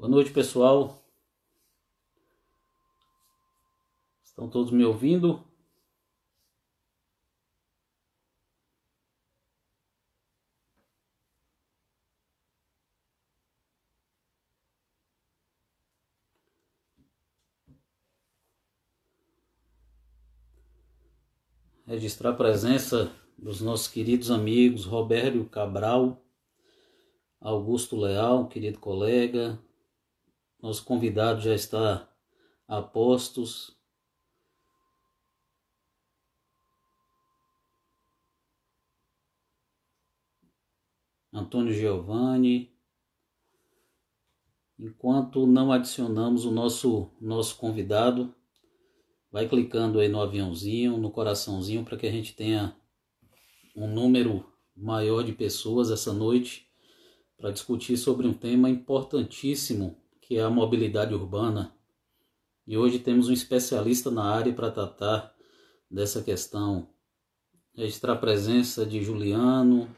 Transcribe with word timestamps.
Boa 0.00 0.08
noite, 0.08 0.30
pessoal. 0.32 1.04
Estão 4.24 4.48
todos 4.48 4.72
me 4.72 4.82
ouvindo? 4.82 5.44
Registrar 21.86 22.30
a 22.30 22.34
presença 22.34 23.12
dos 23.36 23.60
nossos 23.60 23.86
queridos 23.86 24.30
amigos 24.30 24.86
Roberto 24.86 25.44
Cabral, 25.50 26.24
Augusto 27.38 28.00
Leal, 28.00 28.48
querido 28.48 28.78
colega. 28.78 29.62
Nosso 30.62 30.84
convidado 30.84 31.40
já 31.40 31.54
está 31.54 32.06
a 32.68 32.82
postos. 32.82 33.74
Antônio 41.32 41.72
Giovanni. 41.72 42.70
Enquanto 44.78 45.46
não 45.46 45.72
adicionamos 45.72 46.44
o 46.44 46.50
nosso 46.50 47.10
nosso 47.20 47.56
convidado, 47.56 48.34
vai 49.30 49.48
clicando 49.48 49.98
aí 49.98 50.08
no 50.08 50.20
aviãozinho, 50.20 50.96
no 50.98 51.10
coraçãozinho 51.10 51.84
para 51.84 51.96
que 51.96 52.06
a 52.06 52.10
gente 52.10 52.34
tenha 52.34 52.76
um 53.74 53.86
número 53.86 54.44
maior 54.76 55.22
de 55.22 55.32
pessoas 55.32 55.90
essa 55.90 56.12
noite 56.12 56.66
para 57.38 57.50
discutir 57.50 57.96
sobre 57.96 58.26
um 58.26 58.34
tema 58.34 58.68
importantíssimo 58.68 59.96
que 60.30 60.36
é 60.36 60.42
a 60.42 60.48
mobilidade 60.48 61.12
urbana. 61.12 61.76
E 62.64 62.78
hoje 62.78 63.00
temos 63.00 63.28
um 63.28 63.32
especialista 63.32 64.12
na 64.12 64.22
área 64.32 64.54
para 64.54 64.70
tratar 64.70 65.34
dessa 65.90 66.22
questão. 66.22 66.88
Registrar 67.74 68.12
a 68.12 68.16
presença 68.16 68.86
de 68.86 69.02
Juliano, 69.02 69.92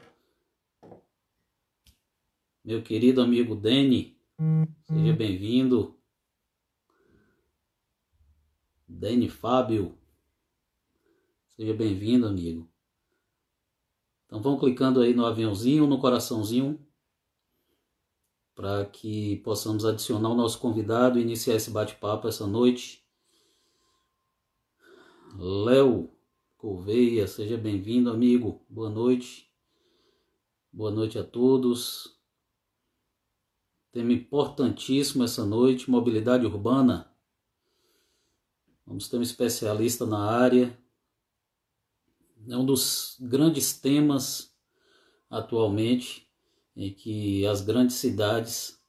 meu 2.65 2.81
querido 2.81 3.21
amigo 3.21 3.55
Deni, 3.55 4.17
seja 4.81 5.13
bem-vindo. 5.13 5.95
Deni 8.87 9.29
Fábio, 9.29 9.95
seja 11.55 11.75
bem-vindo, 11.75 12.25
amigo. 12.25 12.67
Então 14.25 14.41
vão 14.41 14.57
clicando 14.57 14.99
aí 14.99 15.13
no 15.13 15.27
aviãozinho, 15.27 15.85
no 15.85 15.99
coraçãozinho, 15.99 16.83
para 18.55 18.85
que 18.85 19.37
possamos 19.37 19.85
adicionar 19.85 20.29
o 20.29 20.35
nosso 20.35 20.59
convidado 20.59 21.17
e 21.17 21.21
iniciar 21.21 21.55
esse 21.55 21.71
bate-papo 21.71 22.27
essa 22.27 22.45
noite. 22.45 23.03
Léo 25.37 26.11
Gouveia, 26.57 27.27
seja 27.27 27.57
bem-vindo, 27.57 28.09
amigo. 28.09 28.63
Boa 28.69 28.89
noite. 28.89 29.51
Boa 30.71 30.91
noite 30.91 31.17
a 31.17 31.23
todos. 31.23 32.15
Tema 33.91 34.13
importantíssimo 34.13 35.23
essa 35.23 35.45
noite, 35.45 35.89
mobilidade 35.89 36.45
urbana. 36.45 37.11
Vamos 38.85 39.07
ter 39.07 39.17
um 39.17 39.21
especialista 39.21 40.05
na 40.05 40.19
área. 40.19 40.77
É 42.47 42.57
um 42.57 42.65
dos 42.65 43.17
grandes 43.19 43.79
temas 43.79 44.55
atualmente 45.29 46.31
em 46.75 46.93
que 46.93 47.45
as 47.45 47.61
grandes 47.61 47.95
cidades 47.97 48.81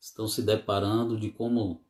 estão 0.00 0.26
se 0.26 0.42
deparando 0.42 1.18
de 1.18 1.30
como 1.30 1.84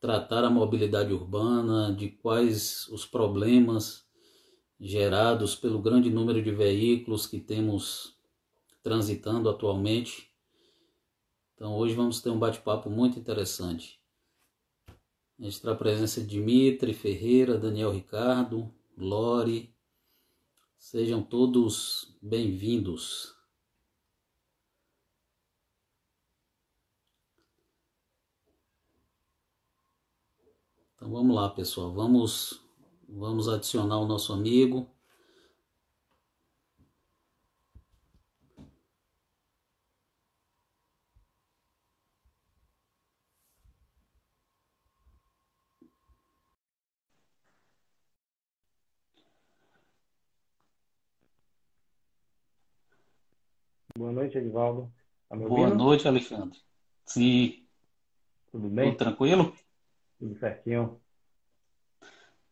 tratar 0.00 0.44
a 0.44 0.50
mobilidade 0.50 1.12
urbana, 1.12 1.94
de 1.94 2.10
quais 2.10 2.86
os 2.88 3.06
problemas 3.06 4.06
gerados 4.78 5.54
pelo 5.54 5.80
grande 5.80 6.10
número 6.10 6.42
de 6.42 6.50
veículos 6.50 7.26
que 7.26 7.40
temos 7.40 8.16
transitando 8.82 9.48
atualmente. 9.48 10.30
Então 11.54 11.74
hoje 11.74 11.94
vamos 11.94 12.20
ter 12.20 12.30
um 12.30 12.38
bate-papo 12.38 12.90
muito 12.90 13.18
interessante. 13.18 13.98
A 15.38 15.42
gente 15.44 15.60
terá 15.60 15.72
a 15.72 15.76
presença 15.76 16.20
de 16.20 16.26
Dimitri 16.26 16.94
Ferreira, 16.94 17.58
Daniel 17.58 17.90
Ricardo, 17.90 18.72
Lore. 18.96 19.74
Sejam 20.88 21.20
todos 21.20 22.16
bem-vindos. 22.22 23.34
Então 30.94 31.10
vamos 31.10 31.34
lá, 31.34 31.48
pessoal. 31.48 31.92
Vamos 31.92 32.64
vamos 33.08 33.48
adicionar 33.48 33.98
o 33.98 34.06
nosso 34.06 34.32
amigo. 34.32 34.88
Boa 53.96 54.12
noite, 54.26 54.38
Edivaldo. 54.38 54.92
Tá 55.28 55.36
Boa 55.36 55.60
ouvindo? 55.60 55.76
noite, 55.76 56.08
Alexandre. 56.08 56.58
Sim, 57.04 57.62
Tudo 58.50 58.68
bem? 58.68 58.86
tudo 58.90 58.98
tranquilo? 58.98 59.54
Tudo 60.18 60.36
certinho? 60.38 61.00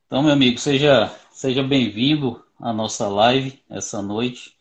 Então, 0.06 0.22
meu 0.22 0.32
amigo, 0.32 0.58
seja, 0.58 1.12
seja 1.32 1.62
bem-vindo 1.62 2.44
à 2.60 2.72
nossa 2.72 3.08
live 3.08 3.60
essa 3.68 4.00
noite. 4.00 4.56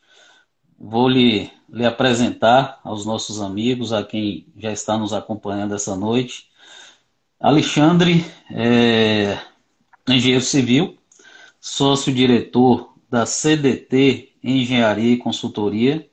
Vou 0.78 1.08
lhe, 1.08 1.52
lhe 1.70 1.86
apresentar 1.86 2.80
aos 2.84 3.06
nossos 3.06 3.40
amigos, 3.40 3.94
a 3.94 4.04
quem 4.04 4.48
já 4.58 4.72
está 4.72 4.98
nos 4.98 5.14
acompanhando 5.14 5.76
essa 5.76 5.96
noite. 5.96 6.50
Alexandre 7.40 8.26
é 8.50 9.38
engenheiro 10.08 10.44
civil, 10.44 10.98
sócio-diretor 11.60 12.96
da 13.10 13.26
CDT 13.26 14.34
Engenharia 14.44 15.14
e 15.14 15.18
Consultoria, 15.18 16.10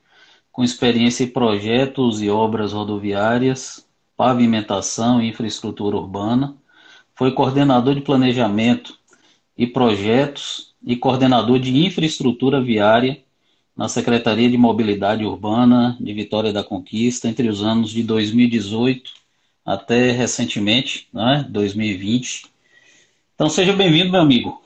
com 0.53 0.65
experiência 0.65 1.25
em 1.25 1.29
projetos 1.29 2.21
e 2.21 2.29
obras 2.29 2.73
rodoviárias, 2.73 3.87
pavimentação 4.17 5.23
e 5.23 5.29
infraestrutura 5.29 5.97
urbana. 5.97 6.57
Foi 7.15 7.33
coordenador 7.33 7.95
de 7.95 8.01
planejamento 8.01 8.99
e 9.57 9.67
projetos 9.67 10.75
e 10.85 10.97
coordenador 10.97 11.59
de 11.59 11.77
infraestrutura 11.77 12.61
viária 12.61 13.23
na 13.77 13.89
Secretaria 13.89 14.51
de 14.51 14.59
Mobilidade 14.59 15.25
Urbana 15.25 15.97
de 16.01 16.13
Vitória 16.13 16.53
da 16.53 16.65
Conquista 16.65 17.29
entre 17.29 17.49
os 17.49 17.63
anos 17.63 17.91
de 17.91 18.03
2018 18.03 19.13
até 19.65 20.11
recentemente, 20.11 21.09
né, 21.13 21.47
2020. 21.49 22.51
Então 23.35 23.49
seja 23.49 23.73
bem-vindo, 23.73 24.11
meu 24.11 24.21
amigo. 24.21 24.63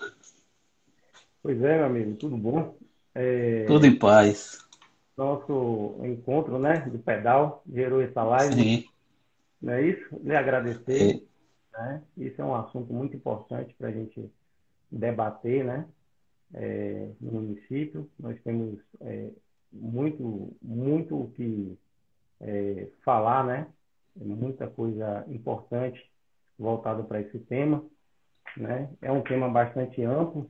Pois 1.42 1.62
é, 1.62 1.76
meu 1.76 1.86
amigo, 1.86 2.16
tudo 2.16 2.36
bom? 2.36 2.74
É, 3.14 3.64
Tudo 3.66 3.86
em 3.86 3.94
paz. 3.94 4.63
Nosso 5.16 6.00
encontro, 6.04 6.58
né, 6.58 6.80
de 6.90 6.98
pedal 6.98 7.62
gerou 7.72 8.00
essa 8.00 8.22
live, 8.22 8.54
Sim, 8.54 8.84
não 9.62 9.72
é 9.72 9.82
isso? 9.82 10.20
Lhe 10.22 10.36
agradecer, 10.36 11.22
é, 11.74 11.78
né? 11.78 12.02
Isso 12.16 12.40
é 12.40 12.44
um 12.44 12.54
assunto 12.54 12.92
muito 12.92 13.16
importante 13.16 13.74
para 13.74 13.88
a 13.88 13.92
gente 13.92 14.30
debater, 14.90 15.64
né, 15.64 15.86
é, 16.52 17.08
no 17.20 17.32
município. 17.32 18.10
Nós 18.18 18.40
temos 18.42 18.78
é, 19.00 19.30
muito, 19.72 20.54
muito 20.60 21.20
o 21.20 21.30
que 21.30 21.78
é, 22.40 22.88
falar, 23.04 23.44
né? 23.44 23.66
Muita 24.16 24.68
coisa 24.68 25.24
importante 25.28 26.08
voltada 26.58 27.02
para 27.02 27.20
esse 27.20 27.38
tema, 27.40 27.84
né? 28.56 28.88
É 29.02 29.10
um 29.10 29.22
tema 29.22 29.48
bastante 29.48 30.02
amplo, 30.02 30.48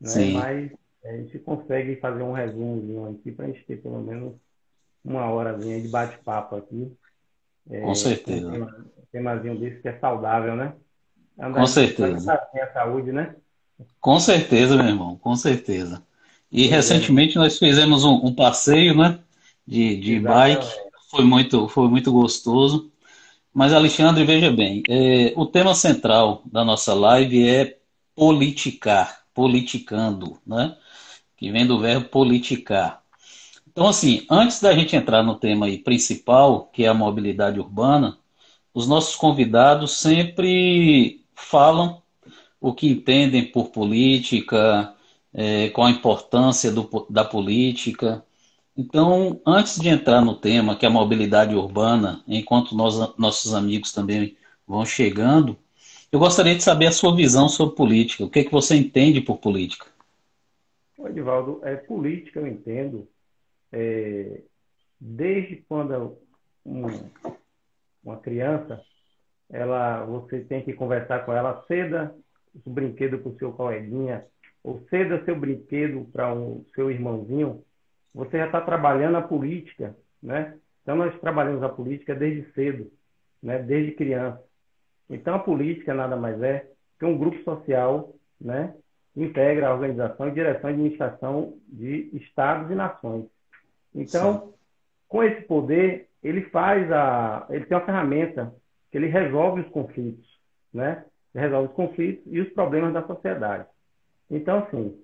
né? 0.00 0.08
sim, 0.08 0.32
Mas 0.32 0.72
a 1.08 1.16
gente 1.16 1.38
consegue 1.38 1.96
fazer 1.96 2.22
um 2.22 2.32
resumozinho 2.32 3.10
aqui 3.10 3.32
para 3.32 3.46
a 3.46 3.48
gente 3.48 3.64
ter 3.64 3.76
pelo 3.76 4.00
menos 4.00 4.34
uma 5.04 5.30
horazinha 5.30 5.80
de 5.80 5.88
bate-papo 5.88 6.56
aqui, 6.56 6.92
com 7.68 7.74
é, 7.74 7.80
com 7.80 7.90
um 7.90 7.94
certeza. 7.94 8.50
tema, 8.50 8.66
um 8.66 9.02
temazinho 9.12 9.58
desse 9.58 9.80
que 9.80 9.88
é 9.88 9.98
saudável, 9.98 10.56
né? 10.56 10.74
Com 11.36 11.44
Andar 11.44 11.60
bicicleta 11.62 11.96
certeza. 11.96 12.26
faz 12.26 12.52
bem 12.52 12.62
à 12.62 12.72
saúde, 12.72 13.12
né? 13.12 13.36
Com 14.00 14.18
certeza, 14.18 14.76
meu 14.76 14.86
irmão, 14.86 15.16
com 15.16 15.36
certeza. 15.36 16.02
E 16.50 16.66
é, 16.66 16.70
recentemente 16.70 17.36
nós 17.36 17.58
fizemos 17.58 18.04
um, 18.04 18.26
um 18.26 18.34
passeio, 18.34 18.96
né, 18.96 19.18
de, 19.66 19.96
de 19.96 20.20
bike, 20.20 20.66
foi 21.10 21.24
muito, 21.24 21.68
foi 21.68 21.88
muito 21.88 22.10
gostoso. 22.12 22.90
Mas, 23.52 23.72
Alexandre, 23.72 24.24
veja 24.24 24.50
bem, 24.50 24.82
é, 24.88 25.32
o 25.36 25.46
tema 25.46 25.74
central 25.74 26.42
da 26.46 26.64
nossa 26.64 26.94
live 26.94 27.48
é 27.48 27.78
politicar, 28.14 29.24
politicando, 29.34 30.38
né, 30.46 30.76
que 31.36 31.50
vem 31.50 31.66
do 31.66 31.78
verbo 31.78 32.08
politicar. 32.08 33.02
Então, 33.70 33.86
assim, 33.86 34.24
antes 34.30 34.60
da 34.60 34.72
gente 34.74 34.96
entrar 34.96 35.22
no 35.22 35.34
tema 35.34 35.66
principal, 35.84 36.70
que 36.72 36.84
é 36.84 36.88
a 36.88 36.94
mobilidade 36.94 37.60
urbana, 37.60 38.16
os 38.72 38.86
nossos 38.88 39.14
convidados 39.14 39.92
sempre 39.98 41.24
falam 41.34 42.02
o 42.60 42.72
que 42.72 42.88
entendem 42.88 43.44
por 43.44 43.68
política, 43.68 44.94
é, 45.32 45.68
qual 45.70 45.86
a 45.86 45.90
importância 45.90 46.72
do, 46.72 47.06
da 47.10 47.24
política. 47.24 48.24
Então, 48.76 49.40
antes 49.46 49.78
de 49.78 49.88
entrar 49.88 50.22
no 50.22 50.34
tema, 50.34 50.74
que 50.74 50.86
é 50.86 50.88
a 50.88 50.92
mobilidade 50.92 51.54
urbana, 51.54 52.22
enquanto 52.26 52.74
nós, 52.74 52.96
nossos 53.18 53.54
amigos 53.54 53.92
também 53.92 54.36
vão 54.66 54.84
chegando, 54.84 55.56
eu 56.10 56.18
gostaria 56.18 56.54
de 56.54 56.62
saber 56.62 56.86
a 56.86 56.92
sua 56.92 57.14
visão 57.14 57.48
sobre 57.48 57.76
política. 57.76 58.24
O 58.24 58.30
que, 58.30 58.40
é 58.40 58.44
que 58.44 58.52
você 58.52 58.74
entende 58.74 59.20
por 59.20 59.36
política? 59.36 59.95
Edivaldo, 61.08 61.60
é, 61.64 61.76
política 61.76 62.40
eu 62.40 62.46
entendo 62.46 63.08
é, 63.72 64.42
desde 65.00 65.56
quando 65.68 66.18
uma, 66.64 66.88
uma 68.02 68.16
criança, 68.18 68.80
ela, 69.50 70.04
você 70.04 70.40
tem 70.40 70.64
que 70.64 70.72
conversar 70.72 71.24
com 71.24 71.32
ela, 71.32 71.64
ceda 71.66 72.14
o 72.64 72.70
brinquedo 72.70 73.18
para 73.18 73.30
o 73.30 73.38
seu 73.38 73.52
coleguinha, 73.52 74.26
ou 74.62 74.80
ceda 74.88 75.24
seu 75.24 75.38
brinquedo 75.38 76.06
para 76.12 76.32
o 76.32 76.58
um, 76.58 76.64
seu 76.74 76.90
irmãozinho, 76.90 77.62
você 78.12 78.38
já 78.38 78.46
está 78.46 78.60
trabalhando 78.60 79.16
a 79.16 79.22
política, 79.22 79.96
né? 80.22 80.58
Então 80.82 80.96
nós 80.96 81.18
trabalhamos 81.20 81.62
a 81.62 81.68
política 81.68 82.14
desde 82.14 82.50
cedo, 82.52 82.90
né? 83.42 83.62
Desde 83.62 83.92
criança. 83.92 84.42
Então 85.08 85.34
a 85.34 85.38
política 85.38 85.92
nada 85.94 86.16
mais 86.16 86.40
é 86.42 86.68
que 86.98 87.04
um 87.04 87.18
grupo 87.18 87.42
social, 87.44 88.14
né? 88.40 88.74
Integra 89.16 89.68
a 89.68 89.74
organização 89.74 90.28
e 90.28 90.32
direção 90.32 90.70
e 90.70 90.72
administração 90.72 91.54
de 91.68 92.10
estados 92.12 92.70
e 92.70 92.74
nações. 92.74 93.24
Então, 93.94 94.40
Sim. 94.40 94.52
com 95.08 95.22
esse 95.22 95.42
poder, 95.42 96.08
ele 96.22 96.42
faz 96.50 96.90
a, 96.92 97.46
ele 97.48 97.64
tem 97.64 97.76
uma 97.76 97.86
ferramenta 97.86 98.52
que 98.90 98.98
ele 98.98 99.06
resolve 99.06 99.62
os 99.62 99.68
conflitos, 99.68 100.28
né? 100.72 101.04
Ele 101.34 101.44
resolve 101.44 101.68
os 101.68 101.74
conflitos 101.74 102.24
e 102.26 102.40
os 102.40 102.48
problemas 102.50 102.92
da 102.92 103.06
sociedade. 103.06 103.66
Então, 104.30 104.58
assim, 104.58 105.00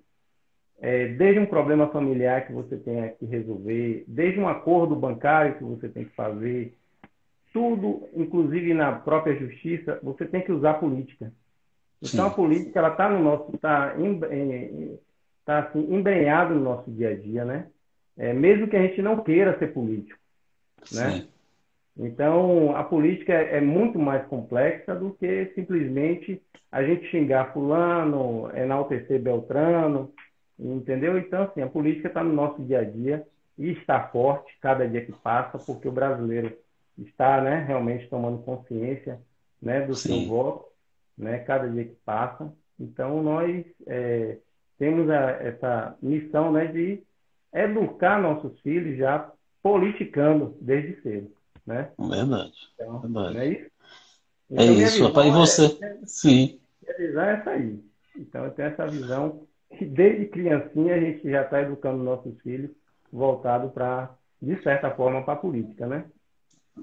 é, 0.81 1.09
desde 1.09 1.39
um 1.39 1.47
problema 1.47 1.89
familiar 1.89 2.47
que 2.47 2.53
você 2.53 2.77
tenha 2.77 3.09
que 3.11 3.25
resolver, 3.25 4.05
desde 4.07 4.41
um 4.41 4.49
acordo 4.49 4.97
bancário 4.97 5.57
que 5.57 5.65
você 5.65 5.89
tem 5.89 6.05
que 6.05 6.15
fazer, 6.15 6.77
tudo, 7.53 8.09
inclusive 8.15 8.75
na 8.75 8.93
própria 8.93 9.37
justiça, 9.37 10.01
você 10.03 10.27
tem 10.27 10.41
que 10.41 10.51
usar 10.51 10.75
política. 10.75 11.33
Então, 12.03 12.27
Sim. 12.27 12.33
a 12.33 12.35
política 12.35 12.79
ela 12.81 12.89
está 12.89 13.09
no 13.09 13.23
nosso, 13.23 13.55
está 13.55 13.95
tá, 15.45 15.59
assim, 15.61 15.95
embrenhado 15.95 16.55
no 16.55 16.61
nosso 16.61 16.91
dia 16.91 17.11
a 17.11 17.15
dia, 17.15 17.45
né? 17.45 17.67
é, 18.17 18.33
mesmo 18.33 18.69
que 18.69 18.77
a 18.77 18.83
gente 18.83 19.01
não 19.01 19.23
queira 19.23 19.59
ser 19.59 19.73
político, 19.73 20.19
né? 20.93 21.27
Então, 21.97 22.75
a 22.75 22.83
política 22.85 23.33
é, 23.33 23.59
é 23.59 23.61
muito 23.61 23.99
mais 23.99 24.27
complexa 24.27 24.95
do 24.95 25.13
que 25.13 25.53
simplesmente 25.55 26.41
a 26.71 26.83
gente 26.83 27.07
xingar 27.11 27.53
fulano, 27.53 28.51
enaltecer 28.57 29.21
Beltrano, 29.21 30.11
entendeu? 30.59 31.19
Então, 31.19 31.43
assim, 31.43 31.61
a 31.61 31.67
política 31.67 32.09
está 32.09 32.25
no 32.25 32.33
nosso 32.33 32.63
dia 32.63 32.81
a 32.81 32.85
dia 32.85 33.27
e 33.59 33.73
está 33.73 34.09
forte 34.09 34.57
cada 34.61 34.89
dia 34.89 35.05
que 35.05 35.13
passa, 35.13 35.59
porque 35.59 35.87
o 35.87 35.93
brasileiro 35.93 36.57
está, 36.97 37.43
né, 37.43 37.63
realmente 37.67 38.09
tomando 38.09 38.43
consciência, 38.43 39.21
né, 39.61 39.83
do 39.83 39.95
Sim. 39.95 40.21
seu 40.21 40.29
voto, 40.29 40.65
né, 41.17 41.39
cada 41.41 41.69
dia 41.69 41.85
que 41.85 41.97
passa. 42.05 42.53
Então, 42.79 43.23
nós 43.23 43.65
é, 43.87 44.39
temos 44.79 45.09
a, 45.11 45.31
essa 45.31 45.97
missão, 46.03 46.53
né, 46.53 46.67
de 46.67 47.03
educar 47.53 48.21
nossos 48.21 48.59
filhos 48.61 48.99
já 48.99 49.31
politicando 49.63 50.57
desde 50.61 51.01
cedo, 51.03 51.31
né? 51.67 51.91
Verdade. 51.99 52.53
Então, 52.75 53.01
verdade. 53.01 53.39
é 53.39 53.47
isso? 53.49 53.71
Então, 54.51 54.65
é 54.65 54.73
isso, 54.73 55.05
rapaz. 55.05 55.27
E 55.27 55.31
você? 55.31 55.79
É, 55.85 55.99
Sim. 56.05 56.61
Minha 56.83 56.97
visão 56.99 57.23
é 57.23 57.35
essa 57.35 57.51
aí. 57.51 57.81
Então, 58.17 58.45
eu 58.45 58.51
tenho 58.51 58.69
essa 58.69 58.87
visão 58.87 59.47
que 59.79 59.85
desde 59.87 60.27
criancinha 60.27 60.95
a 60.95 61.01
gente 61.01 61.31
já 61.31 61.43
está 61.43 61.63
educando 61.63 62.03
nossos 62.03 62.39
filhos 62.41 62.71
voltado 63.11 63.71
para, 63.71 64.15
de 64.41 64.61
certa 64.63 64.91
forma, 64.91 65.23
para 65.23 65.35
a 65.35 65.37
política, 65.37 65.87
né? 65.87 66.05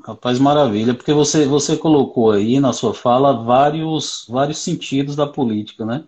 Rapaz, 0.06 0.40
maravilha, 0.40 0.94
porque 0.94 1.12
você, 1.12 1.46
você 1.46 1.76
colocou 1.76 2.32
aí 2.32 2.60
na 2.60 2.72
sua 2.72 2.94
fala 2.94 3.34
vários, 3.34 4.26
vários 4.30 4.60
sentidos 4.60 5.16
da 5.16 5.26
política, 5.26 5.84
né? 5.84 6.04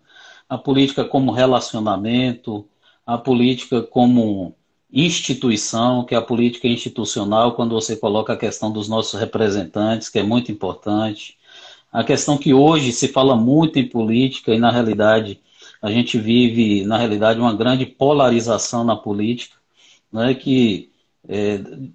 A 0.48 0.58
política 0.58 1.04
como 1.04 1.32
relacionamento, 1.32 2.66
a 3.06 3.18
política 3.18 3.82
como 3.82 4.56
instituição, 4.94 6.06
que 6.06 6.14
é 6.14 6.18
a 6.18 6.22
política 6.22 6.68
institucional, 6.68 7.54
quando 7.56 7.74
você 7.74 7.96
coloca 7.96 8.34
a 8.34 8.38
questão 8.38 8.72
dos 8.72 8.88
nossos 8.88 9.20
representantes, 9.20 10.10
que 10.10 10.20
é 10.20 10.24
muito 10.24 10.52
importante. 10.52 11.38
A 11.92 12.04
questão 12.04 12.38
que 12.38 12.54
hoje 12.54 12.92
se 12.92 13.08
fala 13.08 13.36
muito 13.36 13.80
em 13.80 13.88
política 13.90 14.54
e, 14.54 14.60
na 14.60 14.72
realidade, 14.72 15.42
a 15.82 15.90
gente 15.92 16.20
vive, 16.20 16.86
na 16.86 16.98
realidade, 16.98 17.40
uma 17.40 17.54
grande 17.54 17.86
polarização 17.86 18.84
na 18.84 18.96
política, 18.96 19.58
né, 20.12 20.36
que, 20.36 20.91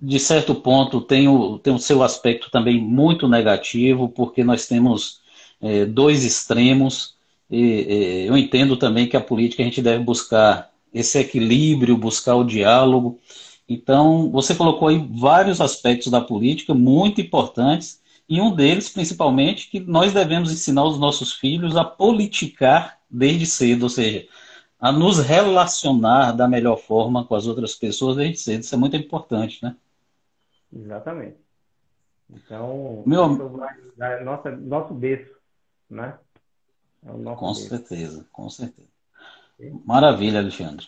de 0.01 0.19
certo 0.21 0.55
ponto, 0.55 1.01
tem 1.01 1.29
o, 1.29 1.59
tem 1.59 1.75
o 1.75 1.79
seu 1.79 2.03
aspecto 2.03 2.51
também 2.51 2.81
muito 2.81 3.29
negativo, 3.29 4.09
porque 4.09 4.45
nós 4.45 4.67
temos 4.67 5.21
é, 5.61 5.85
dois 5.85 6.25
extremos. 6.25 7.15
E, 7.51 8.27
eu 8.27 8.37
entendo 8.37 8.77
também 8.77 9.09
que 9.09 9.17
a 9.17 9.21
política 9.21 9.63
a 9.63 9.67
gente 9.67 9.83
deve 9.83 10.03
buscar 10.03 10.71
esse 10.93 11.19
equilíbrio, 11.19 11.97
buscar 11.97 12.37
o 12.37 12.45
diálogo. 12.45 13.19
Então, 13.69 14.31
você 14.31 14.55
colocou 14.55 14.89
aí 14.89 15.05
vários 15.11 15.61
aspectos 15.61 16.11
da 16.11 16.21
política 16.21 16.73
muito 16.73 17.21
importantes, 17.21 18.01
e 18.29 18.41
um 18.41 18.55
deles, 18.55 18.89
principalmente, 18.89 19.69
que 19.71 19.79
nós 19.79 20.13
devemos 20.13 20.53
ensinar 20.53 20.85
os 20.85 20.99
nossos 20.99 21.33
filhos 21.33 21.77
a 21.77 21.85
politicar 21.85 22.99
desde 23.09 23.47
cedo, 23.47 23.85
ou 23.85 23.89
seja, 23.89 24.27
a 24.79 24.93
nos 24.93 25.19
relacionar 25.19 26.33
da 26.33 26.47
melhor 26.47 26.77
forma 26.77 27.25
com 27.25 27.35
as 27.35 27.47
outras 27.47 27.75
pessoas 27.75 28.17
desde 28.17 28.39
cedo. 28.39 28.61
Isso 28.61 28.75
é 28.75 28.79
muito 28.79 28.97
importante, 28.97 29.63
né? 29.63 29.75
Exatamente. 30.73 31.37
Então, 32.29 33.03
Meu... 33.07 33.63
nossa, 34.25 34.51
nosso 34.51 34.93
berço, 34.93 35.35
né? 35.89 36.19
É 37.05 37.11
com 37.11 37.47
berço. 37.47 37.69
certeza, 37.69 38.27
com 38.33 38.51
certeza. 38.51 38.89
Maravilha, 39.85 40.41
Alexandre. 40.41 40.87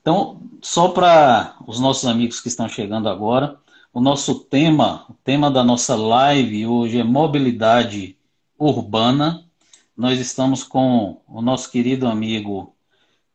Então, 0.00 0.42
só 0.60 0.88
para 0.88 1.56
os 1.66 1.78
nossos 1.80 2.08
amigos 2.08 2.40
que 2.40 2.48
estão 2.48 2.68
chegando 2.68 3.08
agora, 3.08 3.56
o 3.92 4.00
nosso 4.00 4.40
tema, 4.40 5.06
o 5.08 5.14
tema 5.24 5.50
da 5.50 5.62
nossa 5.62 5.94
live 5.94 6.66
hoje 6.66 6.98
é 6.98 7.04
mobilidade 7.04 8.16
urbana. 8.58 9.44
Nós 9.96 10.18
estamos 10.18 10.64
com 10.64 11.20
o 11.28 11.40
nosso 11.40 11.70
querido 11.70 12.08
amigo 12.08 12.71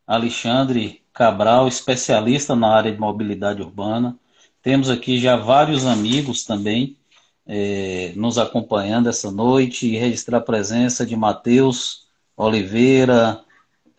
Alexandre 0.07 1.03
Cabral, 1.13 1.67
especialista 1.67 2.55
na 2.55 2.69
área 2.69 2.91
de 2.91 2.99
mobilidade 2.99 3.61
urbana. 3.61 4.17
Temos 4.61 4.89
aqui 4.89 5.19
já 5.19 5.35
vários 5.35 5.85
amigos 5.85 6.45
também 6.45 6.97
eh, 7.45 8.13
nos 8.15 8.37
acompanhando 8.37 9.09
essa 9.09 9.31
noite 9.31 9.87
e 9.87 9.97
registrar 9.97 10.37
a 10.37 10.41
presença 10.41 11.05
de 11.05 11.15
Matheus 11.15 12.07
Oliveira, 12.35 13.41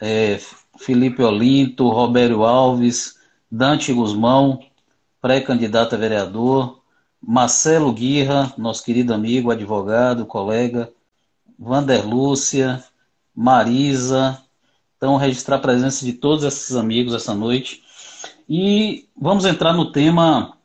eh, 0.01 0.41
Felipe 0.79 1.23
Olinto, 1.23 1.89
Roberto 1.89 2.45
Alves, 2.45 3.17
Dante 3.51 3.93
Guzmão, 3.93 4.61
pré-candidato 5.21 5.95
a 5.95 5.99
vereador, 5.99 6.83
Marcelo 7.21 7.93
Guirra, 7.93 8.53
nosso 8.57 8.85
querido 8.85 9.13
amigo, 9.13 9.51
advogado, 9.51 10.25
colega, 10.25 10.91
Vander 11.59 12.07
Lúcia, 12.07 12.85
Marisa. 13.35 14.41
Então, 14.99 15.17
registrar 15.17 15.57
a 15.57 15.61
presença 15.61 16.05
de 16.05 16.13
todos 16.13 16.45
esses 16.45 16.75
amigos 16.75 17.15
essa 17.15 17.33
noite. 17.33 17.85
E 18.49 19.09
vamos 19.17 19.45
entrar 19.45 19.73
no 19.73 19.93
tema 19.93 20.59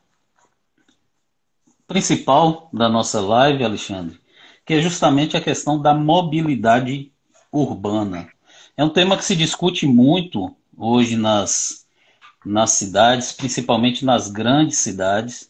principal 1.86 2.68
da 2.72 2.88
nossa 2.88 3.20
live, 3.20 3.62
Alexandre, 3.62 4.18
que 4.66 4.74
é 4.74 4.82
justamente 4.82 5.36
a 5.36 5.40
questão 5.40 5.80
da 5.80 5.94
mobilidade 5.94 7.12
urbana. 7.52 8.28
É 8.76 8.82
um 8.82 8.88
tema 8.88 9.16
que 9.16 9.24
se 9.24 9.36
discute 9.36 9.86
muito 9.86 10.52
hoje 10.76 11.16
nas, 11.16 11.86
nas 12.44 12.72
cidades, 12.72 13.30
principalmente 13.30 14.04
nas 14.04 14.28
grandes 14.28 14.78
cidades. 14.78 15.48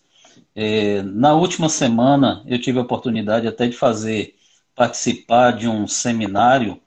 É, 0.55 1.01
na 1.03 1.33
última 1.33 1.71
semana, 1.71 2.43
eu 2.47 2.61
tive 2.61 2.79
a 2.79 2.83
oportunidade 2.83 3.49
até 3.49 3.67
de 3.67 3.77
fazer, 3.77 4.37
participar 4.75 5.53
de 5.53 5.67
um 5.67 5.87
seminário, 5.89 6.79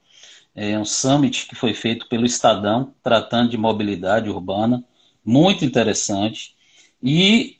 é, 0.58 0.78
um 0.78 0.84
summit 0.84 1.46
que 1.46 1.54
foi 1.54 1.72
feito 1.72 2.08
pelo 2.08 2.26
Estadão, 2.26 2.92
tratando 3.02 3.50
de 3.50 3.56
mobilidade 3.56 4.28
urbana, 4.28 4.82
muito 5.24 5.64
interessante. 5.64 6.56
E 7.00 7.56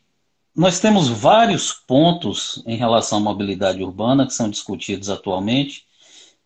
nós 0.55 0.81
temos 0.81 1.09
vários 1.09 1.73
pontos 1.73 2.61
em 2.67 2.76
relação 2.76 3.19
à 3.19 3.21
mobilidade 3.21 3.83
urbana 3.83 4.26
que 4.26 4.35
são 4.35 4.50
discutidos 4.50 5.09
atualmente, 5.09 5.87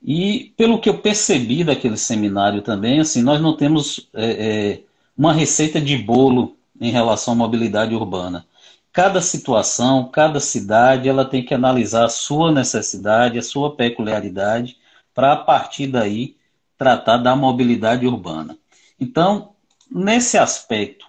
e 0.05 0.53
pelo 0.57 0.79
que 0.79 0.91
eu 0.91 0.99
percebi 0.99 1.65
daquele 1.65 1.97
seminário 1.97 2.61
também, 2.61 3.01
assim, 3.01 3.23
nós 3.23 3.41
não 3.41 3.57
temos 3.57 4.11
é, 4.13 4.27
é, 4.31 4.81
uma 5.17 5.33
receita 5.33 5.81
de 5.81 5.97
bolo 5.97 6.57
em 6.79 6.91
relação 6.91 7.33
à 7.33 7.37
mobilidade 7.37 7.95
urbana. 7.95 8.45
Cada 8.93 9.23
situação, 9.23 10.11
cada 10.11 10.41
cidade, 10.41 11.09
ela 11.09 11.25
tem 11.25 11.43
que 11.43 11.55
analisar 11.55 12.05
a 12.05 12.11
sua 12.11 12.53
necessidade, 12.53 13.39
a 13.39 13.43
sua 13.43 13.75
peculiaridade, 13.75 14.77
para 15.15 15.33
a 15.33 15.37
partir 15.37 15.87
daí 15.87 16.37
tratar 16.83 17.19
da 17.19 17.37
mobilidade 17.37 18.05
urbana. 18.09 18.59
Então, 18.99 19.55
nesse 19.89 20.37
aspecto, 20.37 21.07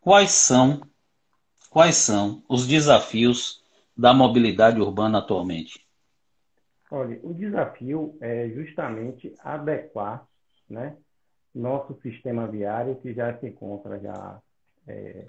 quais 0.00 0.30
são 0.30 0.80
quais 1.68 1.96
são 1.96 2.42
os 2.48 2.66
desafios 2.66 3.62
da 3.94 4.14
mobilidade 4.14 4.80
urbana 4.80 5.18
atualmente? 5.18 5.86
Olha, 6.90 7.20
o 7.22 7.34
desafio 7.34 8.16
é 8.18 8.48
justamente 8.48 9.34
adequar, 9.44 10.26
né, 10.68 10.96
nosso 11.54 11.94
sistema 12.00 12.48
viário 12.48 12.96
que 12.96 13.12
já 13.12 13.38
se 13.38 13.46
encontra 13.46 14.00
já 14.00 14.40
é, 14.88 15.26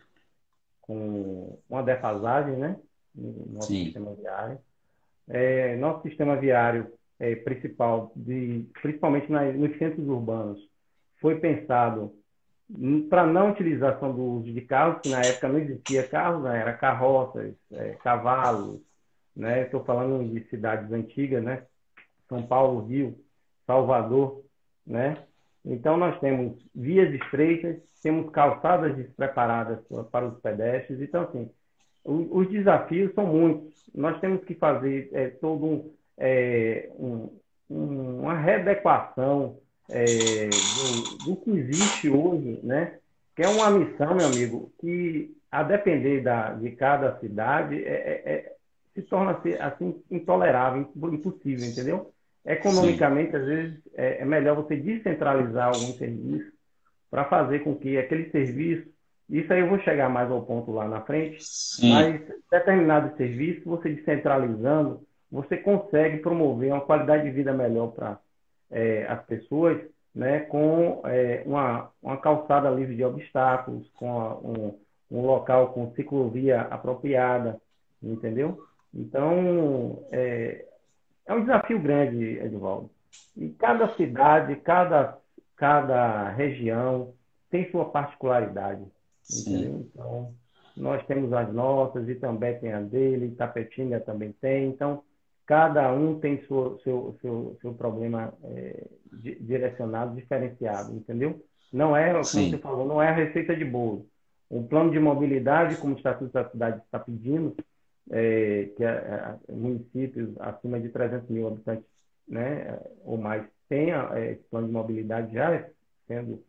com 0.80 1.60
uma 1.70 1.84
defasagem, 1.84 2.56
né, 2.56 2.80
no 3.14 3.46
nosso 3.54 3.68
Sim. 3.68 3.84
sistema 3.86 4.16
viário. 4.16 4.58
É, 5.28 5.76
nosso 5.76 6.02
sistema 6.04 6.38
viário 6.38 6.92
é, 7.22 7.36
principal, 7.36 8.12
de, 8.16 8.66
principalmente 8.82 9.32
nos 9.32 9.78
centros 9.78 10.08
urbanos, 10.08 10.60
foi 11.22 11.40
pensado 11.40 12.12
para 13.10 13.28
não 13.28 13.52
utilização 13.52 14.12
do 14.12 14.24
uso 14.24 14.52
de 14.52 14.62
carros, 14.62 15.02
que 15.04 15.10
na 15.10 15.22
época 15.22 15.48
não 15.48 15.60
existia 15.60 16.08
carros, 16.08 16.44
né? 16.44 16.60
era 16.60 16.74
carroças, 16.74 17.54
é, 17.72 17.92
cavalos, 18.04 18.82
né? 19.36 19.64
Estou 19.64 19.84
falando 19.84 20.28
de 20.28 20.50
cidades 20.50 20.92
antigas, 20.92 21.44
né? 21.44 21.64
São 22.28 22.42
Paulo, 22.42 22.88
Rio, 22.88 23.16
Salvador, 23.68 24.44
né? 24.88 25.18
Então 25.64 25.98
nós 25.98 26.20
temos 26.20 26.58
vias 26.74 27.14
estreitas, 27.14 27.78
temos 28.02 28.32
calçadas 28.32 28.96
despreparadas 28.96 29.80
para 30.12 30.28
os 30.28 30.40
pedestres. 30.40 31.02
Então 31.02 31.24
assim, 31.24 31.52
os 32.04 32.50
desafios 32.50 33.14
são 33.14 33.28
muitos. 33.28 33.90
Nós 33.94 34.20
temos 34.20 34.44
que 34.44 34.56
fazer 34.56 35.10
é, 35.14 35.28
todo 35.30 35.66
um, 35.66 35.94
é, 36.18 36.90
um, 36.98 37.30
uma 37.70 38.38
readequação 38.38 39.58
é, 39.90 40.06
do, 40.50 41.26
do, 41.26 41.36
que 41.38 41.52
existe 41.52 42.10
hoje, 42.10 42.60
né? 42.64 42.98
Que 43.36 43.44
é 43.44 43.48
uma 43.48 43.70
missão, 43.72 44.16
meu 44.16 44.28
amigo, 44.28 44.72
que 44.80 45.36
a 45.52 45.64
depender 45.64 46.22
da, 46.22 46.54
de 46.54 46.72
cada 46.72 47.20
cidade 47.20 47.84
é, 47.84 47.90
é, 47.90 48.32
é 48.34 48.56
se 48.94 49.02
torna 49.04 49.40
assim 49.60 50.02
intolerável, 50.10 50.90
impossível, 51.12 51.66
entendeu? 51.66 52.12
Economicamente, 52.46 53.32
Sim. 53.32 53.38
às 53.38 53.46
vezes 53.46 53.80
é, 53.94 54.22
é, 54.22 54.26
melhor 54.26 54.56
você 54.56 54.76
descentralizar 54.76 55.68
algum 55.68 55.94
serviço 55.94 56.52
para 57.10 57.26
fazer 57.26 57.60
com 57.60 57.76
que 57.76 57.98
aquele 57.98 58.30
serviço, 58.32 58.88
isso 59.30 59.52
aí 59.52 59.60
eu 59.60 59.70
vou 59.70 59.80
chegar 59.80 60.10
mais 60.10 60.30
ao 60.30 60.42
ponto 60.42 60.72
lá 60.72 60.88
na 60.88 61.02
frente, 61.02 61.38
Sim. 61.42 61.94
mas 61.94 62.22
determinado 62.50 63.16
serviço, 63.16 63.62
você 63.66 63.90
descentralizando, 63.90 65.02
você 65.32 65.58
consegue 65.58 66.18
promover 66.18 66.72
uma 66.72 66.82
qualidade 66.82 67.24
de 67.24 67.32
vida 67.32 67.54
melhor 67.54 67.92
para 67.92 68.20
é, 68.70 69.06
as 69.08 69.24
pessoas, 69.26 69.82
né, 70.14 70.42
com 70.42 71.02
é, 71.06 71.42
uma, 71.46 71.90
uma 72.04 72.18
calçada 72.18 72.70
livre 72.70 72.96
de 72.96 73.04
obstáculos, 73.04 73.90
com 73.92 74.20
a, 74.20 74.38
um, 74.38 74.78
um 75.10 75.26
local 75.26 75.74
com 75.74 75.94
ciclovia 75.94 76.62
apropriada, 76.62 77.60
entendeu? 78.04 78.62
Então, 78.94 80.04
é, 80.12 80.66
é 81.26 81.34
um 81.34 81.42
desafio 81.42 81.80
grande, 81.80 82.38
Edvaldo. 82.40 82.90
E 83.38 83.50
cada 83.50 83.88
cidade, 83.96 84.56
cada, 84.58 85.18
cada 85.56 86.30
região 86.30 87.14
tem 87.50 87.70
sua 87.72 87.86
particularidade, 87.86 88.84
entendeu? 89.30 89.86
Então, 89.94 90.34
nós 90.76 91.06
temos 91.06 91.32
as 91.32 91.54
nossas, 91.54 92.08
e 92.10 92.16
também 92.16 92.58
tem 92.60 92.74
a 92.74 92.82
dele, 92.82 93.36
Tapetinga 93.36 94.00
também 94.00 94.34
tem. 94.34 94.68
Então, 94.68 95.04
cada 95.46 95.92
um 95.92 96.20
tem 96.20 96.42
seu, 96.46 96.80
seu, 96.84 97.18
seu, 97.22 97.58
seu 97.62 97.74
problema 97.74 98.34
é, 98.44 98.88
direcionado, 99.12 100.16
diferenciado, 100.16 100.94
entendeu? 100.94 101.44
Não 101.72 101.96
é, 101.96 102.12
como 102.12 102.24
Sim. 102.24 102.50
você 102.52 102.58
falou, 102.58 102.88
não 102.88 103.02
é 103.02 103.10
a 103.10 103.16
receita 103.16 103.56
de 103.56 103.66
bolo. 103.66 104.06
Um 104.50 104.64
plano 104.64 104.92
de 104.92 105.00
mobilidade, 105.00 105.78
como 105.78 105.94
o 105.94 105.98
Estatuto 105.98 106.32
da 106.34 106.50
Cidade 106.50 106.82
está 106.84 107.00
pedindo, 107.00 107.56
é, 108.10 108.70
que 108.76 109.54
municípios 109.54 110.30
acima 110.40 110.80
de 110.80 110.90
300 110.90 111.30
mil 111.30 111.48
habitantes 111.48 111.86
né, 112.28 112.80
ou 113.06 113.18
mais 113.18 113.46
tenha 113.70 114.10
é, 114.14 114.34
esse 114.34 114.44
plano 114.50 114.68
de 114.68 114.74
mobilidade 114.74 115.34
já 115.34 115.66
sendo 116.08 116.44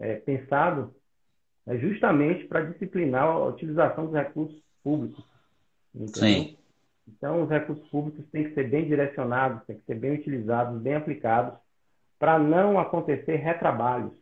é, 0.00 0.16
pensado, 0.16 0.92
é 1.66 1.76
justamente 1.78 2.46
para 2.46 2.62
disciplinar 2.62 3.22
a 3.22 3.46
utilização 3.46 4.06
dos 4.06 4.14
recursos 4.14 4.60
públicos. 4.82 5.24
Entendeu? 5.94 6.14
Sim. 6.14 6.56
Então, 7.06 7.42
os 7.42 7.50
recursos 7.50 7.86
públicos 7.88 8.24
têm 8.32 8.44
que 8.44 8.54
ser 8.54 8.68
bem 8.68 8.86
direcionados, 8.86 9.62
têm 9.66 9.76
que 9.76 9.84
ser 9.84 9.94
bem 9.94 10.14
utilizados, 10.14 10.80
bem 10.80 10.94
aplicados, 10.94 11.54
para 12.18 12.38
não 12.38 12.78
acontecer 12.78 13.36
retrabalhos. 13.36 14.12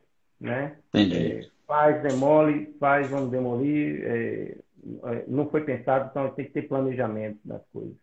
Né? 0.41 0.77
Entendi. 0.89 1.17
É, 1.17 1.49
faz, 1.67 2.03
demole, 2.03 2.75
faz, 2.81 3.09
vamos 3.09 3.31
demolir. 3.31 4.03
É, 4.05 4.57
é 5.05 5.25
não 5.29 5.49
foi 5.49 5.63
pensado, 5.63 6.09
então 6.11 6.29
tem 6.31 6.45
que 6.45 6.53
ter 6.53 6.63
planejamento 6.63 7.39
das 7.45 7.63
coisas. 7.73 7.95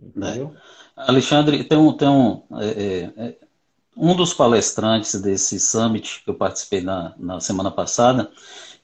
Entendeu? 0.00 0.54
É. 0.96 1.02
Alexandre, 1.08 1.64
tem 1.64 1.76
um, 1.76 1.92
tem 1.92 2.08
um, 2.08 2.42
é, 2.58 3.10
é, 3.16 3.36
um 3.96 4.14
dos 4.14 4.34
palestrantes 4.34 5.20
desse 5.20 5.58
summit 5.58 6.22
que 6.22 6.30
eu 6.30 6.34
participei 6.34 6.80
na, 6.80 7.14
na 7.18 7.40
semana 7.40 7.70
passada, 7.70 8.30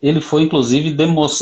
ele 0.02 0.20
foi 0.20 0.42
inclusive 0.42 0.96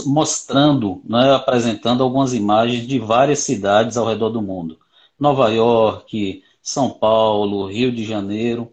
mostrando, 0.06 1.00
né, 1.08 1.32
apresentando 1.34 2.02
algumas 2.02 2.34
imagens 2.34 2.86
de 2.86 2.98
várias 2.98 3.38
cidades 3.40 3.96
ao 3.96 4.06
redor 4.06 4.28
do 4.28 4.42
mundo. 4.42 4.78
Nova 5.18 5.48
York, 5.48 6.42
São 6.62 6.90
Paulo, 6.90 7.66
Rio 7.66 7.90
de 7.90 8.04
Janeiro. 8.04 8.72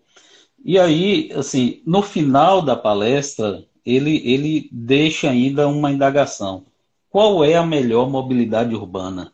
E 0.63 0.77
aí, 0.77 1.31
assim, 1.33 1.81
no 1.85 2.01
final 2.01 2.61
da 2.61 2.75
palestra, 2.75 3.65
ele, 3.85 4.21
ele 4.25 4.69
deixa 4.71 5.29
ainda 5.29 5.67
uma 5.67 5.91
indagação. 5.91 6.65
Qual 7.09 7.43
é 7.43 7.55
a 7.55 7.65
melhor 7.65 8.09
mobilidade 8.09 8.75
urbana? 8.75 9.33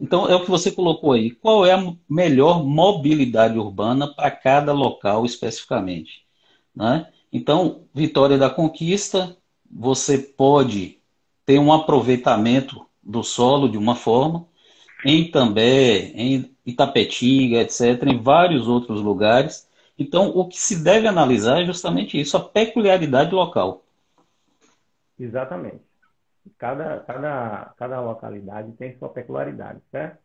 Então, 0.00 0.28
é 0.28 0.34
o 0.34 0.40
que 0.40 0.50
você 0.50 0.70
colocou 0.70 1.12
aí. 1.12 1.30
Qual 1.30 1.64
é 1.66 1.72
a 1.72 1.94
melhor 2.08 2.64
mobilidade 2.64 3.58
urbana 3.58 4.12
para 4.14 4.30
cada 4.30 4.72
local 4.72 5.24
especificamente? 5.24 6.24
Né? 6.74 7.06
Então, 7.32 7.82
Vitória 7.94 8.38
da 8.38 8.50
Conquista, 8.50 9.36
você 9.74 10.16
pode 10.18 11.00
ter 11.44 11.58
um 11.58 11.72
aproveitamento 11.72 12.86
do 13.02 13.22
solo 13.24 13.68
de 13.68 13.76
uma 13.76 13.96
forma, 13.96 14.46
em 15.04 15.30
També, 15.30 16.12
em 16.14 16.56
Itapetinga, 16.64 17.58
etc., 17.58 18.04
em 18.06 18.22
vários 18.22 18.68
outros 18.68 19.02
lugares. 19.02 19.68
Então, 19.98 20.28
o 20.28 20.48
que 20.48 20.58
se 20.58 20.82
deve 20.82 21.06
analisar 21.06 21.60
é 21.60 21.66
justamente 21.66 22.18
isso, 22.18 22.36
a 22.36 22.40
peculiaridade 22.40 23.34
local. 23.34 23.82
Exatamente. 25.18 25.82
Cada, 26.56 27.00
cada, 27.00 27.74
cada 27.76 28.00
localidade 28.00 28.72
tem 28.72 28.96
sua 28.98 29.08
peculiaridade, 29.08 29.80
certo? 29.90 30.18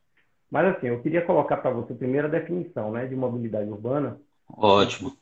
Mas 0.50 0.76
assim, 0.76 0.88
eu 0.88 1.02
queria 1.02 1.26
colocar 1.26 1.58
para 1.58 1.72
você 1.72 1.94
primeiro 1.94 2.28
a 2.28 2.32
definição 2.32 2.92
né, 2.92 3.06
de 3.06 3.16
mobilidade 3.16 3.70
urbana. 3.70 4.20
Ótimo 4.58 5.16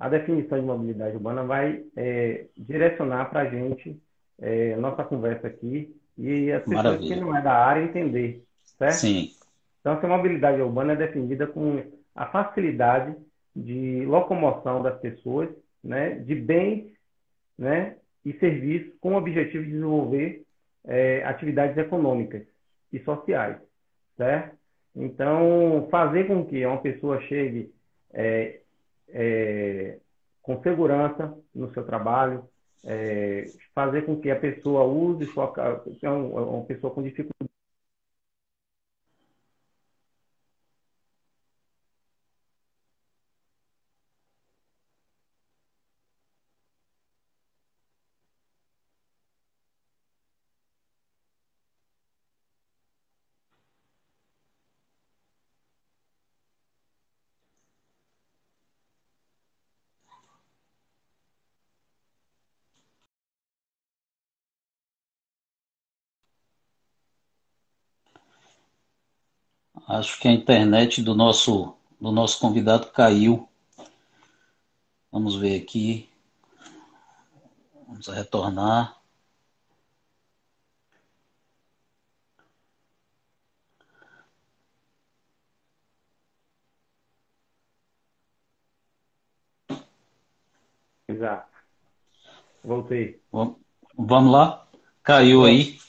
a 0.00 0.08
definição 0.08 0.58
de 0.58 0.64
mobilidade 0.64 1.14
urbana 1.14 1.44
vai 1.44 1.84
é, 1.94 2.46
direcionar 2.56 3.26
para 3.26 3.40
a 3.40 3.44
gente 3.44 4.00
é, 4.40 4.74
nossa 4.76 5.04
conversa 5.04 5.46
aqui 5.46 5.94
e 6.16 6.50
as 6.50 6.62
pessoas 6.62 6.84
Maravilha. 6.84 7.14
que 7.14 7.20
não 7.20 7.36
é 7.36 7.42
da 7.42 7.52
área 7.52 7.82
entender, 7.82 8.42
certo? 8.78 8.94
Sim. 8.94 9.28
Então, 9.80 9.98
a 10.02 10.08
mobilidade 10.08 10.60
urbana 10.60 10.94
é 10.94 10.96
definida 10.96 11.46
com 11.46 11.82
a 12.14 12.26
facilidade 12.26 13.14
de 13.54 14.06
locomoção 14.06 14.82
das 14.82 14.98
pessoas, 15.00 15.50
né, 15.84 16.14
de 16.14 16.34
bens, 16.34 16.92
né, 17.58 17.96
e 18.24 18.32
serviços 18.34 18.92
com 19.00 19.12
o 19.12 19.18
objetivo 19.18 19.64
de 19.64 19.70
desenvolver 19.70 20.42
é, 20.86 21.22
atividades 21.24 21.76
econômicas 21.76 22.42
e 22.90 22.98
sociais, 23.00 23.58
certo? 24.16 24.56
Então, 24.96 25.88
fazer 25.90 26.26
com 26.26 26.44
que 26.44 26.64
uma 26.64 26.80
pessoa 26.80 27.20
chegue 27.22 27.70
é, 28.12 28.59
é, 29.12 29.98
com 30.42 30.62
segurança 30.62 31.34
no 31.54 31.72
seu 31.72 31.84
trabalho, 31.84 32.44
é, 32.84 33.44
fazer 33.74 34.02
com 34.02 34.20
que 34.20 34.30
a 34.30 34.38
pessoa 34.38 34.84
use 34.84 35.26
sua, 35.26 35.52
é 36.02 36.08
uma 36.08 36.64
pessoa 36.64 36.92
com 36.92 37.02
dificuldade 37.02 37.49
Acho 69.90 70.20
que 70.20 70.28
a 70.28 70.32
internet 70.32 71.02
do 71.02 71.16
nosso, 71.16 71.74
do 72.00 72.12
nosso 72.12 72.38
convidado 72.38 72.92
caiu. 72.92 73.48
Vamos 75.10 75.34
ver 75.34 75.60
aqui. 75.60 76.08
Vamos 77.88 78.06
retornar. 78.06 79.02
Exato. 91.08 91.48
Voltei. 92.62 93.20
Vamos 93.98 94.32
lá? 94.32 94.68
Caiu 95.02 95.44
aí. 95.44 95.80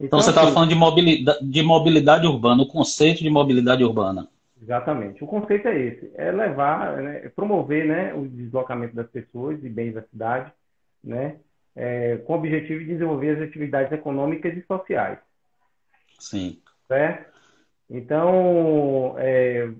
Então, 0.00 0.06
então 0.06 0.20
você 0.22 0.30
estava 0.30 0.46
assim, 0.46 0.54
falando 0.54 0.70
de 0.70 0.74
mobilidade, 0.74 1.46
de 1.46 1.62
mobilidade 1.62 2.26
urbana, 2.26 2.62
o 2.62 2.66
conceito 2.66 3.22
de 3.22 3.28
mobilidade 3.28 3.84
urbana. 3.84 4.26
Exatamente. 4.60 5.22
O 5.22 5.26
conceito 5.26 5.68
é 5.68 5.78
esse: 5.78 6.10
é 6.14 6.32
levar, 6.32 6.96
né, 6.96 7.28
promover 7.36 7.86
né, 7.86 8.14
o 8.14 8.26
deslocamento 8.26 8.96
das 8.96 9.10
pessoas 9.10 9.62
e 9.62 9.68
bens 9.68 9.92
da 9.92 10.02
cidade, 10.04 10.50
né, 11.04 11.36
é, 11.76 12.16
com 12.16 12.32
o 12.32 12.36
objetivo 12.36 12.80
de 12.80 12.86
desenvolver 12.86 13.36
as 13.36 13.42
atividades 13.42 13.92
econômicas 13.92 14.56
e 14.56 14.62
sociais. 14.62 15.18
Sim. 16.18 16.62
Certo? 16.88 17.30
Então, 17.90 19.16
é, 19.18 19.70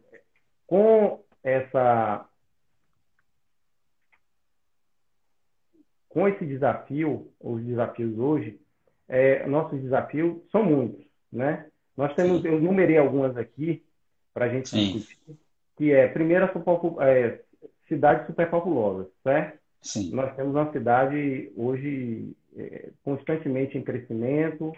com 0.66 1.24
essa 1.42 2.26
com 6.10 6.28
esse 6.28 6.44
desafio, 6.44 7.32
os 7.40 7.62
desafios 7.64 8.18
hoje, 8.18 8.60
é, 9.10 9.44
nossos 9.46 9.80
desafios 9.82 10.38
são 10.50 10.64
muitos, 10.64 11.04
né? 11.32 11.66
Nós 11.96 12.14
temos, 12.14 12.44
eu 12.44 12.60
numerei 12.60 12.96
algumas 12.96 13.36
aqui 13.36 13.84
para 14.32 14.46
a 14.46 14.48
gente 14.48 14.68
Sim. 14.68 14.92
discutir, 14.92 15.36
que 15.76 15.92
é, 15.92 16.06
primeiro, 16.06 16.44
a 16.46 17.08
é, 17.08 17.40
cidades 17.88 18.26
superpopulosas, 18.26 19.08
certo? 19.22 19.58
Sim. 19.82 20.12
Nós 20.12 20.34
temos 20.36 20.54
uma 20.54 20.70
cidade 20.72 21.50
hoje 21.56 22.32
é, 22.56 22.90
constantemente 23.02 23.76
em 23.76 23.82
crescimento, 23.82 24.72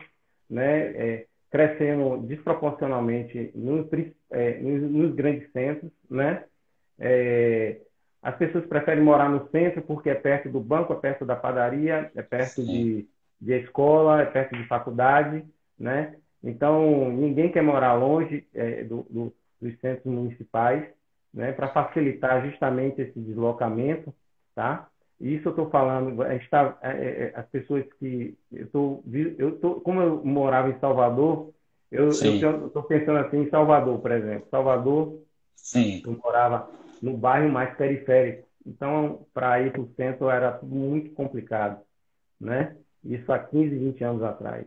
né? 0.48 0.80
É, 0.96 1.26
crescendo 1.50 2.16
desproporcionalmente 2.26 3.52
nos, 3.54 3.86
é, 4.30 4.58
nos, 4.58 4.90
nos, 4.90 5.14
grandes 5.14 5.52
centros, 5.52 5.92
né? 6.08 6.44
É, 6.98 7.78
as 8.22 8.36
pessoas 8.36 8.64
preferem 8.64 9.04
morar 9.04 9.28
no 9.28 9.50
centro 9.50 9.82
porque 9.82 10.08
é 10.08 10.14
perto 10.14 10.48
do 10.48 10.60
banco, 10.60 10.92
é 10.94 10.96
perto 10.96 11.26
da 11.26 11.36
padaria, 11.36 12.10
é 12.14 12.22
perto 12.22 12.64
de, 12.64 13.06
de 13.42 13.58
escola, 13.58 14.22
é 14.22 14.24
perto 14.24 14.56
de 14.56 14.66
faculdade, 14.68 15.44
né? 15.76 16.14
Então, 16.42 17.10
ninguém 17.10 17.50
quer 17.50 17.62
morar 17.62 17.94
longe 17.94 18.46
é, 18.54 18.84
do, 18.84 19.04
do, 19.10 19.34
dos 19.60 19.78
centros 19.80 20.06
municipais, 20.06 20.88
né? 21.34 21.50
Para 21.52 21.68
facilitar 21.68 22.48
justamente 22.48 23.02
esse 23.02 23.18
deslocamento, 23.18 24.14
tá? 24.54 24.88
Isso 25.20 25.48
eu 25.48 25.50
estou 25.50 25.70
falando, 25.70 26.22
está, 26.32 26.78
é, 26.82 26.90
é, 26.90 26.92
é, 26.94 27.32
as 27.36 27.46
pessoas 27.48 27.84
que 27.98 28.36
eu 28.52 28.64
estou, 28.64 29.04
eu 29.38 29.58
tô, 29.58 29.80
como 29.80 30.00
eu 30.00 30.24
morava 30.24 30.70
em 30.70 30.78
Salvador, 30.78 31.50
eu 31.90 32.08
estou 32.08 32.82
pensando 32.84 33.18
assim 33.18 33.42
em 33.42 33.50
Salvador, 33.50 34.00
por 34.00 34.10
exemplo. 34.12 34.48
Salvador, 34.50 35.20
Sim. 35.56 36.02
eu 36.04 36.18
morava 36.24 36.70
no 37.00 37.16
bairro 37.16 37.50
mais 37.50 37.76
periférico. 37.76 38.48
Então, 38.64 39.26
para 39.34 39.60
ir 39.60 39.72
para 39.72 39.82
o 39.82 39.92
centro 39.94 40.30
era 40.30 40.58
muito 40.62 41.10
complicado, 41.10 41.80
né? 42.40 42.76
Isso 43.04 43.32
há 43.32 43.38
15, 43.38 43.76
20 43.76 44.04
anos 44.04 44.22
atrás. 44.22 44.66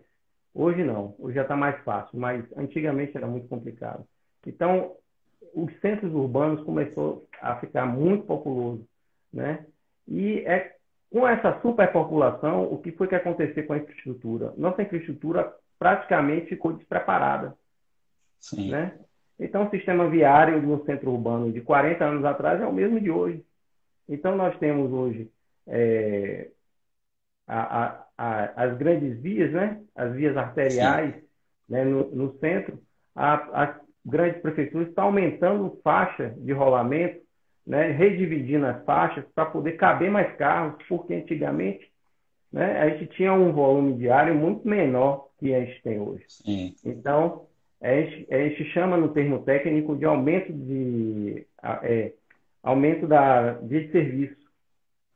Hoje 0.53 0.83
não, 0.83 1.15
hoje 1.19 1.35
já 1.35 1.41
está 1.41 1.55
mais 1.55 1.77
fácil, 1.83 2.17
mas 2.17 2.45
antigamente 2.57 3.15
era 3.15 3.27
muito 3.27 3.47
complicado. 3.47 4.05
Então, 4.45 4.95
os 5.53 5.71
centros 5.79 6.13
urbanos 6.13 6.63
começou 6.63 7.27
a 7.41 7.55
ficar 7.57 7.85
muito 7.85 8.25
populoso, 8.25 8.87
né? 9.33 9.65
E 10.07 10.39
é 10.39 10.75
com 11.11 11.27
essa 11.27 11.59
superpopulação, 11.61 12.63
o 12.63 12.77
que 12.77 12.91
foi 12.91 13.07
que 13.07 13.15
aconteceu 13.15 13.65
com 13.65 13.73
a 13.73 13.77
infraestrutura? 13.77 14.53
Nossa 14.57 14.81
infraestrutura 14.81 15.53
praticamente 15.79 16.47
ficou 16.47 16.73
despreparada, 16.73 17.55
Sim. 18.39 18.69
né? 18.69 18.97
Então, 19.39 19.65
o 19.65 19.69
sistema 19.69 20.09
viário 20.09 20.61
no 20.61 20.83
centro 20.85 21.11
urbano 21.11 21.51
de 21.51 21.61
40 21.61 22.03
anos 22.03 22.25
atrás 22.25 22.61
é 22.61 22.65
o 22.65 22.73
mesmo 22.73 22.99
de 22.99 23.11
hoje. 23.11 23.45
Então, 24.07 24.35
nós 24.35 24.57
temos 24.59 24.91
hoje 24.91 25.29
é, 25.67 26.49
a, 27.47 27.83
a, 27.83 28.04
a, 28.17 28.63
as 28.63 28.77
grandes 28.77 29.19
vias, 29.21 29.51
né? 29.51 29.81
as 29.95 30.13
vias 30.13 30.35
arteriais 30.37 31.15
né? 31.67 31.83
no, 31.83 32.09
no, 32.15 32.37
centro. 32.39 32.79
as 33.15 33.75
grandes 34.05 34.41
prefeituras 34.41 34.87
estão 34.87 35.05
aumentando 35.05 35.79
faixa 35.83 36.33
de 36.37 36.51
rolamento, 36.51 37.21
né? 37.65 37.91
redividindo 37.91 38.65
as 38.65 38.83
faixas 38.85 39.25
para 39.33 39.45
poder 39.45 39.73
caber 39.73 40.11
mais 40.11 40.35
carros, 40.37 40.75
porque 40.87 41.13
antigamente 41.13 41.91
né? 42.51 42.79
a 42.79 42.89
gente 42.89 43.07
tinha 43.15 43.33
um 43.33 43.51
volume 43.51 43.93
diário 43.97 44.33
muito 44.35 44.67
menor 44.67 45.27
que 45.37 45.53
a 45.53 45.59
gente 45.65 45.81
tem 45.81 45.99
hoje. 45.99 46.23
Sim. 46.27 46.73
Então, 46.85 47.47
a 47.81 47.91
gente 47.91 48.65
chama 48.71 48.97
no 48.97 49.09
termo 49.09 49.39
técnico 49.43 49.95
de 49.95 50.05
aumento 50.05 50.51
de 50.51 51.45
é, 51.83 52.13
aumento 52.63 53.05
da 53.05 53.53
de 53.53 53.91
serviço, 53.91 54.44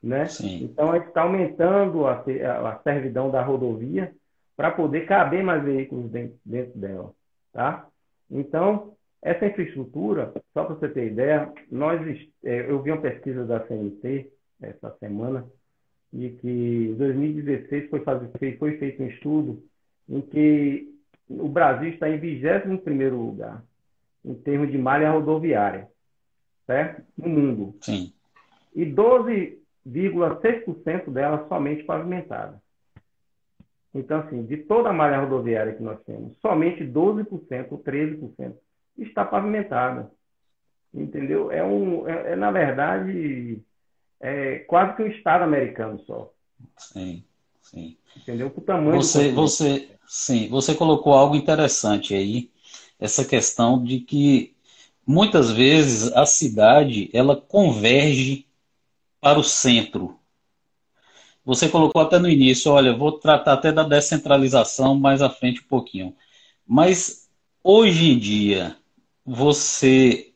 né? 0.02 0.26
Sim. 0.28 0.64
Então 0.64 0.92
a 0.92 0.98
gente 0.98 1.08
está 1.10 1.24
aumentando 1.24 2.06
a, 2.08 2.14
a 2.14 2.80
servidão 2.80 3.30
da 3.30 3.42
rodovia 3.42 4.14
para 4.56 4.72
poder 4.72 5.06
caber 5.06 5.44
mais 5.44 5.64
veículos 5.64 6.10
dentro, 6.10 6.38
dentro 6.46 6.78
dela, 6.80 7.14
tá? 7.54 7.88
Então 8.30 8.94
essa 9.22 9.46
infraestrutura, 9.46 10.32
só 10.54 10.64
para 10.64 10.76
você 10.76 10.88
ter 10.88 11.08
ideia, 11.08 11.52
nós 11.70 12.02
é, 12.44 12.72
eu 12.72 12.82
vi 12.82 12.92
uma 12.92 13.02
pesquisa 13.02 13.46
da 13.46 13.66
CNT 13.68 14.32
essa 14.62 14.96
semana 15.00 15.46
e 16.14 16.30
que 16.30 16.88
em 16.92 16.96
2016 16.96 17.90
foi, 17.90 18.00
fazer, 18.02 18.30
foi 18.58 18.78
feito 18.78 19.04
um 19.04 19.08
estudo 19.08 19.64
em 20.08 20.22
que 20.22 20.90
o 21.30 21.48
Brasil 21.48 21.90
está 21.90 22.10
em 22.10 22.18
21 22.18 23.16
lugar 23.16 23.64
em 24.24 24.34
termos 24.34 24.72
de 24.72 24.78
malha 24.78 25.12
rodoviária, 25.12 25.88
certo? 26.66 27.04
No 27.18 27.30
mundo. 27.30 27.76
Sim. 27.82 28.12
E 28.76 28.86
12,6% 29.92 31.12
dela 31.12 31.46
somente 31.48 31.84
pavimentada. 31.84 32.62
Então, 33.94 34.20
assim, 34.20 34.46
de 34.46 34.58
toda 34.58 34.90
a 34.90 34.94
malha 34.94 35.20
rodoviária 35.20 35.74
que 35.74 35.82
nós 35.82 36.00
temos, 36.04 36.38
somente 36.40 36.84
12% 36.84 37.72
ou 37.72 37.80
13% 37.80 38.54
está 38.98 39.26
pavimentada. 39.26 40.12
Entendeu? 40.94 41.52
É, 41.52 41.64
um, 41.64 42.08
é, 42.08 42.34
é, 42.34 42.36
na 42.36 42.52
verdade, 42.52 43.62
é 44.20 44.60
quase 44.60 44.96
que 44.96 45.04
um 45.04 45.08
estado 45.08 45.44
americano 45.44 46.00
só. 46.06 46.32
Sim, 46.78 47.24
sim. 47.62 47.98
Entendeu? 48.16 48.52
O 48.56 48.62
tamanho 48.62 49.02
você, 49.02 49.32
você, 49.32 49.90
Sim, 50.10 50.48
você 50.50 50.74
colocou 50.74 51.14
algo 51.14 51.36
interessante 51.36 52.16
aí, 52.16 52.50
essa 53.00 53.24
questão 53.24 53.82
de 53.84 54.00
que 54.00 54.56
muitas 55.06 55.52
vezes 55.52 56.12
a 56.14 56.26
cidade 56.26 57.12
ela 57.14 57.40
converge 57.40 58.48
para 59.22 59.40
o 59.40 59.44
centro. 59.44 60.20
Você 61.46 61.68
colocou 61.68 62.02
até 62.02 62.20
no 62.20 62.30
início, 62.30 62.72
olha, 62.72 62.96
vou 62.96 63.14
tratar 63.14 63.54
até 63.54 63.72
da 63.72 63.84
descentralização 63.84 64.96
mais 64.96 65.22
à 65.22 65.30
frente 65.30 65.62
um 65.62 65.68
pouquinho. 65.68 66.16
Mas 66.66 67.30
hoje 67.64 68.12
em 68.12 68.20
dia 68.20 68.78
você 69.26 70.32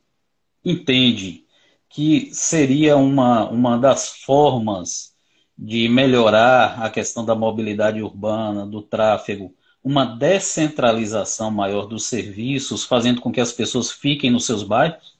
entende 0.63 1.45
que 1.89 2.33
seria 2.33 2.97
uma, 2.97 3.47
uma 3.49 3.77
das 3.77 4.09
formas 4.09 5.13
de 5.57 5.87
melhorar 5.87 6.81
a 6.81 6.89
questão 6.89 7.23
da 7.23 7.35
mobilidade 7.35 8.01
urbana, 8.01 8.65
do 8.65 8.81
tráfego, 8.81 9.53
uma 9.83 10.05
descentralização 10.05 11.51
maior 11.51 11.85
dos 11.85 12.05
serviços, 12.05 12.85
fazendo 12.85 13.21
com 13.21 13.31
que 13.31 13.41
as 13.41 13.51
pessoas 13.51 13.91
fiquem 13.91 14.31
nos 14.31 14.45
seus 14.45 14.63
bairros? 14.63 15.15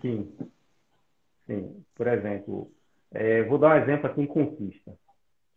Sim. 0.00 0.28
Sim. 1.46 1.84
Por 1.94 2.08
exemplo, 2.08 2.73
é, 3.14 3.42
vou 3.44 3.58
dar 3.58 3.76
um 3.76 3.82
exemplo 3.82 4.10
aqui 4.10 4.20
em 4.20 4.26
Conquista. 4.26 4.92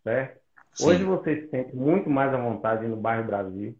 Certo? 0.04 0.40
Hoje 0.80 1.02
você 1.02 1.42
se 1.42 1.48
sente 1.48 1.74
muito 1.74 2.08
mais 2.08 2.32
à 2.32 2.36
vontade 2.36 2.86
no 2.86 2.96
bairro 2.96 3.26
Brasil. 3.26 3.76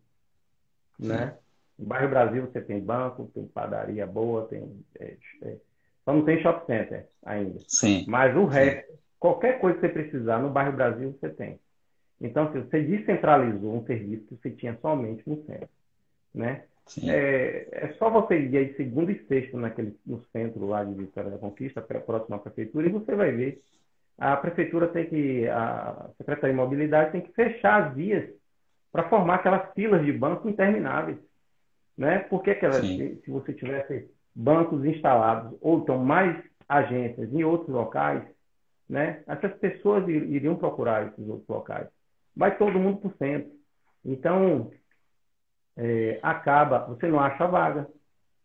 Né? 0.99 1.37
No 1.79 1.87
bairro 1.87 2.09
Brasil 2.09 2.43
você 2.43 2.61
tem 2.61 2.81
banco, 2.81 3.31
tem 3.33 3.47
padaria 3.47 4.07
boa, 4.07 4.47
tem. 4.49 4.85
É, 4.99 5.17
é, 5.43 5.57
só 6.05 6.13
não 6.13 6.25
tem 6.25 6.43
shopping 6.43 6.67
center 6.67 7.07
ainda. 7.25 7.61
Sim. 7.69 8.05
Mas 8.09 8.37
o 8.37 8.47
resto, 8.47 8.91
Sim. 8.91 8.99
qualquer 9.21 9.61
coisa 9.61 9.79
que 9.79 9.87
você 9.87 9.93
precisar 9.93 10.39
no 10.41 10.51
bairro 10.51 10.73
Brasil, 10.73 11.17
você 11.19 11.29
tem. 11.29 11.61
Então, 12.21 12.49
assim, 12.49 12.63
você 12.63 12.83
descentralizou 12.83 13.77
um 13.77 13.87
serviço 13.87 14.25
que 14.27 14.37
você 14.37 14.51
tinha 14.51 14.77
somente 14.83 15.23
no 15.29 15.37
centro. 15.45 15.69
Né? 16.35 16.65
É, 17.11 17.69
é, 17.73 17.93
só 17.99 18.11
você 18.11 18.39
ir 18.39 18.57
aí 18.57 18.75
segundo 18.75 19.11
e 19.11 19.25
sexto 19.27 19.57
naquele, 19.57 19.97
no 20.07 20.25
centro 20.33 20.67
lá 20.67 20.85
de 20.85 20.95
Vitória 20.95 21.31
da 21.31 21.39
Conquista, 21.39 21.81
próximo 21.83 22.37
à 22.37 22.39
prefeitura, 22.39 22.87
e 22.87 22.93
você 22.93 23.15
vai 23.15 23.33
ver. 23.33 23.63
A 24.19 24.37
prefeitura 24.37 24.89
tem 24.89 25.07
que, 25.07 25.49
a 25.49 26.11
Secretaria 26.17 26.55
de 26.55 26.61
Mobilidade 26.61 27.13
tem 27.13 27.21
que 27.21 27.33
fechar 27.33 27.85
as 27.85 27.95
vias 27.95 28.29
para 28.91 29.09
formar 29.09 29.37
aquelas 29.37 29.73
filas 29.75 30.05
de 30.05 30.13
banco 30.13 30.49
intermináveis. 30.49 31.19
né? 31.97 32.21
Porque 32.21 32.55
se, 32.55 33.21
se 33.25 33.31
você 33.31 33.53
tivesse 33.53 34.11
bancos 34.35 34.85
instalados 34.85 35.57
ou 35.61 35.81
então 35.81 35.99
mais 35.99 36.43
agências 36.69 37.33
em 37.33 37.45
outros 37.45 37.71
locais, 37.71 38.23
né? 38.89 39.23
Essas 39.27 39.53
pessoas 39.59 40.09
iriam 40.09 40.57
procurar 40.57 41.09
esses 41.09 41.29
outros 41.29 41.49
locais. 41.49 41.89
Vai 42.37 42.57
todo 42.57 42.79
mundo 42.79 42.99
para 42.99 43.09
o 43.09 43.17
centro. 43.19 43.51
Então, 44.05 44.71
é, 45.79 46.19
acaba, 46.23 46.81
você 46.87 47.07
não 47.07 47.21
acha 47.21 47.47
vaga, 47.47 47.89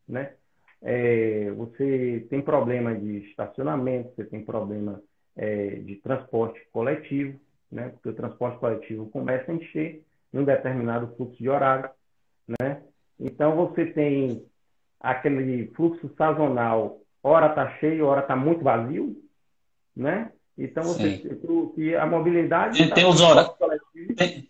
né? 0.07 0.33
É, 0.81 1.49
você 1.51 2.27
tem 2.29 2.41
problema 2.41 2.93
de 2.93 3.29
estacionamento, 3.29 4.13
você 4.15 4.23
tem 4.23 4.45
problema 4.45 5.01
é, 5.35 5.67
de 5.77 5.95
transporte 5.95 6.61
coletivo, 6.71 7.39
né? 7.71 7.89
Porque 7.89 8.09
o 8.09 8.13
transporte 8.13 8.59
coletivo 8.59 9.09
começa 9.09 9.51
a 9.51 9.55
encher 9.55 10.03
em 10.31 10.39
um 10.39 10.43
determinado 10.43 11.15
fluxo 11.15 11.37
de 11.37 11.49
horário, 11.49 11.89
né? 12.59 12.83
Então 13.19 13.55
você 13.55 13.87
tem 13.87 14.45
aquele 14.99 15.67
fluxo 15.75 16.13
sazonal, 16.15 17.01
hora 17.23 17.47
está 17.47 17.71
cheio, 17.77 18.05
hora 18.05 18.21
está 18.21 18.35
muito 18.35 18.63
vazio, 18.63 19.15
né? 19.95 20.31
Então 20.55 20.83
você 20.83 21.17
que 21.73 21.95
a 21.95 22.05
mobilidade 22.05 22.77
tem, 22.77 22.89
tá 22.89 22.95
tem 22.95 23.05
os 23.05 23.19
horários 23.19 23.55
tem, 24.15 24.47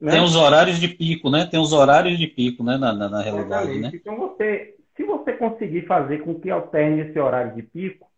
né? 0.00 0.12
tem, 0.12 0.22
os 0.22 0.36
horários 0.36 0.78
de 0.78 0.88
pico, 0.88 1.30
né? 1.30 1.46
Tem 1.46 1.60
os 1.60 1.72
horários 1.72 2.18
de 2.18 2.26
pico, 2.26 2.62
né? 2.62 2.76
Na, 2.76 2.92
na, 2.92 3.08
na 3.08 3.22
realidade, 3.22 3.78
né? 3.78 3.90
Então 3.92 4.16
você, 4.16 4.74
se 4.96 5.04
você 5.04 5.32
conseguir 5.32 5.86
fazer 5.86 6.18
com 6.22 6.38
que 6.38 6.50
alterne 6.50 7.00
esse 7.00 7.18
horário 7.18 7.54
de 7.54 7.62
pico, 7.62 8.08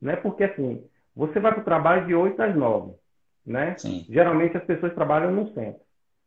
né? 0.00 0.16
Porque 0.16 0.44
assim, 0.44 0.82
você 1.14 1.40
vai 1.40 1.52
para 1.52 1.62
o 1.62 1.64
trabalho 1.64 2.06
de 2.06 2.14
8 2.14 2.40
às 2.42 2.54
9, 2.54 2.92
né? 3.44 3.74
Sim. 3.78 4.04
Geralmente 4.08 4.56
as 4.56 4.64
pessoas 4.64 4.94
trabalham 4.94 5.32
no 5.32 5.52
centro. 5.54 5.80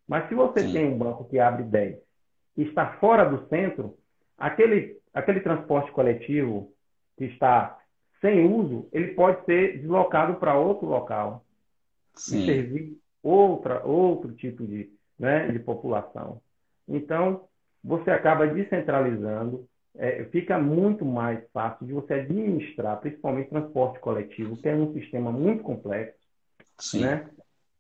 Mas 0.07 0.27
se 0.27 0.33
você 0.33 0.61
Sim. 0.61 0.73
tem 0.73 0.85
um 0.87 0.97
banco 0.97 1.25
que 1.25 1.39
abre 1.39 1.63
10 1.63 1.97
e 2.57 2.63
está 2.63 2.93
fora 2.93 3.23
do 3.23 3.47
centro, 3.47 3.95
aquele, 4.37 4.97
aquele 5.13 5.39
transporte 5.41 5.91
coletivo 5.91 6.73
que 7.17 7.25
está 7.25 7.77
sem 8.19 8.45
uso, 8.45 8.87
ele 8.91 9.09
pode 9.09 9.45
ser 9.45 9.77
deslocado 9.79 10.35
para 10.35 10.57
outro 10.57 10.87
local 10.87 11.45
Sim. 12.15 12.41
e 12.41 12.45
servir 12.45 12.97
outra, 13.21 13.85
outro 13.85 14.33
tipo 14.33 14.65
de, 14.65 14.89
né, 15.19 15.47
de 15.47 15.59
população. 15.59 16.41
Então, 16.87 17.45
você 17.83 18.09
acaba 18.09 18.47
descentralizando, 18.47 19.67
é, 19.95 20.23
fica 20.25 20.57
muito 20.57 21.03
mais 21.03 21.43
fácil 21.51 21.85
de 21.85 21.93
você 21.93 22.13
administrar, 22.15 22.99
principalmente 22.99 23.49
transporte 23.49 23.99
coletivo, 23.99 24.57
que 24.57 24.69
é 24.69 24.73
um 24.73 24.93
sistema 24.93 25.31
muito 25.31 25.63
complexo. 25.63 26.17
Sim. 26.79 27.01
Né? 27.01 27.29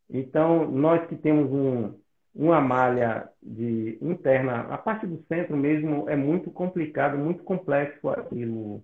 Então, 0.09 0.69
nós 0.69 1.07
que 1.07 1.15
temos 1.15 1.51
um, 1.51 1.93
uma 2.35 2.59
malha 2.59 3.29
de 3.41 3.97
interna, 4.01 4.61
a 4.61 4.77
parte 4.77 5.07
do 5.07 5.23
centro 5.27 5.55
mesmo 5.55 6.09
é 6.09 6.15
muito 6.15 6.51
complicado, 6.51 7.17
muito 7.17 7.43
complexo 7.43 8.09
aquilo 8.09 8.83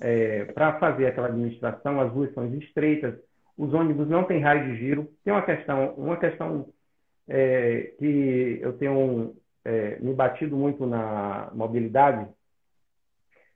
é, 0.00 0.46
para 0.46 0.78
fazer 0.78 1.06
aquela 1.06 1.28
administração, 1.28 2.00
as 2.00 2.10
ruas 2.10 2.32
são 2.34 2.46
estreitas, 2.54 3.14
os 3.56 3.72
ônibus 3.72 4.08
não 4.08 4.24
têm 4.24 4.40
raio 4.40 4.72
de 4.72 4.78
giro. 4.78 5.08
Tem 5.24 5.32
uma 5.32 5.42
questão, 5.42 5.94
uma 5.94 6.16
questão 6.16 6.68
é, 7.28 7.92
que 7.98 8.58
eu 8.60 8.72
tenho 8.74 9.34
é, 9.64 9.98
me 10.00 10.12
batido 10.12 10.56
muito 10.56 10.86
na 10.86 11.50
mobilidade, 11.54 12.28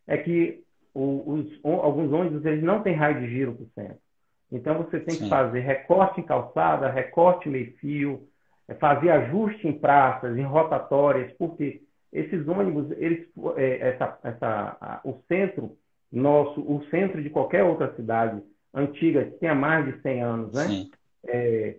é 0.06 0.16
que 0.16 0.62
os, 0.94 1.60
alguns 1.62 2.12
ônibus 2.12 2.44
eles 2.44 2.62
não 2.62 2.82
têm 2.82 2.94
raio 2.94 3.20
de 3.20 3.28
giro 3.28 3.54
para 3.54 3.64
o 3.64 3.70
centro. 3.74 4.06
Então 4.50 4.78
você 4.78 5.00
tem 5.00 5.16
Sim. 5.16 5.24
que 5.24 5.28
fazer 5.28 5.60
recorte 5.60 6.20
em 6.20 6.24
calçada, 6.24 6.88
recorte 6.88 7.48
meio-fio, 7.48 8.28
é, 8.68 8.74
fazer 8.74 9.10
ajuste 9.10 9.66
em 9.66 9.78
praças, 9.78 10.36
em 10.36 10.42
rotatórias, 10.42 11.32
porque 11.36 11.82
esses 12.12 12.46
ônibus, 12.48 12.90
eles, 12.92 13.26
é, 13.56 13.88
essa, 13.88 14.18
essa, 14.22 14.76
a, 14.80 15.00
o 15.04 15.20
centro 15.28 15.76
nosso, 16.10 16.60
o 16.60 16.84
centro 16.88 17.22
de 17.22 17.28
qualquer 17.28 17.64
outra 17.64 17.94
cidade 17.94 18.40
antiga, 18.72 19.24
que 19.24 19.38
tenha 19.38 19.54
mais 19.54 19.84
de 19.84 20.00
100 20.00 20.22
anos, 20.22 20.52
né? 20.54 20.86
É, 21.26 21.76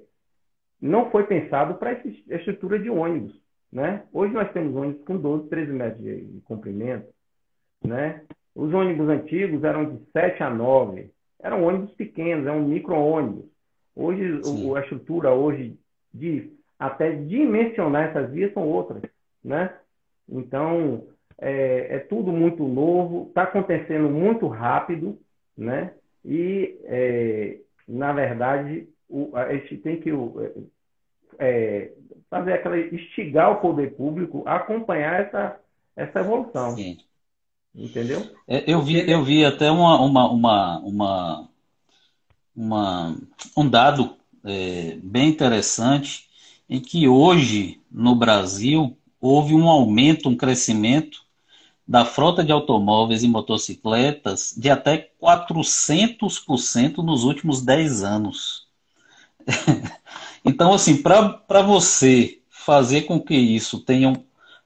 não 0.81 1.09
foi 1.09 1.23
pensado 1.25 1.75
para 1.75 1.91
essa 1.91 2.07
estrutura 2.07 2.79
de 2.79 2.89
ônibus, 2.89 3.39
né? 3.71 4.03
Hoje 4.13 4.33
nós 4.33 4.51
temos 4.51 4.75
ônibus 4.75 5.03
com 5.03 5.17
12, 5.17 5.49
13 5.49 5.71
metros 5.71 6.03
de, 6.03 6.41
comprimento, 6.45 7.07
né? 7.83 8.21
Os 8.55 8.73
ônibus 8.73 9.09
antigos 9.09 9.63
eram 9.63 9.95
de 9.95 10.05
7 10.11 10.41
a 10.43 10.49
9, 10.49 11.11
eram 11.39 11.63
ônibus 11.63 11.91
pequenos, 11.93 12.45
eram 12.45 12.61
micro-ônibus. 12.61 13.45
Hoje, 13.95 14.41
a 14.75 14.79
estrutura 14.81 15.31
hoje 15.33 15.77
de 16.13 16.51
até 16.77 17.11
dimensionar 17.11 18.09
essas 18.09 18.31
vias 18.31 18.53
são 18.53 18.67
outras, 18.67 19.01
né? 19.43 19.75
Então, 20.29 21.07
é, 21.39 21.95
é 21.95 21.99
tudo 21.99 22.31
muito 22.31 22.63
novo, 22.67 23.27
está 23.29 23.43
acontecendo 23.43 24.09
muito 24.09 24.47
rápido, 24.47 25.19
né? 25.57 25.93
E, 26.23 26.79
é, 26.83 27.57
na 27.87 28.11
verdade, 28.11 28.87
o, 29.09 29.35
a 29.35 29.53
gente 29.53 29.77
tem 29.77 29.99
que 29.99 30.09
é, 31.39 31.91
fazer 32.29 32.53
aquela 32.53 32.77
instigar 32.77 33.51
o 33.51 33.61
poder 33.61 33.95
público 33.95 34.43
a 34.45 34.55
acompanhar 34.55 35.21
essa, 35.21 35.59
essa 35.95 36.19
evolução. 36.19 36.75
Sim. 36.75 36.97
Entendeu? 37.73 38.27
É, 38.47 38.63
eu 38.71 38.81
vi, 38.81 39.09
eu 39.09 39.23
vi 39.23 39.45
até 39.45 39.69
uma, 39.69 40.01
uma, 40.01 40.31
uma, 40.31 40.79
uma, 40.79 41.49
uma 42.55 43.17
um 43.55 43.69
dado 43.69 44.15
é, 44.43 44.97
bem 45.03 45.29
interessante 45.29 46.27
em 46.67 46.79
que 46.81 47.07
hoje 47.07 47.79
no 47.91 48.15
Brasil 48.15 48.97
houve 49.21 49.53
um 49.53 49.69
aumento, 49.69 50.27
um 50.27 50.35
crescimento 50.35 51.25
da 51.87 52.03
frota 52.03 52.43
de 52.43 52.51
automóveis 52.51 53.23
e 53.23 53.27
motocicletas 53.27 54.53
de 54.57 54.69
até 54.69 55.09
400% 55.21 56.97
nos 56.97 57.23
últimos 57.23 57.61
10 57.61 58.03
anos. 58.03 58.66
então, 60.45 60.73
assim, 60.73 61.01
para 61.01 61.61
você 61.61 62.39
fazer 62.49 63.03
com 63.03 63.19
que 63.19 63.35
isso 63.35 63.83
tenha 63.83 64.09
um, 64.09 64.15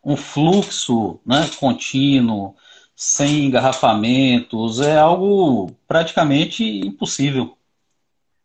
um 0.03 0.17
fluxo 0.17 1.19
né, 1.25 1.49
contínuo, 1.59 2.55
sem 2.95 3.45
engarrafamentos, 3.45 4.79
é 4.81 4.97
algo 4.97 5.71
praticamente 5.87 6.63
impossível. 6.63 7.57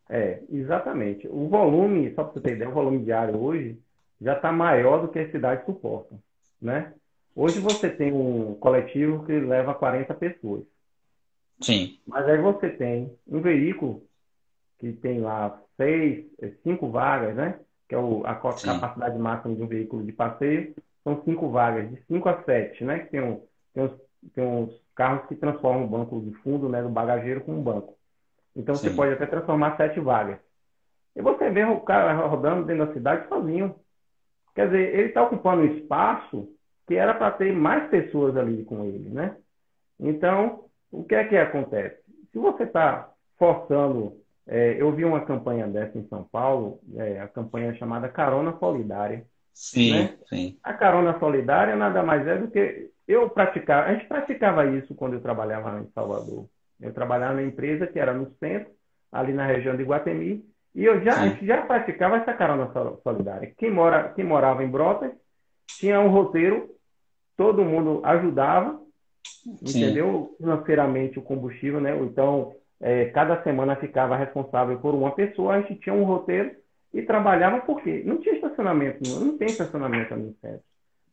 É, 0.09 0.41
exatamente. 0.51 1.27
O 1.29 1.49
volume, 1.49 2.15
só 2.15 2.25
para 2.25 2.35
você 2.35 2.41
ter 2.41 2.53
ideia, 2.55 2.71
o 2.71 2.75
volume 2.75 3.05
diário 3.05 3.39
hoje 3.39 3.79
já 4.21 4.35
está 4.35 4.53
maior 4.53 5.03
do 5.03 5.09
que 5.09 5.19
as 5.19 5.31
cidades 5.31 5.67
suportam, 5.67 6.19
né? 6.61 6.95
Hoje 7.35 7.61
você 7.61 7.91
tem 7.91 8.13
um 8.13 8.55
coletivo 8.55 9.27
que 9.27 9.33
leva 9.33 9.75
40 9.75 10.15
pessoas. 10.15 10.63
Sim. 11.61 11.99
Mas 12.07 12.27
aí 12.27 12.41
você 12.41 12.71
tem 12.71 13.13
um 13.27 13.43
veículo 13.43 14.03
que 14.79 14.93
tem 14.93 15.21
lá 15.21 15.61
seis, 15.77 16.27
cinco 16.63 16.91
vagas, 16.91 17.35
né? 17.35 17.59
Que 17.89 17.95
é 17.95 17.99
o, 17.99 18.23
a 18.27 18.35
Sim. 18.53 18.67
capacidade 18.67 19.19
máxima 19.19 19.55
de 19.55 19.63
um 19.63 19.67
veículo 19.67 20.05
de 20.05 20.13
passeio. 20.13 20.75
São 21.05 21.23
cinco 21.23 21.51
vagas, 21.51 21.89
de 21.89 22.03
cinco 22.07 22.29
a 22.29 22.43
sete, 22.43 22.85
né? 22.85 23.01
Que 23.01 23.11
tem, 23.11 23.23
um, 23.23 23.43
tem, 23.73 23.85
uns, 23.85 23.93
tem 24.35 24.45
uns 24.45 24.83
carros 24.95 25.27
que 25.29 25.37
transformam 25.37 25.85
o 25.85 25.89
banco 25.89 26.21
de 26.21 26.33
fundo, 26.43 26.69
né? 26.69 26.83
Do 26.83 26.89
bagageiro 26.89 27.43
com 27.43 27.53
um 27.53 27.63
banco. 27.63 27.97
Então 28.55 28.75
Sim. 28.75 28.89
você 28.89 28.97
pode 28.97 29.13
até 29.13 29.27
transformar 29.27 29.77
sete 29.77 30.01
vagas. 30.01 30.39
E 31.15 31.23
você 31.23 31.49
vê 31.51 31.65
o 31.65 31.81
cara 31.81 32.13
rodando 32.27 32.67
dentro 32.67 32.87
da 32.87 32.93
cidade 32.93 33.29
sozinho. 33.29 33.75
Quer 34.55 34.67
dizer, 34.67 34.95
ele 34.95 35.09
está 35.09 35.23
ocupando 35.23 35.63
um 35.63 35.77
espaço 35.77 36.49
que 36.87 36.95
era 36.95 37.15
para 37.15 37.31
ter 37.33 37.53
mais 37.53 37.89
pessoas 37.91 38.37
ali 38.37 38.65
com 38.65 38.85
ele, 38.85 39.11
né? 39.11 39.37
Então, 39.99 40.65
o 40.91 41.05
que 41.05 41.15
é 41.15 41.25
que 41.25 41.37
acontece? 41.37 42.01
Se 42.33 42.39
você 42.39 42.65
está 42.65 43.11
forçando, 43.39 44.21
é, 44.47 44.77
eu 44.81 44.93
vi 44.93 45.05
uma 45.05 45.25
campanha 45.25 45.67
dessa 45.67 45.99
em 45.99 46.07
São 46.09 46.25
Paulo, 46.25 46.81
é, 46.95 47.21
a 47.21 47.29
campanha 47.29 47.75
chamada 47.75 48.09
Carona 48.09 48.57
Solidária. 48.59 49.25
Sim, 49.53 49.93
né? 49.93 50.17
sim. 50.29 50.59
A 50.63 50.73
Carona 50.75 51.19
Solidária 51.19 51.75
nada 51.75 52.03
mais 52.03 52.27
é 52.27 52.37
do 52.37 52.49
que 52.49 52.91
eu 53.09 53.31
praticava, 53.31 53.89
a 53.89 53.95
gente 53.95 54.07
praticava 54.07 54.67
isso 54.67 54.95
quando 54.95 55.15
eu 55.15 55.21
trabalhava 55.21 55.81
em 55.81 55.91
Salvador. 55.93 56.47
Eu 56.81 56.93
trabalhava 56.93 57.35
numa 57.35 57.47
empresa 57.47 57.87
que 57.87 57.99
era 57.99 58.13
no 58.13 58.31
centro, 58.39 58.71
ali 59.11 59.33
na 59.33 59.47
região 59.47 59.77
de 59.77 59.83
Guatemi, 59.83 60.45
e 60.75 60.85
eu 60.85 61.03
já, 61.03 61.15
a 61.15 61.29
gente 61.29 61.47
já 61.47 61.63
praticava 61.63 62.17
essa 62.17 62.35
carona 62.35 62.71
solidária. 63.03 63.51
Quem, 63.57 63.71
mora, 63.71 64.11
quem 64.11 64.25
morava 64.25 64.63
em 64.63 64.69
Brotas 64.69 65.11
tinha 65.79 65.99
um 66.01 66.09
roteiro 66.09 66.77
todo 67.37 67.65
mundo 67.65 68.01
ajudava, 68.05 68.81
Sim. 69.65 69.85
entendeu? 69.85 70.35
Financeiramente 70.39 71.19
o 71.19 71.23
combustível, 71.23 71.81
né? 71.81 71.97
Então, 71.99 72.55
é, 72.81 73.07
cada 73.07 73.43
semana 73.43 73.77
ficava 73.77 74.17
responsável 74.17 74.79
por 74.79 74.95
uma 74.95 75.13
pessoa, 75.13 75.55
a 75.55 75.61
gente 75.61 75.77
tinha 75.77 75.95
um 75.95 76.05
roteiro 76.05 76.55
e 76.93 77.03
trabalhava 77.03 77.61
porque 77.61 78.03
não 78.05 78.19
tinha 78.19 78.35
estacionamento, 78.35 78.99
não, 79.09 79.21
não 79.21 79.39
tem 79.39 79.49
estacionamento 79.49 80.15
no 80.17 80.35
centro. 80.41 80.63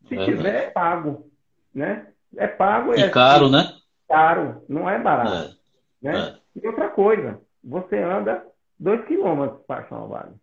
Se 0.08 0.17
é, 0.17 0.26
tiver, 0.26 0.56
é 0.56 0.69
pago, 0.71 1.30
né? 1.73 2.08
É 2.36 2.47
pago. 2.47 2.93
E 2.93 3.02
é 3.02 3.10
caro, 3.10 3.45
assim, 3.45 3.54
né? 3.54 3.73
Caro, 4.08 4.63
não 4.67 4.89
é 4.89 4.99
barato. 4.99 5.58
É. 6.04 6.12
Né? 6.12 6.17
É. 6.17 6.60
E 6.62 6.67
outra 6.67 6.89
coisa, 6.89 7.39
você 7.63 7.97
anda 7.97 8.45
dois 8.80 9.04
quilômetros 9.06 9.62
para 9.65 9.82
vaga. 9.82 10.34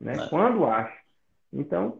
Né? 0.00 0.14
É. 0.14 0.28
Quando 0.28 0.64
acha. 0.66 0.96
Então, 1.52 1.98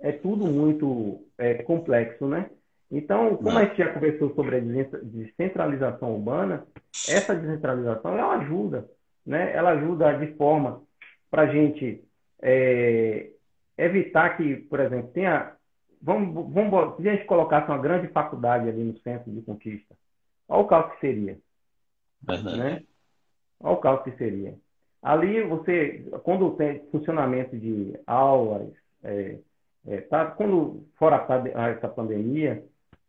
é 0.00 0.12
tudo 0.12 0.46
muito 0.46 1.26
é, 1.36 1.54
complexo, 1.62 2.26
né? 2.26 2.50
Então, 2.90 3.36
como 3.36 3.58
a 3.58 3.64
gente 3.64 3.78
já 3.78 3.92
conversou 3.92 4.32
sobre 4.34 4.56
a 4.56 4.60
descentralização 5.02 6.14
urbana, 6.14 6.66
essa 7.08 7.34
descentralização 7.34 8.16
ela 8.16 8.36
ajuda, 8.36 8.88
né? 9.24 9.52
Ela 9.54 9.70
ajuda 9.70 10.16
de 10.18 10.34
forma 10.34 10.82
para 11.30 11.42
a 11.42 11.46
gente 11.46 12.04
é, 12.40 13.30
evitar 13.76 14.36
que, 14.36 14.56
por 14.56 14.80
exemplo, 14.80 15.10
tenha. 15.12 15.52
Vamos, 16.00 16.52
vamos, 16.52 16.96
se 16.96 17.08
a 17.08 17.14
gente 17.14 17.26
colocasse 17.26 17.68
uma 17.68 17.78
grande 17.78 18.06
faculdade 18.08 18.68
ali 18.68 18.84
no 18.84 18.98
centro 18.98 19.32
de 19.32 19.42
conquista, 19.42 19.96
olha 20.48 20.60
o 20.60 20.66
caos 20.66 20.92
que 20.92 21.00
seria. 21.00 21.38
Verdade. 22.22 22.58
Né? 22.58 22.82
Olha 23.58 23.74
o 23.74 23.78
caos 23.78 24.02
que 24.04 24.12
seria. 24.12 24.54
Ali 25.02 25.42
você, 25.42 26.04
quando 26.22 26.54
tem 26.56 26.84
funcionamento 26.90 27.56
de 27.56 27.98
aulas, 28.06 28.72
é, 29.02 29.38
é, 29.86 30.00
tá, 30.02 30.26
quando 30.26 30.84
fora 30.96 31.26
essa 31.70 31.88
pandemia, 31.88 32.64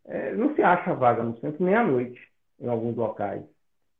é, 0.07 0.33
não 0.33 0.55
se 0.55 0.61
acha 0.63 0.93
vaga 0.93 1.21
no 1.21 1.37
centro 1.39 1.63
nem 1.63 1.75
à 1.75 1.83
noite, 1.83 2.19
em 2.59 2.67
alguns 2.67 2.95
locais. 2.95 3.43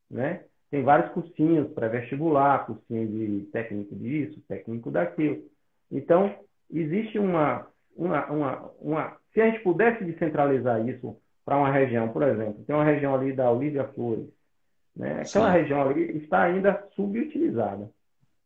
Né? 0.10 0.42
Tem 0.72 0.84
vários 0.84 1.12
cursinhos 1.12 1.72
pré-vestibular, 1.74 2.66
cursinho 2.66 3.08
de 3.08 3.46
técnico 3.52 3.96
disso, 3.96 4.42
técnico 4.48 4.90
daquilo. 4.90 5.44
Então, 5.92 6.34
existe 6.72 7.20
uma, 7.20 7.68
uma, 7.96 8.26
uma, 8.28 8.72
uma. 8.82 9.18
Se 9.34 9.42
a 9.42 9.50
gente 9.50 9.64
pudesse 9.64 10.04
descentralizar 10.04 10.88
isso 10.88 11.18
para 11.46 11.58
uma 11.58 11.72
região, 11.72 12.10
por 12.10 12.24
exemplo, 12.24 12.64
tem 12.66 12.76
uma 12.76 12.84
região 12.84 13.16
ali 13.16 13.34
da 13.34 13.50
Olívia 13.50 13.86
Flores, 13.90 14.28
né? 14.96 15.22
aquela 15.22 15.52
Sim. 15.54 15.60
região 15.60 15.82
ali 15.82 16.18
está 16.18 16.44
ainda 16.44 16.88
subutilizada, 16.96 17.90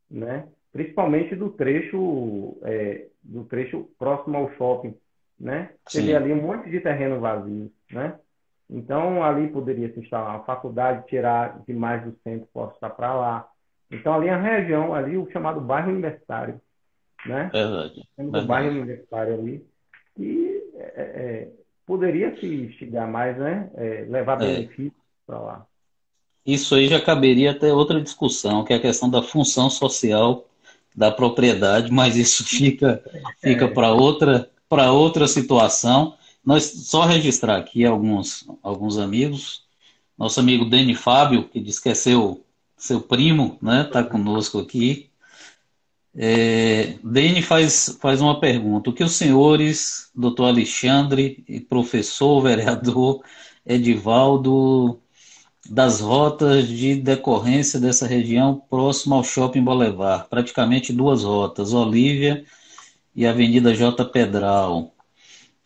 né? 0.10 0.48
principalmente 0.72 1.36
do 1.36 1.50
trecho, 1.50 2.58
é, 2.64 3.08
do 3.24 3.44
trecho 3.46 3.90
próximo 3.98 4.38
ao 4.38 4.52
shopping. 4.54 4.96
Né? 5.42 5.72
Você 5.88 6.04
vê 6.04 6.16
ali 6.16 6.32
um 6.32 6.42
monte 6.42 6.70
de 6.70 6.80
terreno 6.80 7.20
vazio. 7.20 7.72
Né? 7.92 8.14
Então, 8.70 9.24
ali 9.24 9.50
poderia 9.50 9.92
se 9.92 10.00
instalar 10.00 10.36
uma 10.36 10.46
faculdade, 10.46 11.08
tirar 11.08 11.60
de 11.68 11.74
mais 11.74 12.04
do 12.04 12.16
centro, 12.24 12.48
posso 12.54 12.76
estar 12.76 12.92
para 12.92 13.14
lá. 13.14 13.50
Então, 13.90 14.14
ali 14.14 14.30
a 14.30 14.40
região, 14.40 14.94
ali 14.94 15.18
o 15.18 15.30
chamado 15.32 15.60
bairro 15.60 15.90
universitário, 15.90 16.62
né? 17.26 17.50
Verdade. 17.52 18.08
Temos 18.16 18.44
o 18.44 18.48
bairro 18.48 18.70
universitário 18.70 19.34
ali, 19.34 19.66
que 20.16 20.64
é, 20.76 20.84
é, 20.84 21.04
é, 21.04 21.48
poderia 21.86 22.40
se 22.40 22.46
instigar 22.46 23.10
mais, 23.10 23.36
né? 23.38 23.70
É, 23.76 24.06
levar 24.08 24.42
é. 24.42 24.46
benefícios 24.46 24.94
para 25.26 25.40
lá. 25.40 25.66
Isso 26.46 26.76
aí 26.76 26.88
já 26.88 27.02
caberia 27.02 27.52
até 27.52 27.74
outra 27.74 28.00
discussão, 28.00 28.64
que 28.64 28.74
é 28.74 28.78
a 28.78 28.82
questão 28.82 29.10
da 29.10 29.22
função 29.22 29.70
social 29.70 30.48
da 30.96 31.12
propriedade, 31.12 31.92
mas 31.92 32.16
isso 32.16 32.46
fica, 32.46 33.04
fica 33.42 33.68
para 33.68 33.92
outra, 33.92 34.50
outra 34.92 35.28
situação. 35.28 36.16
Nós 36.46 36.64
só 36.64 37.06
registrar 37.06 37.58
aqui 37.58 37.86
alguns, 37.86 38.48
alguns 38.64 38.98
amigos. 38.98 39.64
Nosso 40.18 40.40
amigo 40.40 40.66
Deni 40.66 40.96
Fábio, 40.96 41.48
que 41.50 41.60
diz 41.60 41.80
que 41.80 41.90
é 41.90 41.94
seu, 41.94 42.46
seu 42.78 43.02
primo, 43.02 43.58
né? 43.62 43.82
Está 43.82 44.04
conosco 44.04 44.60
aqui. 44.60 45.10
É, 46.16 46.96
Dene 47.04 47.42
faz, 47.42 47.98
faz 48.02 48.22
uma 48.22 48.40
pergunta. 48.40 48.90
O 48.90 48.94
que 48.94 49.04
os 49.04 49.14
senhores, 49.14 50.10
doutor 50.16 50.46
Alexandre, 50.46 51.44
professor, 51.70 52.42
vereador 52.44 53.24
Edivaldo, 53.66 55.00
das 55.70 56.00
rotas 56.02 56.68
de 56.68 56.96
decorrência 56.96 57.80
dessa 57.80 58.08
região 58.08 58.62
próxima 58.70 59.16
ao 59.16 59.24
Shopping 59.24 59.64
Boulevard? 59.64 60.28
Praticamente 60.30 60.94
duas 60.94 61.24
rotas, 61.24 61.74
Olívia 61.74 62.46
e 63.16 63.26
Avenida 63.26 63.74
J. 63.74 64.06
Pedral. 64.06 64.94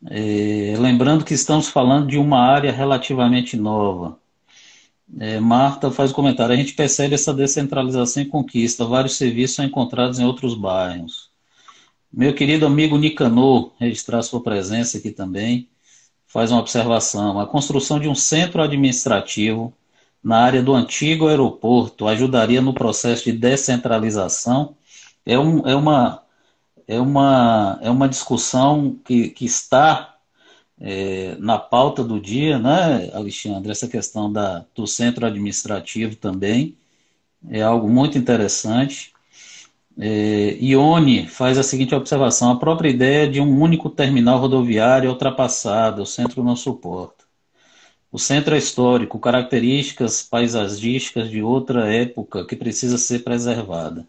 É, 0.07 0.75
lembrando 0.77 1.25
que 1.25 1.33
estamos 1.33 1.67
falando 1.67 2.07
de 2.07 2.17
uma 2.17 2.39
área 2.39 2.71
relativamente 2.71 3.57
nova. 3.57 4.19
É, 5.19 5.39
Marta 5.39 5.91
faz 5.91 6.09
o 6.11 6.13
um 6.13 6.15
comentário. 6.15 6.53
A 6.53 6.57
gente 6.57 6.73
percebe 6.73 7.15
essa 7.15 7.33
descentralização 7.33 8.23
e 8.23 8.25
conquista. 8.25 8.85
Vários 8.85 9.15
serviços 9.17 9.55
são 9.55 9.65
encontrados 9.65 10.19
em 10.19 10.25
outros 10.25 10.55
bairros. 10.55 11.29
Meu 12.11 12.33
querido 12.33 12.65
amigo 12.65 12.97
Nicanor, 12.97 13.73
registrar 13.79 14.21
sua 14.21 14.41
presença 14.41 14.97
aqui 14.97 15.11
também, 15.11 15.67
faz 16.27 16.51
uma 16.51 16.59
observação. 16.59 17.39
A 17.39 17.47
construção 17.47 17.99
de 17.99 18.07
um 18.07 18.15
centro 18.15 18.61
administrativo 18.61 19.73
na 20.23 20.39
área 20.39 20.63
do 20.63 20.73
antigo 20.73 21.27
aeroporto 21.27 22.07
ajudaria 22.07 22.61
no 22.61 22.73
processo 22.73 23.25
de 23.25 23.31
descentralização. 23.31 24.75
É, 25.25 25.37
um, 25.37 25.67
é, 25.67 25.75
uma, 25.75 26.23
é, 26.87 26.99
uma, 26.99 27.79
é 27.81 27.89
uma 27.89 28.07
discussão 28.09 28.99
que, 29.03 29.29
que 29.29 29.45
está 29.45 30.15
é, 30.79 31.35
na 31.39 31.57
pauta 31.57 32.03
do 32.03 32.19
dia, 32.19 32.59
né, 32.59 33.09
Alexandre, 33.13 33.71
essa 33.71 33.87
questão 33.87 34.31
da, 34.31 34.65
do 34.75 34.85
centro 34.85 35.25
administrativo 35.25 36.15
também 36.15 36.77
é 37.49 37.61
algo 37.61 37.89
muito 37.89 38.17
interessante. 38.17 39.13
É, 39.97 40.57
Ione 40.59 41.27
faz 41.27 41.57
a 41.57 41.63
seguinte 41.63 41.95
observação: 41.95 42.51
a 42.51 42.59
própria 42.59 42.89
ideia 42.89 43.29
de 43.29 43.39
um 43.39 43.61
único 43.61 43.89
terminal 43.89 44.39
rodoviário 44.39 45.07
é 45.07 45.11
ultrapassada, 45.11 46.01
o 46.01 46.05
centro 46.05 46.43
não 46.43 46.55
suporta. 46.55 47.25
O 48.11 48.19
centro 48.19 48.55
é 48.55 48.57
histórico, 48.57 49.19
características 49.19 50.21
paisagísticas 50.23 51.29
de 51.29 51.41
outra 51.41 51.93
época 51.93 52.45
que 52.45 52.55
precisa 52.55 52.97
ser 52.97 53.23
preservada. 53.23 54.05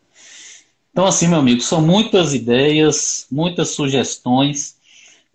Então, 0.97 1.05
assim, 1.05 1.29
meu 1.29 1.41
amigo, 1.41 1.61
são 1.61 1.83
muitas 1.83 2.33
ideias, 2.33 3.27
muitas 3.31 3.69
sugestões 3.75 4.77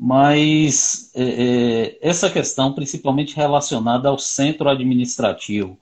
mas 0.03 1.11
é, 1.13 1.23
é, 1.23 1.97
essa 2.01 2.27
questão, 2.27 2.73
principalmente 2.73 3.35
relacionada 3.35 4.09
ao 4.09 4.17
centro 4.17 4.67
administrativo, 4.67 5.77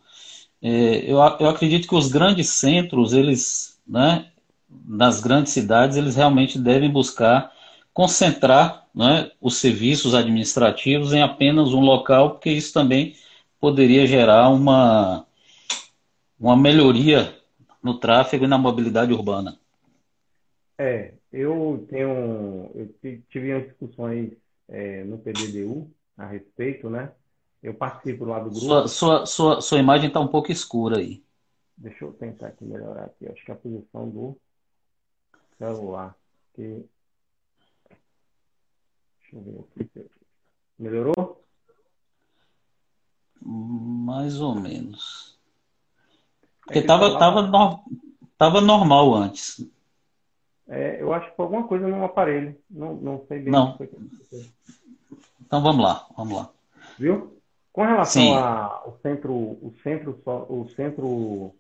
é, 0.62 1.10
eu, 1.10 1.20
eu 1.40 1.48
acredito 1.48 1.88
que 1.88 1.96
os 1.96 2.10
grandes 2.10 2.50
centros, 2.50 3.14
eles, 3.14 3.80
né, 3.88 4.26
nas 4.86 5.22
grandes 5.22 5.54
cidades, 5.54 5.96
eles 5.96 6.18
realmente 6.18 6.60
devem 6.60 6.90
buscar 6.90 7.50
concentrar 7.94 8.86
né, 8.94 9.32
os 9.40 9.56
serviços 9.56 10.14
administrativos 10.14 11.14
em 11.14 11.22
apenas 11.22 11.70
um 11.70 11.80
local, 11.80 12.32
porque 12.32 12.52
isso 12.52 12.74
também 12.74 13.16
poderia 13.62 14.06
gerar 14.06 14.50
uma, 14.50 15.26
uma 16.38 16.58
melhoria 16.58 17.34
no 17.82 17.94
tráfego 17.94 18.44
e 18.44 18.48
na 18.50 18.58
mobilidade 18.58 19.14
urbana. 19.14 19.58
É, 20.82 21.14
eu 21.30 21.86
tenho, 21.90 22.72
eu 22.74 22.88
tive 23.30 23.54
umas 23.54 23.68
discussões 23.68 24.32
é, 24.70 25.04
no 25.04 25.18
PDDU 25.18 25.94
a 26.18 26.26
respeito, 26.26 26.90
né? 26.90 27.12
Eu 27.62 27.74
participo 27.74 28.24
lá 28.24 28.40
do 28.40 28.50
grupo. 28.50 28.62
Sua, 28.62 28.88
sua, 28.88 29.26
sua, 29.26 29.62
sua 29.62 29.78
imagem 29.78 30.08
está 30.08 30.22
um 30.22 30.28
pouco 30.30 30.54
escura 30.54 31.00
aí. 31.00 31.22
Deixa 31.76 32.06
eu 32.06 32.14
tentar 32.14 32.48
aqui 32.48 32.64
melhorar 32.64 33.04
aqui. 33.04 33.28
Acho 33.28 33.44
que 33.44 33.52
é 33.52 33.54
a 33.54 33.58
posição 33.58 34.10
do 34.10 34.40
celular. 35.58 36.16
Que... 36.54 36.86
Deixa 39.20 39.36
eu 39.36 39.42
ver 39.42 39.84
aqui. 39.84 40.10
Melhorou? 40.80 41.44
Mais 43.42 44.40
ou 44.40 44.56
menos. 44.56 45.38
Porque 46.62 46.80
estava 46.80 47.08
é 47.08 47.20
tava, 47.20 47.52
tava, 47.52 47.84
tava 48.38 48.62
normal 48.62 49.14
antes. 49.14 49.62
É, 50.70 51.02
eu 51.02 51.12
acho 51.12 51.30
que 51.30 51.36
foi 51.36 51.46
alguma 51.46 51.68
coisa 51.68 51.88
no 51.88 52.04
aparelho. 52.04 52.56
Não, 52.70 52.96
não 52.96 53.26
sei 53.28 53.40
bem. 53.40 53.52
Não. 53.52 53.78
Então 55.42 55.62
vamos 55.62 55.84
lá, 55.84 56.08
vamos 56.16 56.38
lá. 56.38 56.50
Viu? 56.98 57.40
Com 57.74 57.82
relação 57.84 58.34
ao 58.36 58.98
centro, 59.02 59.34
o 59.34 59.74
centro, 59.82 60.22
o 60.26 60.70
centro 60.76 61.56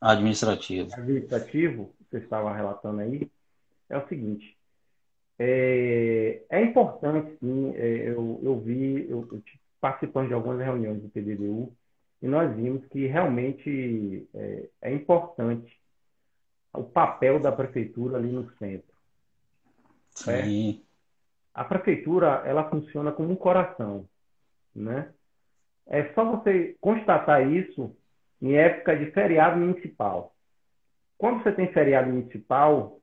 administrativo, 0.00 0.92
administrativo 0.94 1.92
que 1.98 2.04
você 2.10 2.18
estava 2.18 2.54
relatando 2.54 3.00
aí, 3.00 3.30
é 3.88 3.98
o 3.98 4.08
seguinte. 4.08 4.56
É, 5.38 6.42
é 6.50 6.62
importante, 6.62 7.36
sim. 7.40 7.72
É, 7.74 8.08
eu, 8.08 8.40
eu 8.42 8.58
vi, 8.60 9.08
eu, 9.08 9.28
eu 9.32 9.42
participando 9.80 10.28
de 10.28 10.34
algumas 10.34 10.60
reuniões 10.60 11.00
do 11.00 11.08
PDDU, 11.08 11.72
e 12.22 12.28
nós 12.28 12.54
vimos 12.54 12.84
que 12.86 13.06
realmente 13.06 14.28
é, 14.34 14.68
é 14.82 14.94
importante 14.94 15.79
o 16.72 16.84
papel 16.84 17.40
da 17.40 17.50
prefeitura 17.50 18.16
ali 18.16 18.30
no 18.30 18.50
centro. 18.52 18.94
Sim. 20.14 20.82
É? 20.84 20.90
A 21.54 21.64
prefeitura, 21.64 22.42
ela 22.44 22.68
funciona 22.70 23.12
como 23.12 23.30
um 23.30 23.36
coração, 23.36 24.08
né? 24.74 25.12
É 25.86 26.12
só 26.14 26.24
você 26.24 26.76
constatar 26.80 27.46
isso 27.50 27.94
em 28.40 28.54
época 28.54 28.96
de 28.96 29.10
feriado 29.10 29.58
municipal. 29.58 30.34
Quando 31.18 31.42
você 31.42 31.52
tem 31.52 31.72
feriado 31.72 32.08
municipal, 32.08 33.00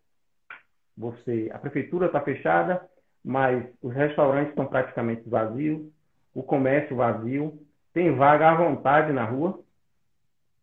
você, 0.97 1.49
a 1.53 1.59
prefeitura 1.59 2.07
está 2.07 2.21
fechada, 2.21 2.89
mas 3.23 3.63
os 3.81 3.93
restaurantes 3.93 4.49
estão 4.49 4.65
praticamente 4.65 5.27
vazios, 5.29 5.85
o 6.33 6.41
comércio 6.41 6.95
vazio, 6.95 7.61
tem 7.93 8.15
vaga 8.15 8.49
à 8.49 8.55
vontade 8.55 9.11
na 9.11 9.25
rua, 9.25 9.59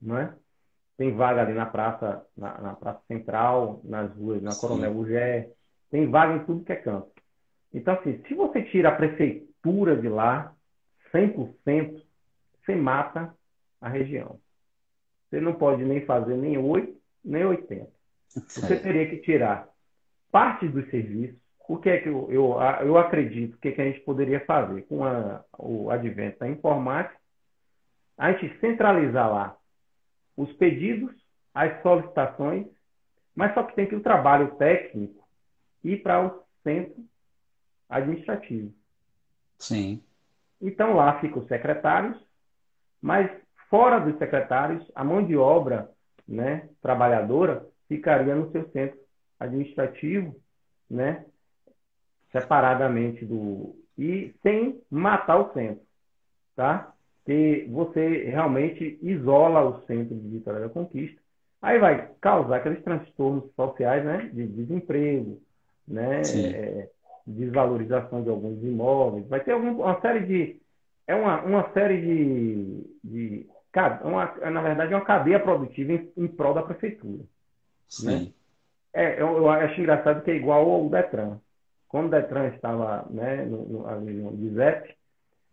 não 0.01 0.19
é? 0.19 0.35
Tem 0.97 1.13
vaga 1.13 1.43
ali 1.43 1.55
na 1.55 1.67
praça, 1.67 2.25
na, 2.37 2.61
na 2.61 2.75
praça 2.75 3.01
central, 3.09 3.81
nas 3.85 4.15
ruas, 4.15 4.41
na 4.43 4.53
Sim. 4.53 4.61
Coronel 4.61 4.95
Bugé. 4.95 5.51
Tem 5.91 6.09
vaga 6.09 6.35
em 6.35 6.45
tudo 6.45 6.65
que 6.65 6.73
é 6.73 6.77
canto. 6.77 7.11
Então, 7.73 7.95
assim, 7.95 8.23
se 8.29 8.35
você 8.35 8.63
tira 8.63 8.91
a 8.91 8.95
prefeitura 8.95 9.97
de 9.97 10.09
lá, 10.09 10.55
100%, 11.13 12.01
você 12.65 12.75
mata 12.77 13.35
a 13.81 13.89
região. 13.89 14.39
Você 15.29 15.41
não 15.41 15.55
pode 15.55 15.85
nem 15.85 16.05
fazer 16.07 16.37
nem 16.37 16.57
8, 16.57 16.97
nem 17.25 17.45
80. 17.45 17.89
Você 18.29 18.79
teria 18.79 19.09
que 19.09 19.19
tirar 19.19 19.69
parte 20.31 20.69
dos 20.69 20.89
serviços. 20.91 21.37
O 21.69 21.79
que 21.79 21.89
é 21.89 21.99
que 21.99 22.09
eu, 22.09 22.31
eu, 22.31 22.57
eu 22.85 22.99
acredito 22.99 23.59
que, 23.59 23.69
é 23.69 23.73
que 23.73 23.81
a 23.81 23.85
gente 23.85 24.01
poderia 24.01 24.45
fazer 24.45 24.83
com 24.83 25.05
a, 25.05 25.43
o 25.59 25.91
advento 25.91 26.39
da 26.41 26.49
informática? 26.49 27.17
A 28.19 28.33
gente 28.33 28.59
centralizar 28.61 29.33
lá 29.33 29.57
os 30.37 30.53
pedidos, 30.55 31.15
as 31.53 31.81
solicitações, 31.83 32.67
mas 33.35 33.53
só 33.55 33.63
que 33.63 33.75
tem 33.75 33.87
que 33.87 33.95
o 33.95 34.03
trabalho 34.03 34.55
técnico 34.57 35.27
ir 35.83 36.03
para 36.03 36.27
o 36.27 36.43
centro 36.63 37.05
administrativo. 37.89 38.73
Sim. 39.59 40.03
Então 40.61 40.95
lá 40.95 41.21
ficam 41.21 41.43
os 41.43 41.49
secretários, 41.49 42.19
mas 43.01 43.31
fora 43.69 43.99
dos 43.99 44.17
secretários, 44.19 44.91
a 44.95 45.05
mão 45.05 45.25
de 45.25 45.37
obra 45.37 45.91
né, 46.27 46.69
trabalhadora 46.81 47.67
ficaria 47.89 48.35
no 48.35 48.51
seu 48.51 48.69
centro 48.71 48.99
administrativo, 49.39 50.35
né, 50.89 51.27
separadamente 52.33 53.25
do 53.25 53.77
e 53.97 54.35
sem 54.43 54.81
matar 54.91 55.39
o 55.39 55.53
centro, 55.53 55.85
tá? 56.57 56.94
Que 57.25 57.67
você 57.71 58.25
realmente 58.25 58.99
isola 59.03 59.65
o 59.65 59.81
centro 59.87 60.15
de 60.15 60.29
Vitória 60.29 60.61
da 60.61 60.69
Conquista, 60.69 61.21
aí 61.63 61.79
vai 61.79 62.11
causar 62.21 62.57
aqueles 62.57 62.83
transtornos 62.83 63.51
sociais, 63.55 64.05
né, 64.05 64.31
de 64.33 64.47
desemprego, 64.47 65.41
né, 65.89 66.21
é, 66.23 66.91
desvalorização 67.27 68.23
de 68.23 68.29
alguns 68.29 68.63
imóveis, 68.63 69.27
vai 69.29 69.41
ter 69.41 69.53
algum, 69.53 69.81
uma 69.81 70.01
série 70.01 70.21
de 70.21 70.61
é 71.07 71.15
uma, 71.15 71.43
uma 71.43 71.73
série 71.73 72.01
de, 72.01 72.87
de 73.05 73.47
uma, 74.05 74.51
na 74.51 74.63
verdade 74.63 74.93
é 74.93 74.97
uma 74.97 75.05
cadeia 75.05 75.39
produtiva 75.39 75.93
em, 75.93 76.13
em 76.17 76.27
prol 76.27 76.55
da 76.55 76.63
prefeitura. 76.63 77.23
Sim. 77.89 78.07
Né? 78.07 78.33
É, 78.93 79.21
eu, 79.21 79.37
eu, 79.37 79.51
acho 79.51 79.81
engraçado 79.81 80.23
que 80.23 80.31
é 80.31 80.37
igual 80.37 80.71
ao 80.71 80.89
Detran. 80.89 81.39
Quando 81.89 82.07
o 82.07 82.11
Detran 82.11 82.49
estava 82.49 83.07
né, 83.11 83.45
no, 83.45 83.65
no, 83.65 83.87
ali 83.89 84.13
no 84.13 84.37
DIZEP, 84.37 84.95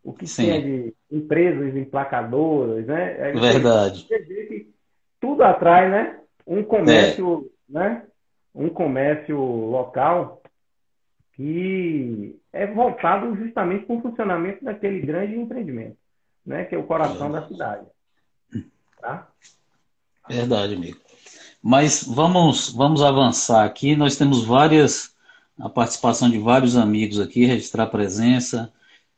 o 0.03 0.13
que 0.13 0.27
Sim. 0.27 0.43
tinha 0.43 0.61
de 0.61 0.93
empresas 1.11 1.75
emplacadoras, 1.75 2.85
né? 2.87 3.29
É, 3.29 3.31
verdade. 3.33 4.05
Que 4.05 4.67
tudo 5.19 5.43
atrai, 5.43 5.89
né? 5.89 6.19
Um 6.45 6.63
comércio, 6.63 7.51
é. 7.69 7.73
né? 7.73 8.03
Um 8.53 8.69
comércio 8.69 9.37
local 9.37 10.41
que 11.33 12.35
é 12.51 12.67
voltado 12.67 13.35
justamente 13.35 13.85
para 13.85 13.95
o 13.95 14.01
funcionamento 14.01 14.65
daquele 14.65 14.99
grande 15.01 15.35
empreendimento, 15.35 15.97
né? 16.45 16.65
Que 16.65 16.75
é 16.75 16.77
o 16.77 16.83
coração 16.83 17.27
é. 17.27 17.31
da 17.31 17.47
cidade. 17.47 17.85
Tá? 18.99 19.27
Verdade, 20.29 20.75
amigo. 20.75 20.99
Mas 21.61 22.03
vamos, 22.03 22.69
vamos 22.69 23.03
avançar 23.03 23.65
aqui. 23.65 23.95
Nós 23.95 24.15
temos 24.15 24.43
várias, 24.43 25.15
a 25.59 25.69
participação 25.69 26.29
de 26.29 26.39
vários 26.39 26.75
amigos 26.75 27.19
aqui, 27.19 27.45
registrar 27.45 27.83
a 27.83 27.87
presença. 27.87 28.71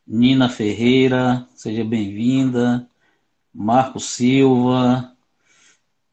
Nina 0.05 0.49
Ferreira, 0.49 1.47
seja 1.55 1.83
bem-vinda. 1.83 2.85
Marco 3.53 3.99
Silva, 3.99 5.15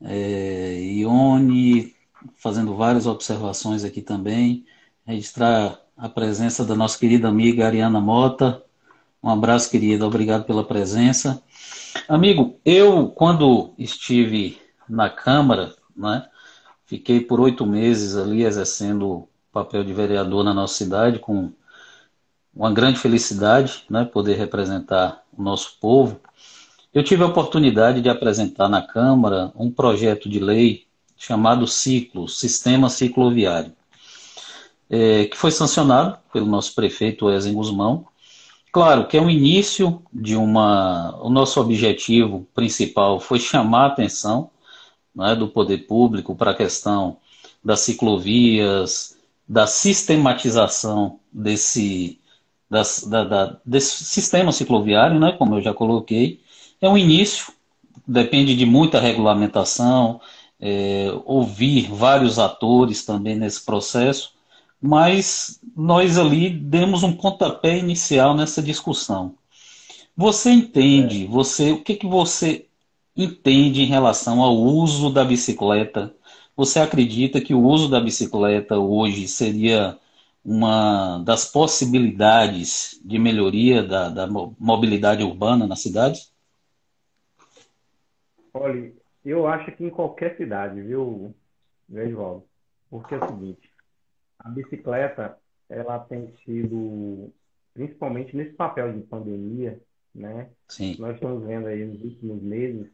é, 0.00 0.78
Ione, 0.80 1.94
fazendo 2.36 2.76
várias 2.76 3.06
observações 3.06 3.82
aqui 3.82 4.00
também. 4.00 4.64
Registrar 5.04 5.80
a 5.96 6.08
presença 6.08 6.64
da 6.64 6.76
nossa 6.76 6.98
querida 6.98 7.28
amiga 7.28 7.66
Ariana 7.66 8.00
Mota. 8.00 8.62
Um 9.22 9.28
abraço, 9.28 9.70
querida. 9.70 10.06
Obrigado 10.06 10.44
pela 10.44 10.64
presença. 10.64 11.42
Amigo, 12.08 12.60
eu, 12.64 13.08
quando 13.08 13.74
estive 13.76 14.60
na 14.88 15.10
Câmara, 15.10 15.74
né? 15.96 16.26
Fiquei 16.86 17.20
por 17.20 17.40
oito 17.40 17.66
meses 17.66 18.16
ali 18.16 18.44
exercendo 18.44 19.08
o 19.08 19.28
papel 19.52 19.82
de 19.82 19.92
vereador 19.92 20.44
na 20.44 20.54
nossa 20.54 20.74
cidade, 20.74 21.18
com 21.18 21.52
uma 22.60 22.70
grande 22.70 22.98
felicidade, 22.98 23.84
né? 23.88 24.04
Poder 24.04 24.36
representar 24.36 25.22
o 25.34 25.42
nosso 25.42 25.78
povo. 25.80 26.20
Eu 26.92 27.02
tive 27.02 27.22
a 27.22 27.26
oportunidade 27.26 28.02
de 28.02 28.10
apresentar 28.10 28.68
na 28.68 28.82
Câmara 28.82 29.50
um 29.56 29.70
projeto 29.70 30.28
de 30.28 30.38
lei 30.38 30.86
chamado 31.16 31.66
Ciclo, 31.66 32.28
Sistema 32.28 32.90
Cicloviário, 32.90 33.72
é, 34.90 35.24
que 35.24 35.38
foi 35.38 35.50
sancionado 35.50 36.18
pelo 36.34 36.44
nosso 36.44 36.74
prefeito 36.74 37.30
Ezen 37.30 37.54
Guzmão. 37.54 38.06
Claro 38.70 39.06
que 39.06 39.16
é 39.16 39.22
um 39.22 39.30
início 39.30 40.02
de 40.12 40.36
uma. 40.36 41.18
O 41.22 41.30
nosso 41.30 41.62
objetivo 41.62 42.46
principal 42.54 43.18
foi 43.18 43.38
chamar 43.38 43.84
a 43.84 43.86
atenção 43.86 44.50
é, 45.18 45.34
do 45.34 45.48
poder 45.48 45.86
público 45.86 46.36
para 46.36 46.50
a 46.50 46.54
questão 46.54 47.16
das 47.64 47.80
ciclovias, 47.80 49.16
da 49.48 49.66
sistematização 49.66 51.18
desse, 51.32 52.19
das, 52.70 53.04
da, 53.04 53.24
da, 53.24 53.56
desse 53.66 54.04
sistema 54.04 54.52
cicloviário, 54.52 55.18
né, 55.18 55.32
como 55.32 55.56
eu 55.56 55.60
já 55.60 55.74
coloquei. 55.74 56.40
É 56.80 56.88
um 56.88 56.96
início, 56.96 57.52
depende 58.06 58.54
de 58.56 58.64
muita 58.64 59.00
regulamentação, 59.00 60.20
é, 60.60 61.08
ouvir 61.24 61.90
vários 61.90 62.38
atores 62.38 63.04
também 63.04 63.34
nesse 63.36 63.64
processo, 63.64 64.34
mas 64.80 65.60
nós 65.76 66.16
ali 66.16 66.48
demos 66.48 67.02
um 67.02 67.12
pontapé 67.12 67.76
inicial 67.76 68.34
nessa 68.34 68.62
discussão. 68.62 69.34
Você 70.16 70.50
entende, 70.50 71.26
você, 71.26 71.72
o 71.72 71.82
que, 71.82 71.94
que 71.96 72.06
você 72.06 72.66
entende 73.16 73.82
em 73.82 73.86
relação 73.86 74.42
ao 74.42 74.54
uso 74.56 75.10
da 75.10 75.24
bicicleta? 75.24 76.14
Você 76.56 76.78
acredita 76.78 77.40
que 77.40 77.54
o 77.54 77.62
uso 77.62 77.88
da 77.88 78.00
bicicleta 78.00 78.78
hoje 78.78 79.26
seria 79.26 79.98
uma 80.44 81.18
das 81.24 81.50
possibilidades 81.50 83.00
de 83.04 83.18
melhoria 83.18 83.82
da, 83.82 84.08
da 84.08 84.26
mobilidade 84.26 85.22
urbana 85.22 85.66
na 85.66 85.76
cidade? 85.76 86.30
Olha, 88.52 88.92
eu 89.24 89.46
acho 89.46 89.70
que 89.72 89.84
em 89.84 89.90
qualquer 89.90 90.36
cidade, 90.36 90.80
viu, 90.80 91.34
Vesvaldo? 91.88 92.44
Porque 92.88 93.14
é 93.14 93.18
o 93.18 93.28
seguinte, 93.28 93.70
a 94.38 94.48
bicicleta, 94.48 95.38
ela 95.68 95.98
tem 96.00 96.34
sido, 96.44 97.32
principalmente 97.74 98.36
nesse 98.36 98.54
papel 98.54 98.92
de 98.92 99.02
pandemia, 99.02 99.80
né? 100.14 100.50
Sim. 100.68 100.96
Nós 100.98 101.14
estamos 101.14 101.46
vendo 101.46 101.66
aí 101.66 101.84
nos 101.84 102.02
últimos 102.02 102.42
meses 102.42 102.90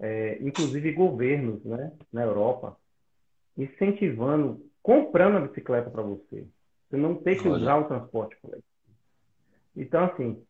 é, 0.00 0.38
inclusive 0.40 0.92
governos 0.92 1.62
né, 1.62 1.92
na 2.10 2.22
Europa, 2.22 2.76
incentivando, 3.56 4.64
comprando 4.82 5.36
a 5.36 5.40
bicicleta 5.40 5.90
para 5.90 6.02
você. 6.02 6.46
Você 6.88 6.96
não 6.96 7.14
tem 7.14 7.36
que 7.36 7.48
usar 7.48 7.76
o 7.76 7.84
transporte 7.84 8.36
coletivo. 8.40 8.64
Então, 9.76 10.04
assim, 10.04 10.42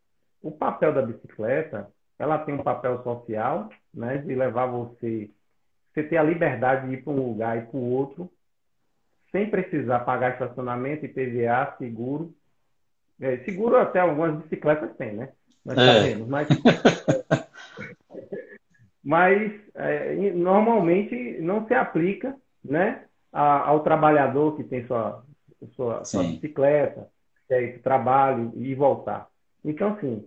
o 0.42 0.50
papel 0.50 0.94
da 0.94 1.02
bicicleta, 1.02 1.90
ela 2.18 2.38
tem 2.38 2.54
um 2.54 2.62
papel 2.62 3.02
social, 3.02 3.68
né, 3.92 4.18
de 4.18 4.34
levar 4.34 4.66
você, 4.66 5.30
você 5.92 6.02
ter 6.02 6.16
a 6.16 6.22
liberdade 6.22 6.88
de 6.88 6.94
ir 6.94 7.04
para 7.04 7.12
um 7.12 7.28
lugar 7.28 7.58
e 7.58 7.66
para 7.66 7.76
o 7.76 7.90
outro, 7.90 8.30
sem 9.30 9.50
precisar 9.50 10.00
pagar 10.00 10.32
estacionamento, 10.32 11.04
IPVA, 11.04 11.76
seguro. 11.78 12.34
É, 13.20 13.36
seguro 13.38 13.76
até 13.76 14.00
algumas 14.00 14.42
bicicletas 14.42 14.96
têm, 14.96 15.12
né? 15.12 15.28
Nós 15.64 15.76
é. 15.76 15.86
sabemos, 15.86 16.28
mas 16.28 16.48
mas 19.04 19.52
é, 19.74 20.14
normalmente 20.32 21.38
não 21.40 21.66
se 21.66 21.74
aplica 21.74 22.34
né, 22.64 23.04
ao 23.32 23.80
trabalhador 23.80 24.56
que 24.56 24.64
tem 24.64 24.86
sua, 24.86 25.24
sua, 25.74 26.04
sua 26.04 26.22
bicicleta, 26.24 27.08
o 27.50 27.82
trabalho 27.82 28.52
e 28.56 28.74
voltar. 28.74 29.28
Então, 29.64 29.94
assim, 29.94 30.24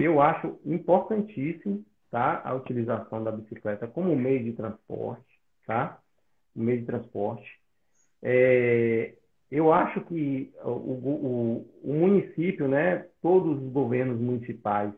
eu 0.00 0.20
acho 0.20 0.58
importantíssimo 0.64 1.84
tá, 2.10 2.42
a 2.44 2.54
utilização 2.54 3.22
da 3.22 3.32
bicicleta 3.32 3.86
como 3.86 4.14
meio 4.14 4.44
de 4.44 4.52
transporte, 4.52 5.40
tá? 5.66 5.98
Um 6.54 6.62
meio 6.64 6.80
de 6.80 6.86
transporte. 6.86 7.58
É, 8.22 9.14
eu 9.50 9.72
acho 9.72 10.00
que 10.02 10.52
o, 10.62 10.70
o, 10.70 11.70
o 11.82 11.94
município, 11.94 12.68
né, 12.68 13.06
todos 13.20 13.62
os 13.62 13.72
governos 13.72 14.20
municipais, 14.20 14.92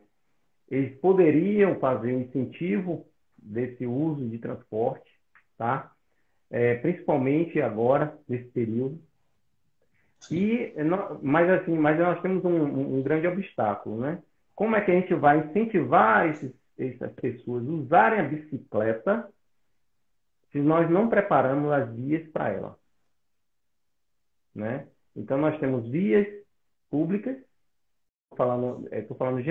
eles 0.70 0.98
poderiam 1.00 1.78
fazer 1.78 2.14
um 2.14 2.22
incentivo 2.22 3.06
desse 3.36 3.86
uso 3.86 4.26
de 4.28 4.38
transporte, 4.38 5.10
tá? 5.58 5.93
É, 6.56 6.76
principalmente 6.76 7.60
agora, 7.60 8.16
nesse 8.28 8.44
período. 8.50 9.02
E, 10.30 10.72
mas, 11.20 11.50
assim, 11.50 11.76
mas 11.76 11.98
nós 11.98 12.22
temos 12.22 12.44
um, 12.44 12.98
um, 12.98 13.02
grande 13.02 13.26
obstáculo, 13.26 14.00
né? 14.00 14.22
Como 14.54 14.76
é 14.76 14.80
que 14.80 14.92
a 14.92 14.94
gente 14.94 15.12
vai 15.14 15.40
incentivar 15.40 16.28
esses, 16.28 16.54
essas 16.78 17.12
pessoas 17.14 17.66
a 17.66 17.72
usarem 17.72 18.20
a 18.20 18.28
bicicleta 18.28 19.28
se 20.52 20.60
nós 20.60 20.88
não 20.88 21.08
preparamos 21.08 21.72
as 21.72 21.92
vias 21.92 22.24
para 22.30 22.52
ela? 22.52 22.78
Né? 24.54 24.86
Então, 25.16 25.36
nós 25.36 25.58
temos 25.58 25.90
vias 25.90 26.24
públicas, 26.88 27.36
estou 28.30 28.36
falando, 28.36 28.88
é, 28.92 29.02
falando 29.02 29.42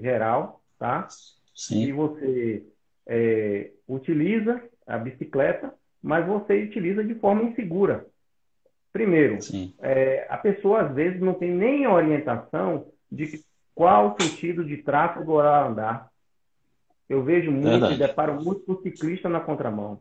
geral, 0.00 0.62
tá? 0.78 1.06
Sim. 1.54 1.82
E 1.82 1.92
você 1.92 2.66
é, 3.06 3.70
utiliza 3.86 4.66
a 4.86 4.96
bicicleta, 4.96 5.74
mas 6.02 6.26
você 6.26 6.64
utiliza 6.64 7.04
de 7.04 7.14
forma 7.14 7.44
insegura. 7.44 8.06
Primeiro, 8.92 9.38
é, 9.80 10.26
a 10.28 10.36
pessoa 10.36 10.82
às 10.82 10.94
vezes 10.94 11.20
não 11.20 11.34
tem 11.34 11.50
nem 11.50 11.86
orientação 11.86 12.86
de 13.10 13.40
qual 13.74 14.16
sentido 14.20 14.64
de 14.64 14.78
tráfego 14.78 15.32
oral 15.32 15.70
andar. 15.70 16.10
Eu 17.08 17.22
vejo 17.22 17.50
muito 17.50 17.96
deparo 17.96 18.42
muito 18.42 18.60
com 18.60 18.82
ciclista 18.82 19.28
na 19.28 19.40
contramão. 19.40 20.00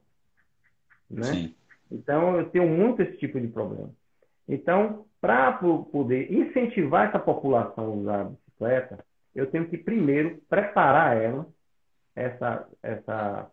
Né? 1.09 1.23
Sim. 1.23 1.55
Então, 1.91 2.37
eu 2.37 2.49
tenho 2.49 2.67
muito 2.67 3.01
esse 3.01 3.17
tipo 3.17 3.39
de 3.39 3.47
problema. 3.47 3.89
Então, 4.47 5.05
para 5.19 5.51
poder 5.53 6.31
incentivar 6.31 7.09
essa 7.09 7.19
população 7.19 7.85
a 7.85 7.89
usar 7.89 8.21
a 8.21 8.23
bicicleta, 8.25 9.05
eu 9.35 9.47
tenho 9.49 9.67
que 9.67 9.77
primeiro 9.77 10.41
preparar 10.49 11.15
ela, 11.15 11.47
essa, 12.15 12.67
essa 12.81 13.51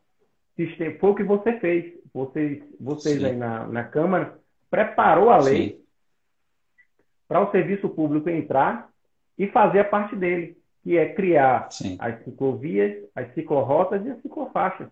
foi 0.99 1.11
o 1.11 1.15
que 1.15 1.23
você 1.23 1.59
fez. 1.61 1.95
Vocês, 2.13 2.63
vocês 2.81 3.23
aí 3.23 3.37
na, 3.37 3.67
na 3.67 3.85
Câmara 3.85 4.39
preparou 4.71 5.31
a 5.31 5.39
lei 5.39 5.81
para 7.29 7.41
o 7.41 7.51
serviço 7.51 7.89
público 7.89 8.29
entrar 8.29 8.91
e 9.37 9.47
fazer 9.49 9.81
a 9.81 9.85
parte 9.85 10.17
dele, 10.17 10.57
que 10.83 10.97
é 10.97 11.13
criar 11.15 11.71
Sim. 11.71 11.97
as 12.01 12.23
ciclovias, 12.25 13.05
as 13.15 13.33
ciclorotas 13.35 14.05
e 14.05 14.11
as 14.11 14.21
ciclofaixas. 14.23 14.89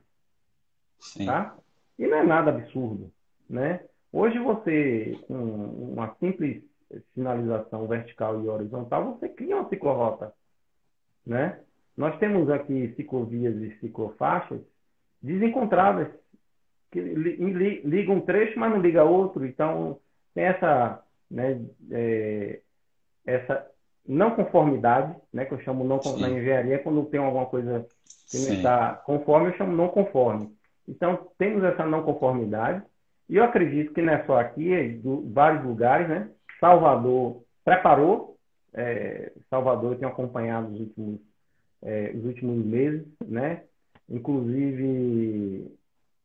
Tá? 1.25 1.57
E 1.99 2.07
não 2.07 2.19
é 2.19 2.23
nada 2.23 2.51
absurdo. 2.51 3.11
Né? 3.49 3.81
Hoje 4.13 4.39
você, 4.39 5.19
com 5.27 5.35
uma 5.35 6.15
simples 6.21 6.63
sinalização 7.15 7.87
vertical 7.89 8.43
e 8.43 8.49
horizontal, 8.49 9.15
você 9.15 9.29
cria 9.29 9.57
uma 9.57 9.69
ciclorota. 9.69 10.33
Né? 11.27 11.59
Nós 11.97 12.17
temos 12.19 12.49
aqui 12.51 12.93
ciclovias 12.97 13.57
e 13.57 13.77
ciclofaixas 13.81 14.61
desencontradas, 15.27 16.09
que 16.91 17.01
ligam 17.01 18.17
um 18.17 18.21
trecho, 18.21 18.59
mas 18.59 18.71
não 18.71 18.81
liga 18.81 19.05
outro. 19.05 19.45
Então, 19.45 19.99
tem 20.35 20.45
essa, 20.45 21.03
né, 21.31 21.61
é, 21.91 22.61
essa 23.27 23.67
não 24.07 24.31
conformidade, 24.31 25.15
né, 25.33 25.45
que 25.45 25.53
eu 25.53 25.61
chamo 25.61 25.85
não 25.85 26.01
Sim. 26.01 26.21
na 26.21 26.31
engenharia, 26.31 26.79
quando 26.79 27.05
tem 27.07 27.19
alguma 27.19 27.47
coisa 27.47 27.85
que 28.31 28.39
não 28.39 28.55
está 28.55 28.95
conforme, 28.95 29.49
eu 29.49 29.57
chamo 29.57 29.73
não 29.73 29.89
conforme. 29.89 30.55
Então, 30.89 31.29
temos 31.37 31.65
essa 31.65 31.85
não 31.85 32.05
conformidade, 32.05 32.83
e 33.29 33.37
eu 33.37 33.45
acredito 33.45 33.93
que 33.93 34.01
não 34.01 34.13
é 34.13 34.25
só 34.25 34.39
aqui, 34.39 34.73
é 34.73 34.85
em 34.85 35.33
vários 35.33 35.65
lugares, 35.65 36.09
né? 36.09 36.29
Salvador 36.61 37.43
preparou, 37.65 38.37
é, 38.73 39.33
Salvador 39.51 39.93
eu 39.93 39.99
tenho 39.99 40.11
acompanhado 40.13 40.73
os 40.73 40.81
últimos, 40.81 41.21
é, 41.83 42.13
os 42.15 42.25
últimos 42.25 42.65
meses, 42.65 43.05
né? 43.27 43.65
Inclusive, 44.09 45.71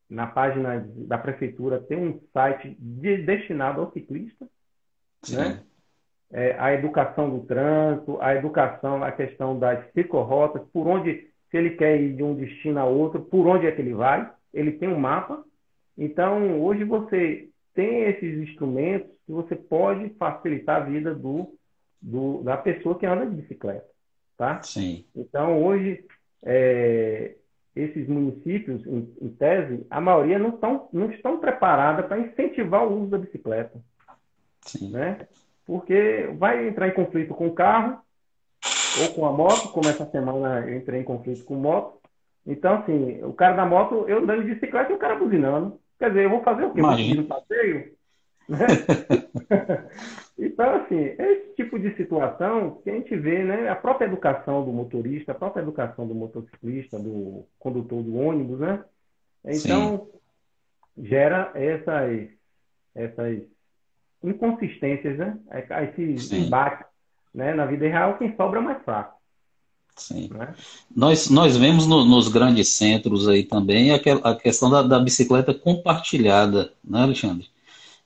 na 0.09 0.27
página 0.27 0.85
da 1.07 1.17
prefeitura 1.17 1.79
tem 1.79 1.97
um 1.97 2.19
site 2.33 2.75
de, 2.77 3.17
destinado 3.23 3.81
ao 3.81 3.91
ciclista, 3.91 4.47
Sim. 5.23 5.37
né? 5.37 5.63
É, 6.33 6.55
a 6.57 6.73
educação 6.73 7.29
do 7.29 7.45
trânsito, 7.45 8.17
a 8.21 8.33
educação, 8.35 9.03
a 9.03 9.11
questão 9.11 9.59
das 9.59 9.91
ciclorotas, 9.91 10.61
por 10.71 10.87
onde, 10.87 11.27
se 11.49 11.57
ele 11.57 11.71
quer 11.71 11.99
ir 11.99 12.15
de 12.15 12.23
um 12.23 12.33
destino 12.33 12.79
a 12.79 12.85
outro, 12.85 13.19
por 13.21 13.45
onde 13.47 13.67
é 13.67 13.71
que 13.71 13.81
ele 13.81 13.93
vai, 13.93 14.31
ele 14.53 14.71
tem 14.73 14.87
um 14.87 14.97
mapa. 14.97 15.43
Então, 15.97 16.61
hoje 16.61 16.85
você 16.85 17.49
tem 17.73 18.03
esses 18.03 18.49
instrumentos 18.49 19.11
que 19.25 19.31
você 19.31 19.55
pode 19.55 20.09
facilitar 20.11 20.81
a 20.81 20.85
vida 20.85 21.13
do, 21.13 21.53
do 22.01 22.41
da 22.43 22.55
pessoa 22.55 22.97
que 22.97 23.05
anda 23.05 23.25
de 23.25 23.35
bicicleta, 23.35 23.85
tá? 24.37 24.61
Sim. 24.61 25.05
Então, 25.13 25.61
hoje, 25.61 26.05
é, 26.43 27.35
esses 27.75 28.07
municípios, 28.07 28.85
em, 28.85 29.13
em, 29.21 29.29
tese, 29.29 29.85
a 29.89 30.01
maioria 30.01 30.37
não 30.37 30.49
estão, 30.49 30.89
não 30.91 31.09
estão 31.09 31.39
preparadas 31.39 32.05
para 32.05 32.19
incentivar 32.19 32.85
o 32.85 33.01
uso 33.01 33.11
da 33.11 33.17
bicicleta. 33.17 33.79
Sim. 34.61 34.91
Né? 34.91 35.27
Porque 35.65 36.29
vai 36.37 36.67
entrar 36.67 36.87
em 36.87 36.93
conflito 36.93 37.33
com 37.33 37.47
o 37.47 37.53
carro 37.53 37.99
ou 39.01 39.13
com 39.13 39.25
a 39.25 39.31
moto, 39.31 39.69
como 39.71 39.87
essa 39.87 40.05
semana 40.05 40.67
eu 40.67 40.77
entrei 40.77 40.99
em 40.99 41.05
conflito 41.05 41.45
com 41.45 41.55
moto. 41.55 41.99
Então, 42.45 42.75
assim, 42.79 43.23
o 43.23 43.33
cara 43.33 43.55
da 43.55 43.65
moto, 43.65 44.05
eu 44.07 44.19
andando 44.19 44.43
de 44.43 44.53
bicicleta 44.53 44.91
e 44.91 44.95
o 44.95 44.99
cara 44.99 45.15
buzinando. 45.15 45.79
Quer 45.97 46.09
dizer, 46.09 46.25
eu 46.25 46.29
vou 46.29 46.43
fazer 46.43 46.65
o 46.65 46.73
quê? 46.73 46.79
Imagina. 46.79 47.15
Vou 47.15 47.23
no 47.23 47.27
passeio? 47.27 47.91
Né? 48.49 48.67
Então, 50.41 50.75
assim, 50.75 50.95
é 50.95 51.33
esse 51.33 51.55
tipo 51.55 51.77
de 51.77 51.95
situação 51.95 52.81
que 52.83 52.89
a 52.89 52.93
gente 52.93 53.15
vê, 53.15 53.43
né? 53.43 53.69
A 53.69 53.75
própria 53.75 54.07
educação 54.07 54.65
do 54.65 54.71
motorista, 54.71 55.31
a 55.31 55.35
própria 55.35 55.61
educação 55.61 56.07
do 56.07 56.15
motociclista, 56.15 56.97
do 56.97 57.45
condutor 57.59 58.01
do 58.01 58.15
ônibus, 58.15 58.59
né? 58.59 58.83
Então, 59.45 60.07
Sim. 60.97 61.05
gera 61.05 61.51
essas, 61.53 62.29
essas 62.95 63.43
inconsistências, 64.23 65.15
né? 65.15 65.37
Esse 66.15 66.35
embate 66.35 66.85
né? 67.33 67.53
na 67.53 67.67
vida 67.67 67.87
real, 67.87 68.17
quem 68.17 68.35
sobra 68.35 68.59
é 68.59 68.63
mais 68.63 68.83
fraco. 68.83 69.21
Sim. 69.95 70.29
Né? 70.33 70.55
Nós, 70.95 71.29
nós 71.29 71.55
vemos 71.55 71.85
no, 71.85 72.03
nos 72.03 72.27
grandes 72.27 72.69
centros 72.69 73.27
aí 73.27 73.43
também 73.43 73.91
a, 73.91 73.97
a 74.23 74.35
questão 74.35 74.71
da, 74.71 74.81
da, 74.81 74.99
bicicleta 74.99 75.53
compartilhada, 75.53 76.73
né, 76.83 77.01
Alexandre? 77.01 77.50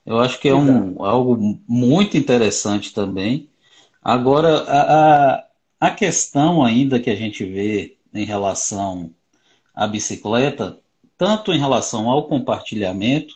Eu 0.06 0.20
acho 0.20 0.38
que 0.38 0.48
é 0.48 0.54
um, 0.54 1.04
algo 1.04 1.60
muito 1.66 2.16
interessante 2.16 2.94
também. 2.94 3.48
Agora, 4.02 4.62
a, 4.62 5.34
a, 5.34 5.44
a 5.80 5.90
questão 5.90 6.64
ainda 6.64 7.00
que 7.00 7.10
a 7.10 7.16
gente 7.16 7.44
vê 7.44 7.96
em 8.14 8.24
relação 8.24 9.10
à 9.74 9.86
bicicleta, 9.86 10.78
tanto 11.18 11.52
em 11.52 11.58
relação 11.58 12.08
ao 12.08 12.28
compartilhamento, 12.28 13.34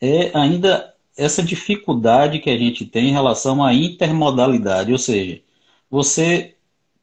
é 0.00 0.36
ainda 0.36 0.92
essa 1.16 1.42
dificuldade 1.42 2.40
que 2.40 2.50
a 2.50 2.58
gente 2.58 2.84
tem 2.86 3.10
em 3.10 3.12
relação 3.12 3.62
à 3.62 3.72
intermodalidade, 3.72 4.90
ou 4.90 4.98
seja, 4.98 5.40
você 5.90 6.56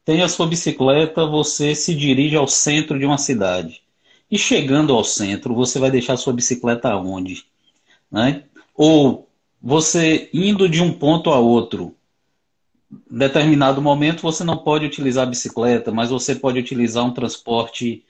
tem 0.04 0.22
a 0.22 0.28
sua 0.28 0.46
bicicleta, 0.46 1.24
você 1.26 1.74
se 1.74 1.94
dirige 1.94 2.36
ao 2.36 2.48
centro 2.48 2.98
de 2.98 3.06
uma 3.06 3.18
cidade. 3.18 3.82
E 4.30 4.38
chegando 4.38 4.92
ao 4.92 5.04
centro, 5.04 5.54
você 5.54 5.78
vai 5.78 5.90
deixar 5.90 6.14
a 6.14 6.16
sua 6.18 6.32
bicicleta 6.32 6.94
onde? 6.96 7.44
Né? 8.10 8.44
Ou 8.78 9.28
você 9.60 10.30
indo 10.32 10.68
de 10.68 10.80
um 10.80 10.96
ponto 10.96 11.30
a 11.30 11.40
outro, 11.40 11.96
em 13.10 13.18
determinado 13.18 13.82
momento 13.82 14.22
você 14.22 14.44
não 14.44 14.56
pode 14.58 14.86
utilizar 14.86 15.26
a 15.26 15.30
bicicleta, 15.30 15.90
mas 15.90 16.10
você 16.10 16.32
pode 16.32 16.60
utilizar 16.60 17.04
um 17.04 17.12
transporte 17.12 18.06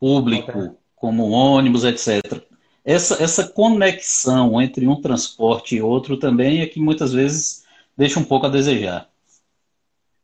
público, 0.00 0.76
como 0.96 1.30
ônibus, 1.30 1.84
etc. 1.84 2.42
Essa, 2.84 3.22
essa 3.22 3.46
conexão 3.46 4.60
entre 4.60 4.84
um 4.88 5.00
transporte 5.00 5.76
e 5.76 5.80
outro 5.80 6.16
também 6.16 6.60
é 6.60 6.66
que 6.66 6.80
muitas 6.80 7.12
vezes 7.12 7.64
deixa 7.96 8.18
um 8.18 8.24
pouco 8.24 8.46
a 8.46 8.50
desejar. 8.50 9.08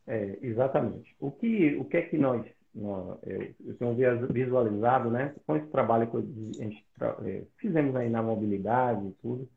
É, 0.05 0.37
exatamente. 0.43 1.15
O 1.21 1.31
que, 1.31 1.77
o 1.77 1.85
que 1.85 1.97
é 1.97 2.03
que 2.03 2.19
nós, 2.19 2.45
nós 2.75 3.19
eu 3.25 3.75
tenho 3.79 3.97
visualizado, 4.33 5.11
né, 5.11 5.33
com 5.47 5.55
esse 5.55 5.69
trabalho 5.69 6.11
que 6.11 6.17
a 6.17 6.65
gente 6.65 6.85
é, 7.25 7.43
fizemos 7.57 7.95
aí 7.95 8.11
na 8.11 8.21
mobilidade 8.21 9.07
e 9.07 9.13
tudo, 9.23 9.49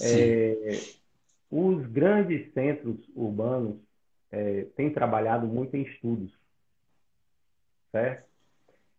é, 0.00 0.78
os 1.50 1.86
grandes 1.86 2.52
centros 2.52 2.96
urbanos 3.14 3.76
é, 4.30 4.66
têm 4.76 4.92
trabalhado 4.92 5.46
muito 5.46 5.76
em 5.76 5.82
estudos, 5.82 6.32
certo? 7.90 8.26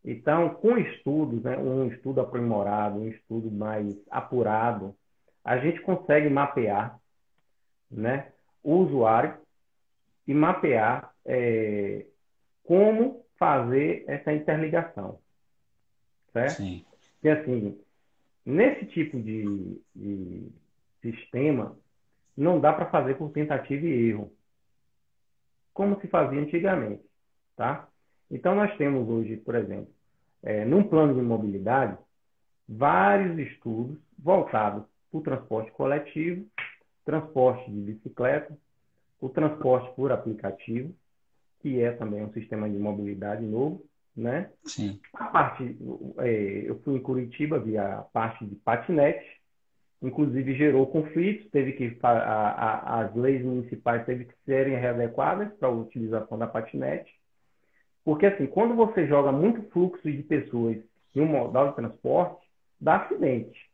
Então, 0.05 0.53
com 0.55 0.77
estudos, 0.77 1.41
né, 1.43 1.57
um 1.57 1.87
estudo 1.87 2.21
aprimorado, 2.21 2.99
um 2.99 3.07
estudo 3.07 3.49
mais 3.49 3.95
apurado, 4.11 4.95
a 5.43 5.57
gente 5.57 5.81
consegue 5.81 6.29
mapear 6.29 6.99
né, 7.89 8.31
o 8.61 8.75
usuário 8.75 9.37
e 10.27 10.33
mapear 10.33 11.13
é, 11.25 12.05
como 12.63 13.25
fazer 13.37 14.03
essa 14.07 14.33
interligação. 14.33 15.19
Certo? 16.31 16.57
Sim. 16.57 16.85
E 17.23 17.29
assim, 17.29 17.79
nesse 18.45 18.85
tipo 18.87 19.19
de, 19.21 19.81
de 19.95 20.51
sistema, 21.03 21.77
não 22.35 22.59
dá 22.59 22.73
para 22.73 22.89
fazer 22.89 23.15
por 23.15 23.31
tentativa 23.31 23.85
e 23.85 24.09
erro, 24.09 24.33
como 25.71 25.99
se 26.01 26.07
fazia 26.07 26.39
antigamente. 26.39 27.03
Tá? 27.55 27.87
Então, 28.31 28.55
nós 28.55 28.75
temos 28.77 29.07
hoje, 29.07 29.37
por 29.37 29.53
exemplo, 29.53 29.93
é, 30.41 30.65
num 30.65 30.83
plano 30.83 31.13
de 31.13 31.21
mobilidade, 31.21 31.97
vários 32.67 33.37
estudos 33.37 33.97
voltados 34.17 34.83
para 35.11 35.19
o 35.19 35.21
transporte 35.21 35.71
coletivo, 35.71 36.45
transporte 37.05 37.69
de 37.69 37.79
bicicleta, 37.79 38.57
o 39.19 39.29
transporte 39.29 39.93
por 39.95 40.11
aplicativo, 40.11 40.93
que 41.61 41.81
é 41.81 41.91
também 41.91 42.23
um 42.23 42.33
sistema 42.33 42.69
de 42.69 42.77
mobilidade 42.77 43.43
novo, 43.45 43.85
né? 44.15 44.51
Sim. 44.63 44.99
A 45.13 45.25
parte, 45.25 45.77
é, 46.19 46.69
eu 46.69 46.79
fui 46.81 46.95
em 46.95 47.01
Curitiba, 47.01 47.59
vi 47.59 47.77
a 47.77 48.01
parte 48.13 48.45
de 48.45 48.55
patinete, 48.55 49.25
inclusive 50.03 50.53
gerou 50.53 50.85
conflitos, 50.85 51.49
teve 51.49 51.71
que 51.71 51.97
a, 52.03 52.09
a, 52.09 52.99
as 53.01 53.15
leis 53.15 53.43
municipais 53.43 54.05
teve 54.05 54.25
que 54.25 54.33
serem 54.45 54.75
readequadas 54.75 55.51
para 55.53 55.69
a 55.69 55.71
utilização 55.71 56.37
da 56.37 56.45
patinete, 56.45 57.11
porque 58.03 58.25
assim, 58.25 58.45
quando 58.45 58.75
você 58.75 59.07
joga 59.07 59.31
muito 59.31 59.63
fluxo 59.71 60.11
de 60.11 60.21
pessoas 60.23 60.77
em 61.15 61.21
um 61.21 61.25
modal 61.25 61.69
de 61.69 61.75
transporte, 61.77 62.45
dá 62.79 62.97
acidente. 62.97 63.69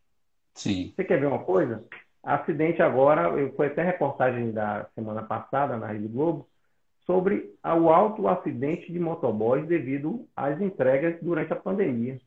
Sim. 0.54 0.94
Você 0.96 1.04
quer 1.04 1.20
ver 1.20 1.26
uma 1.26 1.44
coisa? 1.44 1.84
Acidente 2.22 2.82
agora, 2.82 3.32
foi 3.56 3.68
até 3.68 3.82
reportagem 3.82 4.52
da 4.52 4.86
semana 4.94 5.24
passada 5.24 5.78
na 5.78 5.88
Rede 5.88 6.08
Globo, 6.08 6.48
sobre 7.06 7.56
o 7.64 7.90
alto 7.90 8.28
acidente 8.28 8.92
de 8.92 9.00
motoboys 9.00 9.66
devido 9.66 10.28
às 10.36 10.62
entregas 10.62 11.18
durante 11.24 11.52
a 11.52 11.56
pandemia. 11.56 12.20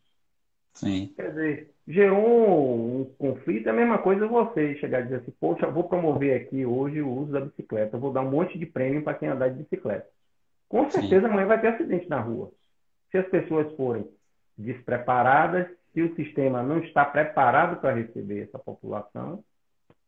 Sim. 0.72 1.12
Quer 1.14 1.28
dizer, 1.28 1.71
gerou 1.86 3.00
um, 3.00 3.04
conflito, 3.18 3.66
é 3.66 3.70
a 3.70 3.74
mesma 3.74 3.98
coisa 3.98 4.26
você 4.26 4.76
chegar 4.76 5.00
e 5.00 5.04
dizer 5.04 5.16
assim, 5.16 5.32
poxa, 5.40 5.66
vou 5.66 5.84
promover 5.84 6.40
aqui 6.40 6.64
hoje 6.64 7.02
o 7.02 7.10
uso 7.10 7.32
da 7.32 7.40
bicicleta, 7.40 7.98
vou 7.98 8.12
dar 8.12 8.20
um 8.22 8.30
monte 8.30 8.58
de 8.58 8.66
prêmio 8.66 9.02
para 9.02 9.14
quem 9.14 9.28
andar 9.28 9.48
de 9.48 9.62
bicicleta. 9.62 10.06
Com 10.68 10.88
certeza 10.90 11.26
Sim. 11.26 11.32
amanhã 11.32 11.46
vai 11.46 11.60
ter 11.60 11.68
acidente 11.68 12.08
na 12.08 12.20
rua. 12.20 12.50
Se 13.10 13.18
as 13.18 13.28
pessoas 13.28 13.70
forem 13.76 14.08
despreparadas, 14.56 15.66
se 15.92 16.00
o 16.00 16.14
sistema 16.14 16.62
não 16.62 16.78
está 16.78 17.04
preparado 17.04 17.80
para 17.80 17.94
receber 17.94 18.44
essa 18.44 18.58
população, 18.58 19.44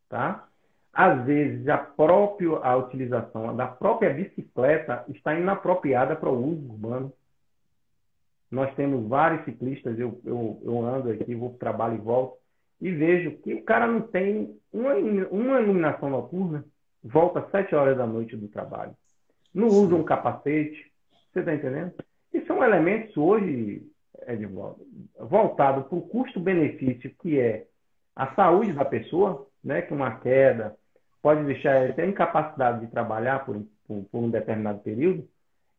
tá? 0.09 0.49
Às 0.93 1.25
vezes 1.25 1.68
a 1.68 1.77
própria 1.77 2.57
a 2.62 2.77
utilização 2.77 3.55
da 3.55 3.66
própria 3.66 4.14
bicicleta 4.14 5.05
está 5.09 5.35
inapropriada 5.35 6.14
para 6.14 6.31
o 6.31 6.53
uso 6.53 6.70
urbano. 6.70 7.12
Nós 8.55 8.74
temos 8.76 9.09
vários 9.09 9.44
ciclistas, 9.44 9.98
eu, 9.98 10.20
eu, 10.24 10.61
eu 10.62 10.86
ando 10.86 11.11
aqui, 11.11 11.34
vou 11.34 11.50
para 11.50 11.57
o 11.57 11.59
trabalho 11.59 11.94
e 11.96 11.98
volto, 11.98 12.38
e 12.80 12.90
vejo 12.90 13.32
que 13.38 13.55
o 13.55 13.64
cara 13.64 13.86
não 13.86 14.00
tem 14.00 14.57
uma, 14.72 14.94
uma 14.94 15.61
iluminação 15.61 16.09
noturna, 16.09 16.64
volta 17.02 17.40
às 17.40 17.50
sete 17.50 17.74
horas 17.74 17.96
da 17.96 18.07
noite 18.07 18.36
do 18.36 18.46
trabalho. 18.48 18.94
Não 19.52 19.66
usa 19.66 19.94
um 19.94 20.05
capacete, 20.05 20.92
você 21.32 21.40
está 21.40 21.52
entendendo? 21.52 21.92
E 22.32 22.40
são 22.46 22.62
elementos 22.62 23.16
hoje, 23.16 23.82
Edvaldo, 24.26 24.86
voltados 25.18 25.86
para 25.86 25.98
o 25.98 26.02
custo-benefício, 26.02 27.12
que 27.20 27.38
é 27.40 27.66
a 28.14 28.34
saúde 28.34 28.72
da 28.72 28.84
pessoa, 28.84 29.46
né, 29.62 29.82
que 29.82 29.92
uma 29.92 30.18
queda 30.20 30.76
pode 31.20 31.44
deixar 31.44 31.82
ele 31.82 31.94
ter 31.94 32.09
incapacidade 32.09 32.80
de 32.80 32.92
trabalhar 32.92 33.44
por, 33.44 33.61
por, 33.86 34.05
por, 34.05 34.18
um 34.18 34.30
determinado 34.30 34.78
período, 34.80 35.26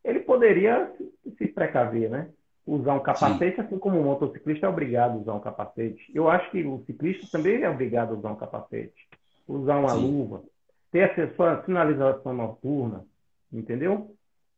ele 0.04 0.20
poderia 0.20 0.92
se 1.38 1.46
precaver, 1.48 2.10
né? 2.10 2.28
Usar 2.66 2.94
um 2.94 3.00
capacete, 3.00 3.56
Sim. 3.56 3.62
assim 3.62 3.78
como 3.78 4.00
o 4.00 4.04
motociclista 4.04 4.66
é 4.66 4.68
obrigado 4.68 5.12
a 5.12 5.16
usar 5.20 5.34
um 5.34 5.40
capacete. 5.40 6.10
Eu 6.12 6.28
acho 6.28 6.50
que 6.50 6.64
o 6.64 6.82
ciclista 6.84 7.26
também 7.30 7.62
é 7.62 7.70
obrigado 7.70 8.12
a 8.12 8.18
usar 8.18 8.32
um 8.32 8.36
capacete, 8.36 9.08
usar 9.46 9.78
uma 9.78 9.90
Sim. 9.90 10.00
luva, 10.00 10.42
ter 10.90 11.04
a 11.04 11.34
sua 11.36 11.62
sinalização 11.64 12.34
noturna, 12.34 13.04
entendeu? 13.52 14.12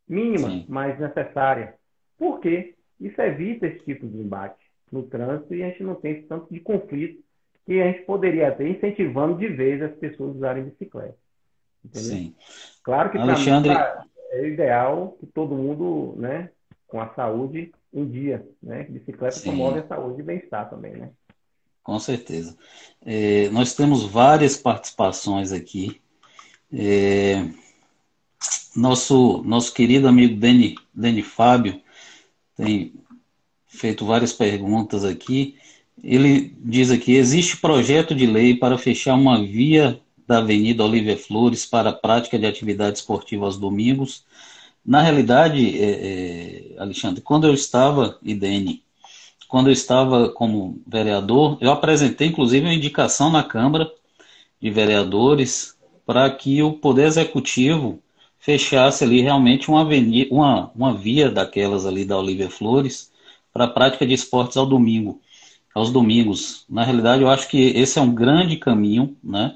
Mínima, 0.08 0.48
Sim. 0.48 0.64
mas 0.68 0.98
necessária. 0.98 1.74
Por 2.16 2.40
quê? 2.40 2.74
Isso 2.98 3.20
evita 3.20 3.66
esse 3.66 3.84
tipo 3.84 4.06
de 4.06 4.16
embate 4.16 4.64
no 4.90 5.02
trânsito 5.02 5.54
e 5.54 5.62
a 5.62 5.68
gente 5.68 5.82
não 5.82 5.94
tem 5.94 6.22
tanto 6.22 6.52
de 6.52 6.60
conflito 6.60 7.22
que 7.66 7.82
a 7.82 7.92
gente 7.92 8.06
poderia 8.06 8.50
ter 8.52 8.68
incentivando 8.68 9.36
de 9.36 9.48
vez 9.48 9.82
as 9.82 9.94
pessoas 9.96 10.30
a 10.30 10.38
usarem 10.38 10.64
bicicleta. 10.64 11.18
Entendeu? 11.84 12.10
Sim. 12.10 12.34
Claro 12.82 13.10
que 13.10 13.18
Alexandre... 13.18 13.70
mim, 13.70 13.78
é 14.30 14.48
ideal 14.48 15.16
que 15.20 15.26
todo 15.26 15.54
mundo, 15.54 16.14
né, 16.16 16.50
com 16.86 17.00
a 17.00 17.08
saúde 17.14 17.70
em 17.92 18.06
dia, 18.06 18.46
né? 18.62 18.84
Bicicleta 18.84 19.36
Sim. 19.36 19.50
promove 19.50 19.80
a 19.80 19.86
saúde 19.86 20.20
e 20.20 20.24
bem-estar 20.24 20.68
também, 20.68 20.92
né? 20.92 21.10
Com 21.82 21.98
certeza. 21.98 22.56
É, 23.04 23.48
nós 23.48 23.74
temos 23.74 24.04
várias 24.04 24.56
participações 24.56 25.52
aqui. 25.52 26.00
É, 26.70 27.48
nosso, 28.76 29.42
nosso 29.42 29.72
querido 29.72 30.06
amigo 30.06 30.36
Deni, 30.36 30.76
Deni 30.94 31.22
Fábio 31.22 31.80
tem 32.56 32.92
feito 33.66 34.04
várias 34.04 34.32
perguntas 34.32 35.04
aqui. 35.04 35.56
Ele 36.02 36.54
diz 36.58 36.90
aqui: 36.90 37.14
existe 37.14 37.56
projeto 37.56 38.14
de 38.14 38.26
lei 38.26 38.54
para 38.54 38.76
fechar 38.76 39.14
uma 39.14 39.42
via 39.42 40.00
da 40.26 40.38
Avenida 40.38 40.84
Olívia 40.84 41.16
Flores 41.16 41.64
para 41.64 41.90
a 41.90 41.94
prática 41.94 42.38
de 42.38 42.46
atividade 42.46 42.98
esportiva 42.98 43.46
aos 43.46 43.58
domingos. 43.58 44.26
Na 44.88 45.02
realidade, 45.02 45.78
é, 45.78 45.90
é, 45.90 46.80
Alexandre, 46.80 47.20
quando 47.20 47.46
eu 47.46 47.52
estava, 47.52 48.18
Idene, 48.22 48.82
quando 49.46 49.66
eu 49.66 49.72
estava 49.74 50.30
como 50.30 50.80
vereador, 50.86 51.58
eu 51.60 51.70
apresentei 51.70 52.28
inclusive 52.28 52.64
uma 52.64 52.72
indicação 52.72 53.30
na 53.30 53.42
Câmara 53.44 53.92
de 54.58 54.70
Vereadores 54.70 55.76
para 56.06 56.30
que 56.30 56.62
o 56.62 56.72
Poder 56.72 57.06
Executivo 57.06 58.02
fechasse 58.38 59.04
ali 59.04 59.20
realmente 59.20 59.68
uma, 59.68 59.82
avenida, 59.82 60.34
uma, 60.34 60.72
uma 60.74 60.94
via 60.94 61.30
daquelas 61.30 61.84
ali 61.84 62.06
da 62.06 62.16
Olívia 62.16 62.48
Flores 62.48 63.12
para 63.52 63.64
a 63.64 63.68
prática 63.68 64.06
de 64.06 64.14
esportes 64.14 64.56
ao 64.56 64.64
domingo 64.64 65.20
aos 65.74 65.92
domingos. 65.92 66.64
Na 66.66 66.82
realidade, 66.82 67.22
eu 67.22 67.28
acho 67.28 67.46
que 67.46 67.58
esse 67.76 67.98
é 67.98 68.02
um 68.02 68.14
grande 68.14 68.56
caminho, 68.56 69.14
né? 69.22 69.54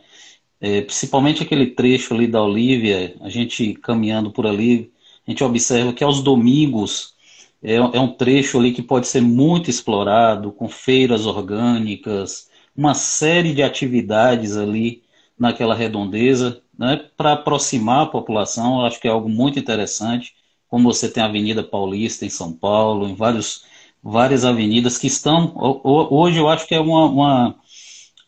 É, 0.61 0.83
principalmente 0.83 1.43
aquele 1.43 1.68
trecho 1.68 2.12
ali 2.12 2.26
da 2.26 2.43
Olívia, 2.43 3.16
a 3.22 3.30
gente 3.30 3.72
caminhando 3.74 4.30
por 4.30 4.47
ali, 4.47 4.91
a 5.26 5.30
gente 5.30 5.44
observa 5.44 5.92
que 5.92 6.04
aos 6.04 6.22
domingos 6.22 7.14
é, 7.62 7.76
é 7.76 8.00
um 8.00 8.08
trecho 8.08 8.58
ali 8.58 8.72
que 8.72 8.82
pode 8.82 9.06
ser 9.06 9.20
muito 9.20 9.70
explorado, 9.70 10.52
com 10.52 10.68
feiras 10.68 11.26
orgânicas, 11.26 12.48
uma 12.76 12.94
série 12.94 13.54
de 13.54 13.62
atividades 13.62 14.56
ali 14.56 15.02
naquela 15.38 15.74
redondeza, 15.74 16.60
né, 16.78 17.08
para 17.16 17.32
aproximar 17.32 18.02
a 18.02 18.06
população, 18.06 18.84
acho 18.84 19.00
que 19.00 19.06
é 19.06 19.10
algo 19.10 19.28
muito 19.28 19.58
interessante, 19.58 20.34
como 20.68 20.92
você 20.92 21.08
tem 21.08 21.22
a 21.22 21.26
Avenida 21.26 21.62
Paulista 21.62 22.24
em 22.24 22.30
São 22.30 22.52
Paulo, 22.52 23.08
em 23.08 23.14
vários 23.14 23.64
várias 24.02 24.44
avenidas 24.44 24.98
que 24.98 25.06
estão 25.06 25.54
hoje 25.84 26.36
eu 26.36 26.48
acho 26.48 26.66
que 26.66 26.74
é 26.74 26.80
uma, 26.80 27.04
uma, 27.06 27.56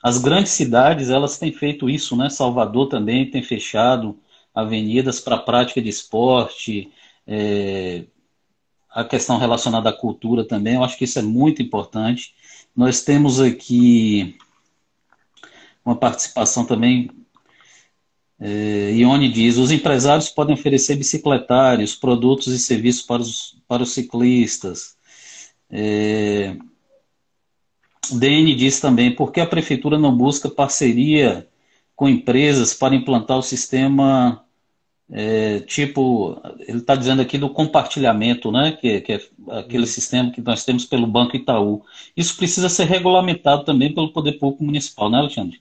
as 0.01 0.19
grandes 0.19 0.53
cidades 0.53 1.11
elas 1.11 1.37
têm 1.37 1.53
feito 1.53 1.91
isso 1.91 2.17
né? 2.17 2.31
Salvador 2.31 2.89
também 2.89 3.29
tem 3.29 3.43
fechado 3.43 4.17
avenidas 4.55 5.21
para 5.21 5.39
prática 5.39 5.83
de 5.83 5.89
esporte 5.89 6.93
é, 7.27 8.05
a 8.91 9.05
questão 9.05 9.39
relacionada 9.39 9.91
à 9.91 9.93
cultura 9.93 10.47
também 10.47 10.75
eu 10.75 10.85
acho 10.85 10.97
que 10.97 11.05
isso 11.05 11.19
é 11.19 11.23
muito 11.23 11.63
importante 11.63 12.35
nós 12.77 13.03
temos 13.03 13.41
aqui 13.41 14.37
uma 15.85 15.97
participação 15.97 16.65
também 16.65 17.11
é, 18.39 18.91
Ione 18.93 19.31
diz: 19.31 19.57
os 19.57 19.71
empresários 19.71 20.29
podem 20.29 20.55
oferecer 20.55 20.97
bicicletários, 20.97 21.95
produtos 21.95 22.49
e 22.49 22.59
serviços 22.59 23.03
para 23.03 23.23
os, 23.23 23.57
para 23.67 23.83
os 23.83 23.93
ciclistas. 23.93 24.97
É, 25.71 26.57
DN 28.13 28.55
diz 28.55 28.81
também, 28.81 29.15
por 29.15 29.33
que 29.33 29.41
a 29.41 29.47
prefeitura 29.47 29.99
não 29.99 30.17
busca 30.17 30.51
parceria 30.51 31.49
com 31.97 32.09
empresas 32.09 32.75
para 32.75 32.95
implantar 32.95 33.39
o 33.39 33.43
sistema, 33.43 34.44
é, 35.11 35.61
tipo, 35.61 36.41
ele 36.61 36.79
está 36.79 36.95
dizendo 36.95 37.21
aqui 37.21 37.37
do 37.37 37.51
compartilhamento, 37.51 38.51
né, 38.51 38.73
que, 38.73 39.01
que, 39.03 39.13
é 39.13 39.21
aquele 39.51 39.87
sistema 39.87 40.31
que 40.31 40.41
nós 40.41 40.65
temos 40.65 40.85
pelo 40.85 41.07
Banco 41.07 41.37
Itaú. 41.37 41.85
Isso 42.17 42.37
precisa 42.37 42.69
ser 42.69 42.85
regulamentado 42.85 43.65
também 43.65 43.95
pelo 43.95 44.13
Poder 44.13 44.39
Público 44.39 44.65
Municipal, 44.65 45.11
né, 45.11 45.19
Alexandre? 45.19 45.61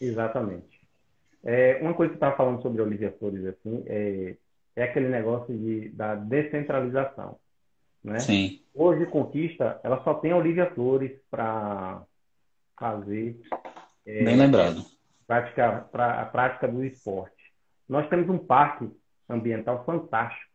Exatamente. 0.00 0.74
É, 1.42 1.78
uma 1.82 1.92
coisa 1.92 2.12
que 2.12 2.18
você 2.18 2.24
estava 2.24 2.36
falando 2.36 2.62
sobre 2.62 2.80
a 2.80 2.84
Olivia 2.84 3.14
Flores, 3.18 3.44
assim, 3.44 3.82
é, 3.86 4.36
é 4.76 4.82
aquele 4.84 5.08
negócio 5.08 5.56
de, 5.56 5.88
da 5.90 6.14
descentralização. 6.14 7.36
Né? 8.02 8.18
Sim. 8.20 8.60
Hoje, 8.74 9.06
Conquista, 9.06 9.80
ela 9.82 10.02
só 10.04 10.14
tem 10.14 10.30
a 10.30 10.36
Olivia 10.36 10.70
Flores 10.74 11.12
para 11.30 12.02
fazer. 12.78 13.40
É, 14.06 14.24
Bem 14.24 14.36
lembrado. 14.36 14.84
Prática, 15.26 15.86
pra, 15.90 16.20
a 16.20 16.24
prática 16.26 16.68
do 16.68 16.84
esporte. 16.84 17.33
Nós 17.88 18.08
temos 18.08 18.28
um 18.28 18.38
parque 18.38 18.90
ambiental 19.28 19.84
fantástico, 19.84 20.50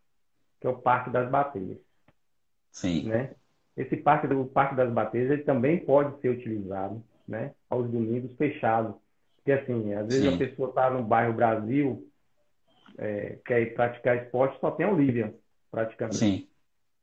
que 0.59 0.67
é 0.67 0.69
o 0.69 0.77
Parque 0.77 1.09
das 1.09 1.30
Bateias. 1.30 1.77
Sim. 2.71 3.03
Né? 3.03 3.32
Esse 3.75 3.97
parque, 3.97 4.27
o 4.27 4.45
Parque 4.45 4.75
das 4.75 4.91
Bateias, 4.91 5.32
ele 5.32 5.43
também 5.43 5.80
pode 5.80 6.19
ser 6.21 6.30
utilizado 6.30 7.03
né, 7.27 7.51
aos 7.69 7.89
domingos 7.89 8.36
fechado. 8.36 8.95
Porque, 9.38 9.51
assim, 9.51 9.93
às 9.93 10.07
vezes 10.07 10.23
Sim. 10.23 10.36
a 10.36 10.38
pessoa 10.38 10.69
está 10.69 10.89
no 10.89 11.03
bairro 11.03 11.34
Brasil, 11.34 12.05
é, 12.97 13.38
quer 13.45 13.61
ir 13.61 13.73
praticar 13.73 14.17
esporte, 14.23 14.59
só 14.59 14.71
tem 14.71 14.86
a 14.86 14.91
Olivia, 14.91 15.34
praticamente. 15.71 16.17
Sim. 16.17 16.47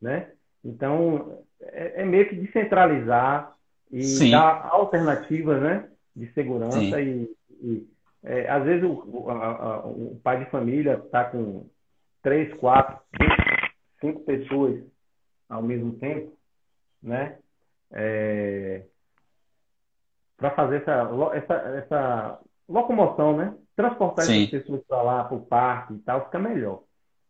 Né? 0.01 0.31
Então, 0.65 1.43
é, 1.61 2.03
é 2.03 2.05
meio 2.05 2.29
que 2.29 2.37
descentralizar 2.37 3.57
e 3.91 4.03
Sim. 4.03 4.33
dar 4.33 4.69
alternativas 4.71 5.63
né, 5.63 5.89
de 6.15 6.31
segurança 6.33 7.01
e, 7.01 7.31
e 7.51 7.89
é, 8.27 8.51
às 8.51 8.65
vezes 8.65 8.83
o, 8.83 9.31
a, 9.31 9.35
a, 9.35 9.87
o, 9.87 10.21
pai 10.23 10.45
de 10.45 10.51
família 10.51 10.95
está 10.95 11.25
com 11.27 11.71
três, 12.21 12.53
quatro, 12.55 12.99
cinco, 14.01 14.25
pessoas 14.25 14.83
ao 15.49 15.63
mesmo 15.63 15.93
tempo, 15.93 16.37
né? 17.01 17.39
É, 17.93 18.83
para 20.37 20.51
fazer 20.51 20.79
essa, 20.79 21.09
essa, 21.35 21.55
essa 21.55 22.41
locomoção, 22.69 23.37
né? 23.37 23.55
Transportar 23.77 24.25
Sim. 24.25 24.43
essas 24.43 24.63
pessoas 24.63 24.83
para 24.89 25.03
lá, 25.03 25.25
para 25.25 25.37
o 25.37 25.47
parque 25.47 25.95
e 25.95 25.99
tal, 25.99 26.25
fica 26.25 26.41
melhor. 26.41 26.83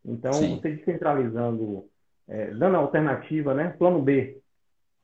Então, 0.03 0.33
Sim. 0.33 0.57
você 0.57 0.77
descentralizando, 0.77 1.85
é, 2.27 2.53
dando 2.53 2.79
alternativa, 2.79 3.53
né? 3.53 3.69
Plano 3.79 4.01
B, 4.01 4.41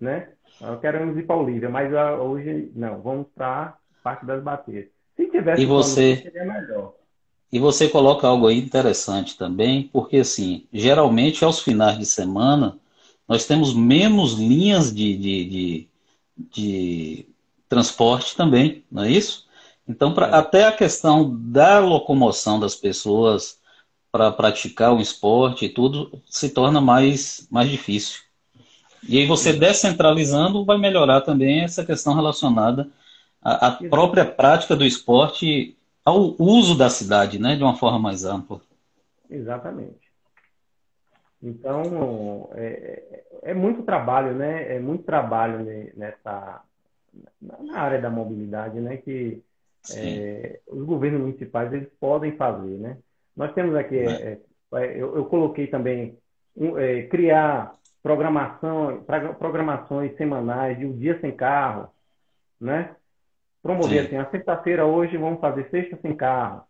né? 0.01 0.33
Eu 0.59 0.81
quero 0.81 1.19
ir 1.19 1.27
para 1.27 1.37
Olívia, 1.37 1.69
mas 1.69 1.93
ah, 1.95 2.15
hoje 2.15 2.73
não, 2.75 3.03
vamos 3.03 3.29
para 3.35 3.77
Parque 4.03 4.25
das 4.25 4.43
Bateias. 4.43 4.89
Se 5.17 5.27
tivesse 5.31 5.63
e 5.63 5.67
você... 5.67 6.17
Seria 6.17 6.45
melhor. 6.45 6.95
E 7.53 7.59
você 7.59 7.87
coloca 7.89 8.27
algo 8.27 8.47
aí 8.47 8.59
interessante 8.59 9.37
também, 9.37 9.83
porque 9.93 10.19
assim, 10.19 10.67
geralmente 10.73 11.45
aos 11.45 11.61
finais 11.61 11.99
de 11.99 12.07
semana 12.07 12.79
nós 13.29 13.47
temos 13.47 13.75
menos 13.75 14.35
linhas 14.35 14.95
de, 14.95 15.17
de, 15.17 15.45
de, 15.45 15.89
de 16.51 17.27
transporte 17.69 18.35
também, 18.37 18.83
não 18.91 19.05
é 19.05 19.11
isso? 19.11 19.47
Então, 19.87 20.15
pra, 20.15 20.29
é. 20.29 20.35
até 20.35 20.65
a 20.65 20.73
questão 20.73 21.37
da 21.39 21.79
locomoção 21.79 22.59
das 22.59 22.75
pessoas 22.75 23.59
para 24.11 24.31
praticar 24.31 24.95
o 24.95 25.01
esporte 25.01 25.65
e 25.65 25.69
tudo 25.69 26.11
se 26.29 26.51
torna 26.51 26.81
mais, 26.81 27.47
mais 27.51 27.71
difícil. 27.71 28.21
E 29.09 29.19
aí 29.19 29.27
você 29.27 29.53
descentralizando 29.53 30.65
vai 30.65 30.79
melhorar 30.79 31.23
também 31.23 31.61
essa 31.63 31.85
questão 31.85 32.15
relacionada 32.15 32.89
à, 33.43 33.69
à 33.69 33.73
própria 33.89 34.25
prática 34.25 34.77
do 34.77 34.85
esporte, 34.85 35.77
ao 36.05 36.35
uso 36.39 36.77
da 36.77 36.89
cidade, 36.89 37.39
né, 37.39 37.57
de 37.57 37.63
uma 37.63 37.77
forma 37.77 37.99
mais 37.99 38.25
ampla. 38.25 38.61
Exatamente. 39.29 40.13
Então, 41.43 42.51
é, 42.55 43.25
é, 43.43 43.51
é 43.51 43.55
muito 43.55 43.83
trabalho, 43.83 44.35
né? 44.35 44.77
É 44.77 44.79
muito 44.79 45.03
trabalho 45.03 45.59
nessa 45.97 46.63
na 47.41 47.79
área 47.79 48.01
da 48.01 48.09
mobilidade, 48.09 48.79
né? 48.81 48.97
Que 48.99 49.43
é, 49.97 50.61
os 50.69 50.85
governos 50.85 51.21
municipais 51.21 51.73
eles 51.73 51.89
podem 51.99 52.37
fazer, 52.37 52.79
né? 52.79 52.99
Nós 53.37 53.53
temos 53.55 53.75
aqui, 53.75 53.99
é. 53.99 54.05
É, 54.05 54.39
é 54.75 55.03
eu, 55.03 55.17
eu, 55.17 55.25
coloquei 55.25 55.67
também 55.67 56.17
um, 56.57 56.75
criar 57.11 57.75
programação, 58.03 59.05
programações 59.39 60.17
semanais 60.17 60.79
de 60.79 60.87
um 60.87 60.97
dia 60.97 61.19
sem 61.21 61.33
carro, 61.33 61.89
né? 62.61 62.95
Promover 63.63 64.01
Sim. 64.01 64.07
assim, 64.07 64.17
a 64.17 64.31
sexta-feira 64.31 64.85
hoje 64.85 65.17
vamos 65.17 65.41
fazer 65.41 65.69
sexta 65.71 65.97
sem 66.03 66.17
carro, 66.17 66.63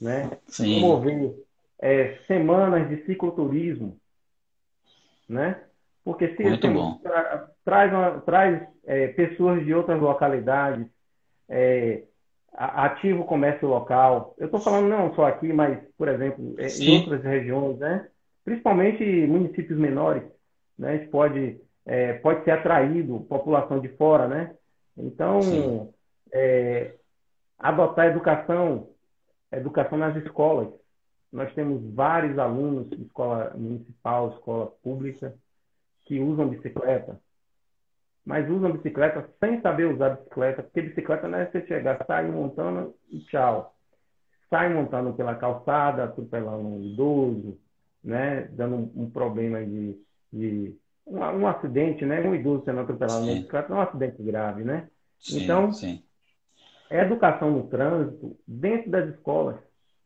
né? 0.00 0.30
Sim. 0.46 0.80
Promover 0.80 1.34
é, 1.80 2.18
semanas 2.26 2.88
de 2.88 3.04
cicloturismo, 3.06 3.96
né? 5.28 5.62
Porque 6.04 6.36
se 6.36 6.42
Muito 6.42 6.66
assim, 6.66 6.98
tra 7.02 7.48
traz, 7.64 7.92
uma, 7.92 8.20
traz 8.20 8.62
é, 8.84 9.08
pessoas 9.08 9.64
de 9.64 9.74
outras 9.74 9.98
localidades, 10.00 10.86
é, 11.48 12.02
ativa 12.52 13.20
o 13.20 13.26
comércio 13.26 13.66
local. 13.66 14.34
Eu 14.38 14.46
estou 14.46 14.60
falando 14.60 14.88
não 14.88 15.14
só 15.14 15.26
aqui, 15.26 15.52
mas, 15.52 15.78
por 15.96 16.08
exemplo, 16.08 16.54
é, 16.58 16.68
em 16.68 16.98
outras 16.98 17.22
regiões, 17.22 17.78
né? 17.78 18.06
principalmente 18.44 19.02
municípios 19.26 19.78
menores, 19.78 20.22
né? 20.78 20.90
a 20.90 20.96
gente 20.98 21.08
pode, 21.08 21.58
é, 21.86 22.12
pode 22.14 22.44
ser 22.44 22.52
atraído 22.52 23.20
população 23.20 23.80
de 23.80 23.88
fora. 23.88 24.28
Né? 24.28 24.54
Então, 24.96 25.93
é, 26.32 26.94
adotar 27.58 28.06
educação, 28.06 28.90
educação 29.52 29.98
nas 29.98 30.16
escolas. 30.16 30.68
Nós 31.32 31.52
temos 31.54 31.82
vários 31.94 32.38
alunos 32.38 32.88
de 32.90 33.02
escola 33.02 33.52
municipal, 33.56 34.30
escola 34.30 34.66
pública, 34.82 35.34
que 36.04 36.20
usam 36.20 36.48
bicicleta, 36.48 37.18
mas 38.24 38.48
usam 38.48 38.72
bicicleta 38.72 39.28
sem 39.40 39.60
saber 39.60 39.86
usar 39.86 40.10
bicicleta, 40.10 40.62
porque 40.62 40.82
bicicleta 40.82 41.28
não 41.28 41.38
é 41.38 41.46
você 41.46 41.66
chegar, 41.66 42.04
sair 42.06 42.30
montando 42.30 42.94
e 43.10 43.20
tchau. 43.24 43.74
Sai 44.48 44.72
montando 44.72 45.12
pela 45.14 45.34
calçada, 45.34 46.04
atropelando 46.04 46.68
um 46.68 46.82
idoso, 46.82 47.58
né? 48.02 48.48
dando 48.52 48.76
um, 48.76 49.04
um 49.04 49.10
problema 49.10 49.64
de, 49.64 49.98
de 50.32 50.76
um, 51.06 51.18
um, 51.18 51.46
acidente, 51.46 52.04
né? 52.04 52.20
Um 52.20 52.34
idoso 52.34 52.64
sendo 52.64 52.80
atropelado 52.80 53.26
na 53.26 53.32
bicicleta 53.32 53.72
é 53.72 53.76
um 53.76 53.80
acidente 53.80 54.22
grave, 54.22 54.62
né? 54.62 54.88
Sim, 55.18 55.42
então, 55.42 55.72
sim. 55.72 56.03
É 56.90 57.00
educação 57.00 57.50
no 57.50 57.68
trânsito 57.68 58.36
dentro 58.46 58.90
das 58.90 59.08
escolas, 59.14 59.56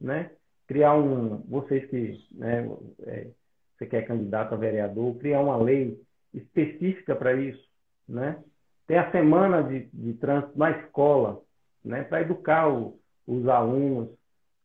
né? 0.00 0.30
Criar 0.66 0.94
um, 0.94 1.38
vocês 1.48 1.88
que, 1.88 2.26
né, 2.32 2.68
é, 3.06 3.28
você 3.76 3.86
quer 3.86 4.06
candidato 4.06 4.54
a 4.54 4.58
vereador, 4.58 5.16
criar 5.16 5.40
uma 5.40 5.56
lei 5.56 6.00
específica 6.34 7.16
para 7.16 7.34
isso, 7.34 7.62
né? 8.08 8.42
Tem 8.86 8.98
a 8.98 9.10
semana 9.10 9.62
de, 9.62 9.88
de 9.92 10.14
trânsito 10.14 10.58
na 10.58 10.70
escola, 10.70 11.40
né? 11.84 12.04
Para 12.04 12.22
educar 12.22 12.68
o, 12.68 12.98
os 13.26 13.48
alunos 13.48 14.10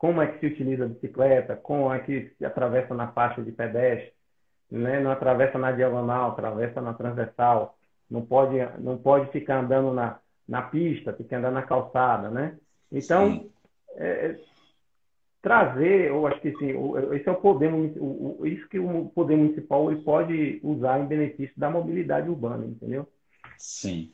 como 0.04 0.20
é 0.20 0.26
que 0.26 0.38
se 0.38 0.46
utiliza 0.46 0.84
a 0.84 0.88
bicicleta, 0.88 1.56
como 1.56 1.90
é 1.90 1.98
que 2.00 2.30
se 2.36 2.44
atravessa 2.44 2.94
na 2.94 3.12
faixa 3.12 3.42
de 3.42 3.50
pedestre, 3.50 4.12
né? 4.70 5.00
Não 5.00 5.10
atravessa 5.10 5.58
na 5.58 5.72
diagonal, 5.72 6.32
atravessa 6.32 6.80
na 6.80 6.92
transversal. 6.92 7.78
Não 8.10 8.20
pode, 8.20 8.56
não 8.80 8.98
pode 8.98 9.30
ficar 9.30 9.60
andando 9.60 9.94
na, 9.94 10.18
na 10.48 10.62
pista, 10.62 11.12
tem 11.12 11.26
que 11.26 11.34
andar 11.34 11.50
na 11.50 11.62
calçada, 11.62 12.30
né? 12.30 12.56
Então, 12.92 13.46
é, 13.96 14.36
trazer, 15.42 16.08
eu 16.08 16.26
acho 16.26 16.40
que 16.40 16.52
sim, 16.56 16.72
esse 17.12 17.28
é 17.28 17.32
o 17.32 17.36
poder, 17.36 17.72
o, 17.72 18.46
isso 18.46 18.68
que 18.68 18.78
o 18.78 19.06
poder 19.14 19.36
municipal 19.36 19.90
ele 19.90 20.00
pode 20.00 20.60
usar 20.62 21.00
em 21.00 21.06
benefício 21.06 21.54
da 21.56 21.70
mobilidade 21.70 22.28
urbana, 22.28 22.64
entendeu? 22.64 23.06
Sim. 23.58 24.10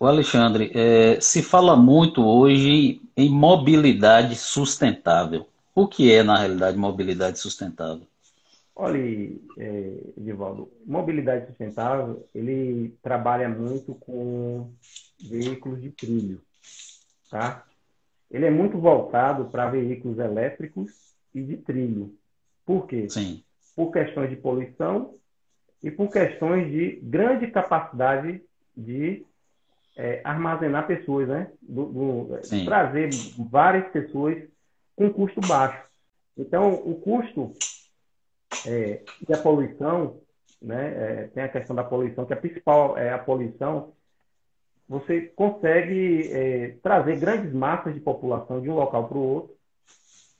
O 0.00 0.06
Alexandre, 0.06 0.70
é, 0.74 1.20
se 1.20 1.42
fala 1.42 1.76
muito 1.76 2.24
hoje 2.24 3.02
em 3.16 3.28
mobilidade 3.28 4.36
sustentável. 4.36 5.48
O 5.74 5.86
que 5.86 6.12
é, 6.12 6.22
na 6.22 6.38
realidade, 6.38 6.76
mobilidade 6.76 7.38
sustentável? 7.38 8.06
Olha, 8.80 8.96
é, 9.58 9.92
Edivaldo, 10.16 10.70
mobilidade 10.86 11.48
sustentável, 11.48 12.24
ele 12.32 12.96
trabalha 13.02 13.48
muito 13.48 13.92
com 13.96 14.70
veículos 15.28 15.82
de 15.82 15.90
trilho, 15.90 16.40
tá? 17.28 17.64
Ele 18.30 18.46
é 18.46 18.50
muito 18.50 18.78
voltado 18.78 19.46
para 19.46 19.68
veículos 19.68 20.20
elétricos 20.20 20.92
e 21.34 21.42
de 21.42 21.56
trilho. 21.56 22.14
Por 22.64 22.86
quê? 22.86 23.10
Sim. 23.10 23.42
Por 23.74 23.90
questões 23.90 24.30
de 24.30 24.36
poluição 24.36 25.16
e 25.82 25.90
por 25.90 26.08
questões 26.08 26.70
de 26.70 27.00
grande 27.02 27.48
capacidade 27.48 28.40
de 28.76 29.26
é, 29.96 30.20
armazenar 30.22 30.86
pessoas, 30.86 31.26
né? 31.26 31.50
Do, 31.60 31.86
do, 31.86 32.64
trazer 32.64 33.10
várias 33.50 33.90
pessoas 33.90 34.40
com 34.94 35.12
custo 35.12 35.40
baixo. 35.40 35.82
Então, 36.36 36.74
o 36.74 36.94
custo 37.00 37.52
é, 38.66 39.02
e 39.28 39.32
a 39.32 39.38
poluição, 39.38 40.20
né? 40.60 41.22
É, 41.22 41.26
tem 41.28 41.42
a 41.42 41.48
questão 41.48 41.74
da 41.74 41.84
poluição, 41.84 42.26
que 42.26 42.32
a 42.32 42.36
principal 42.36 42.96
é 42.96 43.12
a 43.12 43.18
poluição. 43.18 43.92
Você 44.88 45.22
consegue 45.36 46.32
é, 46.32 46.76
trazer 46.82 47.18
grandes 47.18 47.52
massas 47.52 47.94
de 47.94 48.00
população 48.00 48.60
de 48.60 48.70
um 48.70 48.74
local 48.74 49.08
para 49.08 49.18
o 49.18 49.22
outro, 49.22 49.56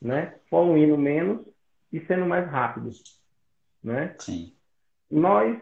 né? 0.00 0.34
Poluindo 0.50 0.96
menos 0.96 1.46
e 1.92 2.00
sendo 2.06 2.26
mais 2.26 2.48
rápido, 2.50 2.90
né? 3.82 4.14
Sim. 4.18 4.52
Nós, 5.10 5.58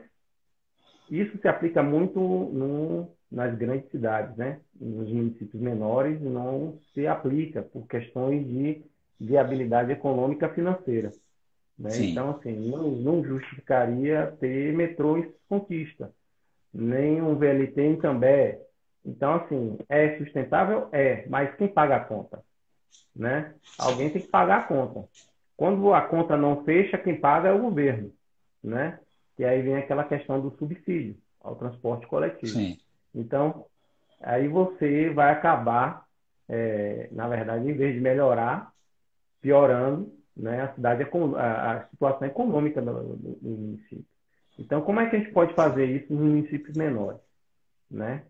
isso 1.11 1.39
se 1.39 1.49
aplica 1.49 1.83
muito 1.83 2.19
no, 2.19 3.11
nas 3.31 3.57
grandes 3.57 3.91
cidades, 3.91 4.37
né? 4.37 4.61
Nos 4.81 5.09
municípios 5.09 5.61
menores 5.61 6.21
não 6.21 6.79
se 6.95 7.07
aplica 7.07 7.63
por 7.63 7.87
questões 7.87 8.47
de 8.47 8.85
viabilidade 9.19 9.93
econômica 9.93 10.49
financeira. 10.51 11.11
Né? 11.79 11.91
Então, 11.99 12.31
assim, 12.31 12.71
não, 12.71 12.91
não, 12.91 13.25
justificaria 13.25 14.35
ter 14.41 14.73
metrô 14.73 15.19
em 15.19 15.33
Conquista, 15.49 16.11
nem 16.73 17.21
um 17.21 17.37
VLT 17.37 17.81
em 17.81 17.97
Cambé. 17.97 18.61
Então, 19.05 19.35
assim, 19.35 19.79
é 19.89 20.17
sustentável? 20.19 20.89
É, 20.91 21.27
mas 21.29 21.55
quem 21.57 21.69
paga 21.69 21.97
a 21.97 22.05
conta? 22.05 22.43
Né? 23.15 23.55
Alguém 23.79 24.11
tem 24.11 24.23
que 24.23 24.29
pagar 24.29 24.61
a 24.61 24.63
conta. 24.65 25.07
Quando 25.57 25.93
a 25.93 26.03
conta 26.03 26.37
não 26.37 26.65
fecha, 26.65 26.99
quem 26.99 27.21
paga 27.21 27.51
é 27.51 27.53
o 27.53 27.61
governo. 27.61 28.11
Né? 28.65 28.99
E 29.39 29.45
aí 29.45 29.63
vem 29.63 29.77
aquela 29.77 30.05
questão 30.05 30.41
do 30.41 30.57
subsídio 30.57 31.17
ao 31.41 31.57
transporte 31.57 32.07
coletivo. 32.07 32.53
Sim. 32.53 32.79
Então, 33.15 33.67
aí 34.21 34.49
você 34.49 35.11
vai 35.11 35.31
acabar, 35.31 36.05
é, 36.49 37.09
na 37.13 37.29
verdade, 37.29 37.71
em 37.71 37.75
vez 37.75 37.95
de 37.95 38.01
melhorar, 38.01 38.73
piorando 39.41 40.16
né, 40.37 40.63
a, 40.63 40.75
cidade, 40.75 41.07
a, 41.37 41.73
a 41.73 41.87
situação 41.89 42.27
econômica 42.27 42.83
do, 42.83 42.93
do, 42.93 43.17
do, 43.17 43.49
município. 43.49 44.05
Então, 44.59 44.81
como 44.83 45.01
é 45.01 45.09
que 45.09 45.17
a 45.17 45.19
gente 45.19 45.33
pode 45.33 45.55
fazer 45.55 45.87
isso 45.87 46.13
nos 46.13 46.23
municípios 46.23 46.77
menores? 46.77 47.21
Né? 47.91 48.23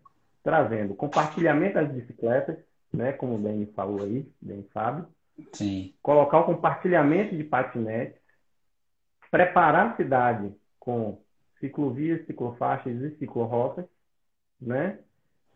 Trazendo 0.43 0.95
compartilhamento 0.95 1.75
das 1.75 1.91
bicicletas, 1.91 2.57
né, 2.93 3.11
como 3.13 3.35
o 3.35 3.41
Dani 3.41 3.65
falou 3.67 4.03
aí, 4.03 4.25
bem 4.41 4.63
Fábio. 4.73 5.07
Sim. 5.53 5.93
Colocar 6.01 6.39
o 6.39 6.45
compartilhamento 6.45 7.35
de 7.35 7.43
patinetes, 7.43 8.19
preparar 9.29 9.91
a 9.91 9.95
cidade 9.95 10.53
com 10.79 11.21
ciclovias, 11.59 12.25
ciclofaixas 12.25 13.01
e 13.01 13.17
ciclorotas, 13.17 13.85
né? 14.59 14.99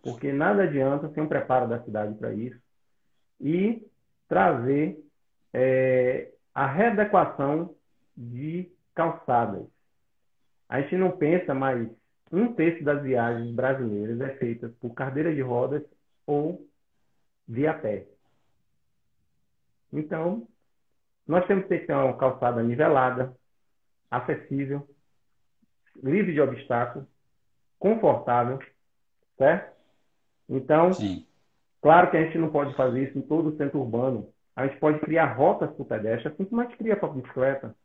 porque 0.01 0.33
nada 0.33 0.63
adianta 0.63 1.09
sem 1.13 1.23
um 1.23 1.27
preparo 1.27 1.67
da 1.67 1.83
cidade 1.83 2.15
para 2.15 2.33
isso, 2.33 2.59
e 3.39 3.85
trazer 4.27 4.99
é, 5.53 6.31
a 6.53 6.67
readequação 6.67 7.75
de 8.15 8.71
calçadas. 8.93 9.65
A 10.67 10.81
gente 10.81 10.95
não 10.95 11.11
pensa, 11.11 11.53
mas 11.53 11.89
um 12.31 12.53
terço 12.53 12.83
das 12.83 13.01
viagens 13.03 13.53
brasileiras 13.53 14.19
é 14.21 14.35
feita 14.35 14.69
por 14.79 14.93
cadeira 14.93 15.33
de 15.33 15.41
rodas 15.41 15.83
ou 16.25 16.65
via 17.47 17.73
pé. 17.73 18.07
Então, 19.91 20.47
nós 21.27 21.45
temos 21.45 21.67
que 21.67 21.79
ter 21.79 21.93
uma 21.93 22.17
calçada 22.17 22.63
nivelada, 22.63 23.35
acessível, 24.09 24.87
livre 26.01 26.33
de 26.33 26.41
obstáculos, 26.41 27.07
confortável, 27.77 28.59
certo? 29.37 29.75
Então, 30.47 30.93
Sim. 30.93 31.25
claro 31.81 32.09
que 32.09 32.17
a 32.17 32.23
gente 32.23 32.37
não 32.37 32.49
pode 32.49 32.73
fazer 32.75 33.09
isso 33.09 33.17
em 33.17 33.21
todo 33.21 33.49
o 33.49 33.57
centro 33.57 33.79
urbano. 33.79 34.30
A 34.55 34.67
gente 34.67 34.79
pode 34.79 34.99
criar 34.99 35.33
rotas 35.33 35.71
para 35.71 35.81
o 35.81 35.85
pedestre, 35.85 36.27
assim 36.27 36.45
como 36.45 36.61
a 36.61 36.65
gente 36.65 36.77
cria 36.77 36.95
para 36.95 37.09
a 37.09 37.13
bicicleta. 37.13 37.75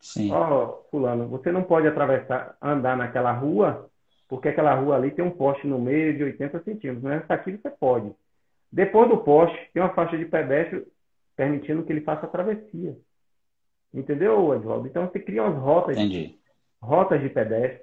Sim. 0.00 0.32
Ó, 0.32 0.64
oh, 0.64 0.90
fulano, 0.90 1.28
você 1.28 1.52
não 1.52 1.62
pode 1.62 1.86
atravessar, 1.86 2.56
andar 2.60 2.96
naquela 2.96 3.32
rua, 3.32 3.88
porque 4.28 4.48
aquela 4.48 4.74
rua 4.74 4.96
ali 4.96 5.10
tem 5.10 5.24
um 5.24 5.30
poste 5.30 5.66
no 5.66 5.78
meio 5.78 6.16
de 6.16 6.24
80 6.24 6.62
centímetros. 6.64 7.02
Nessa 7.02 7.26
né? 7.28 7.34
aqui 7.34 7.52
você 7.56 7.70
pode. 7.70 8.12
Depois 8.70 9.08
do 9.08 9.18
poste, 9.18 9.70
tem 9.72 9.82
uma 9.82 9.94
faixa 9.94 10.16
de 10.16 10.24
pedestre 10.24 10.86
permitindo 11.36 11.84
que 11.84 11.92
ele 11.92 12.00
faça 12.00 12.26
a 12.26 12.28
travessia. 12.28 12.96
Entendeu, 13.92 14.54
Edvaldo? 14.54 14.88
Então 14.88 15.06
você 15.06 15.20
cria 15.20 15.42
umas 15.42 15.58
rotas, 15.62 15.96
Entendi. 15.96 16.38
rotas 16.80 17.20
de 17.20 17.28
pedestre, 17.28 17.82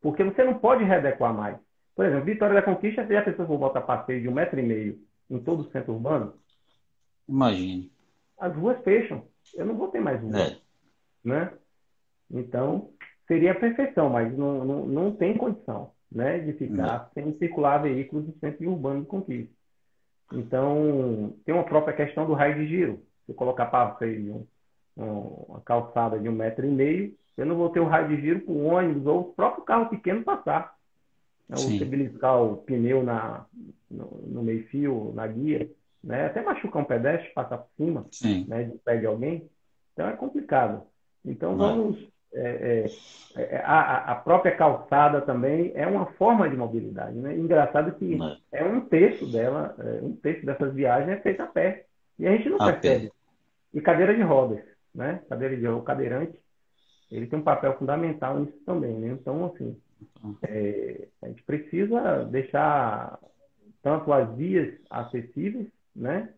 porque 0.00 0.22
você 0.22 0.44
não 0.44 0.58
pode 0.58 0.84
readequar 0.84 1.34
mais. 1.34 1.56
Por 1.94 2.06
exemplo, 2.06 2.24
Vitória 2.24 2.54
da 2.54 2.62
Conquista, 2.62 3.06
já 3.06 3.22
pensou 3.22 3.46
se 3.46 3.56
botar 3.56 3.80
passeio 3.80 4.22
de 4.22 4.28
um 4.28 4.32
metro 4.32 4.58
e 4.58 4.62
meio 4.62 4.98
em 5.28 5.38
todo 5.38 5.60
o 5.60 5.70
centro 5.70 5.92
urbano? 5.92 6.34
Imagine. 7.30 7.90
As 8.38 8.54
ruas 8.54 8.82
fecham. 8.82 9.24
Eu 9.54 9.64
não 9.66 9.76
vou 9.76 9.88
ter 9.88 10.00
mais 10.00 10.20
rua. 10.20 10.38
É 10.38 10.56
né? 11.24 11.52
Então, 12.30 12.90
seria 13.26 13.52
a 13.52 13.58
perfeição, 13.58 14.08
mas 14.10 14.36
não, 14.36 14.64
não, 14.64 14.86
não 14.86 15.12
tem 15.12 15.36
condição 15.36 15.92
né, 16.10 16.38
de 16.38 16.52
ficar 16.54 17.10
sem 17.14 17.36
circular 17.38 17.78
veículos 17.78 18.26
no 18.26 18.34
centro 18.38 18.70
urbano 18.70 19.02
de 19.02 19.06
conquista. 19.06 19.52
Então, 20.32 21.34
tem 21.44 21.54
uma 21.54 21.64
própria 21.64 21.94
questão 21.94 22.26
do 22.26 22.34
raio 22.34 22.54
de 22.56 22.66
giro. 22.66 23.02
Se 23.26 23.32
eu 23.32 23.34
colocar 23.34 23.66
para 23.66 23.96
um, 24.06 24.46
um, 24.96 25.04
uma 25.48 25.60
calçada 25.60 26.18
de 26.18 26.28
um 26.28 26.32
metro 26.32 26.66
e 26.66 26.70
meio, 26.70 27.14
eu 27.36 27.46
não 27.46 27.56
vou 27.56 27.70
ter 27.70 27.80
o 27.80 27.86
raio 27.86 28.08
de 28.08 28.20
giro 28.20 28.40
para 28.40 28.52
o 28.52 28.64
ônibus 28.64 29.06
ou 29.06 29.20
o 29.20 29.32
próprio 29.32 29.64
carro 29.64 29.88
pequeno 29.88 30.22
passar. 30.22 30.74
Né? 31.48 31.56
Ou 31.58 31.64
você 31.64 31.84
beliscar 31.84 32.40
o 32.40 32.58
pneu 32.58 33.02
na, 33.02 33.44
no, 33.90 34.22
no 34.26 34.42
meio-fio, 34.42 35.12
na 35.14 35.26
guia, 35.26 35.68
né? 36.02 36.26
até 36.26 36.42
machucar 36.42 36.82
um 36.82 36.84
pedestre, 36.86 37.32
passar 37.34 37.58
por 37.58 37.70
cima 37.76 38.06
né, 38.46 38.64
de 38.64 38.78
pé 38.78 38.96
de 38.96 39.06
alguém. 39.06 39.48
Então 39.92 40.08
é 40.08 40.12
complicado. 40.12 40.82
Então 41.24 41.56
vamos. 41.56 42.08
É, 42.32 42.86
é, 43.36 43.42
é, 43.42 43.56
a, 43.64 44.12
a, 44.12 44.14
própria 44.14 44.54
calçada 44.54 45.20
também 45.20 45.72
é 45.74 45.84
uma 45.84 46.06
forma 46.12 46.48
de 46.48 46.56
mobilidade. 46.56 47.16
Né? 47.16 47.36
Engraçado 47.36 47.92
que 47.96 48.16
é 48.52 48.62
um 48.64 48.82
terço 48.82 49.26
dela, 49.32 49.74
é, 49.80 50.00
um 50.00 50.14
terço 50.14 50.46
dessas 50.46 50.72
viagens 50.72 51.10
é 51.10 51.20
feita 51.20 51.42
a 51.42 51.48
pé. 51.48 51.86
E 52.18 52.26
a 52.26 52.30
gente 52.30 52.48
não 52.48 52.60
a 52.60 52.72
percebe. 52.72 53.08
Pé. 53.08 53.12
E 53.74 53.80
cadeira 53.80 54.14
de 54.14 54.22
rodas, 54.22 54.62
né? 54.94 55.22
Cadeira 55.28 55.56
de 55.56 55.66
o 55.66 55.82
cadeirante, 55.82 56.38
ele 57.10 57.26
tem 57.26 57.38
um 57.38 57.42
papel 57.42 57.76
fundamental 57.76 58.38
nisso 58.38 58.58
também, 58.64 58.94
né? 58.94 59.08
Então, 59.08 59.46
assim, 59.46 59.76
é, 60.42 61.08
a 61.22 61.28
gente 61.28 61.42
precisa 61.42 62.24
deixar 62.24 63.18
tanto 63.82 64.12
as 64.12 64.32
vias 64.36 64.74
acessíveis, 64.88 65.66
né? 65.94 66.30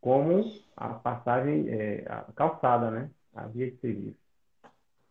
Como 0.00 0.52
a 0.76 0.88
passagem, 0.88 1.68
é, 1.68 2.04
a 2.08 2.24
calçada, 2.34 2.90
né? 2.90 3.10
A 3.34 3.46
via 3.46 3.70
de 3.70 3.76
serviço. 3.78 4.16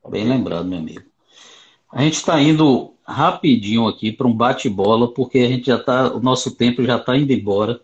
Bem 0.10 0.28
lembrado, 0.28 0.66
meu 0.66 0.80
amigo. 0.80 1.04
A 1.91 2.04
gente 2.04 2.16
está 2.16 2.39
indo 2.41 2.93
rapidinho 3.04 3.88
aqui 3.88 4.12
para 4.12 4.28
um 4.28 4.34
bate-bola, 4.34 5.12
porque 5.14 5.39
a 5.39 5.47
gente 5.47 5.68
já 5.68 5.78
tá, 5.78 6.14
o 6.14 6.20
nosso 6.20 6.56
tempo 6.56 6.84
já 6.84 6.97
está 6.97 7.18
indo 7.18 7.34
embora, 7.34 7.82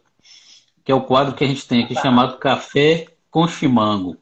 que 0.83 0.91
é 0.91 0.95
o 0.95 1.01
quadro 1.01 1.35
que 1.35 1.43
a 1.43 1.47
gente 1.47 1.67
tem 1.67 1.83
aqui 1.83 1.95
chamado 1.95 2.37
Café 2.37 3.07
com 3.31 3.47
Chimango. 3.47 4.17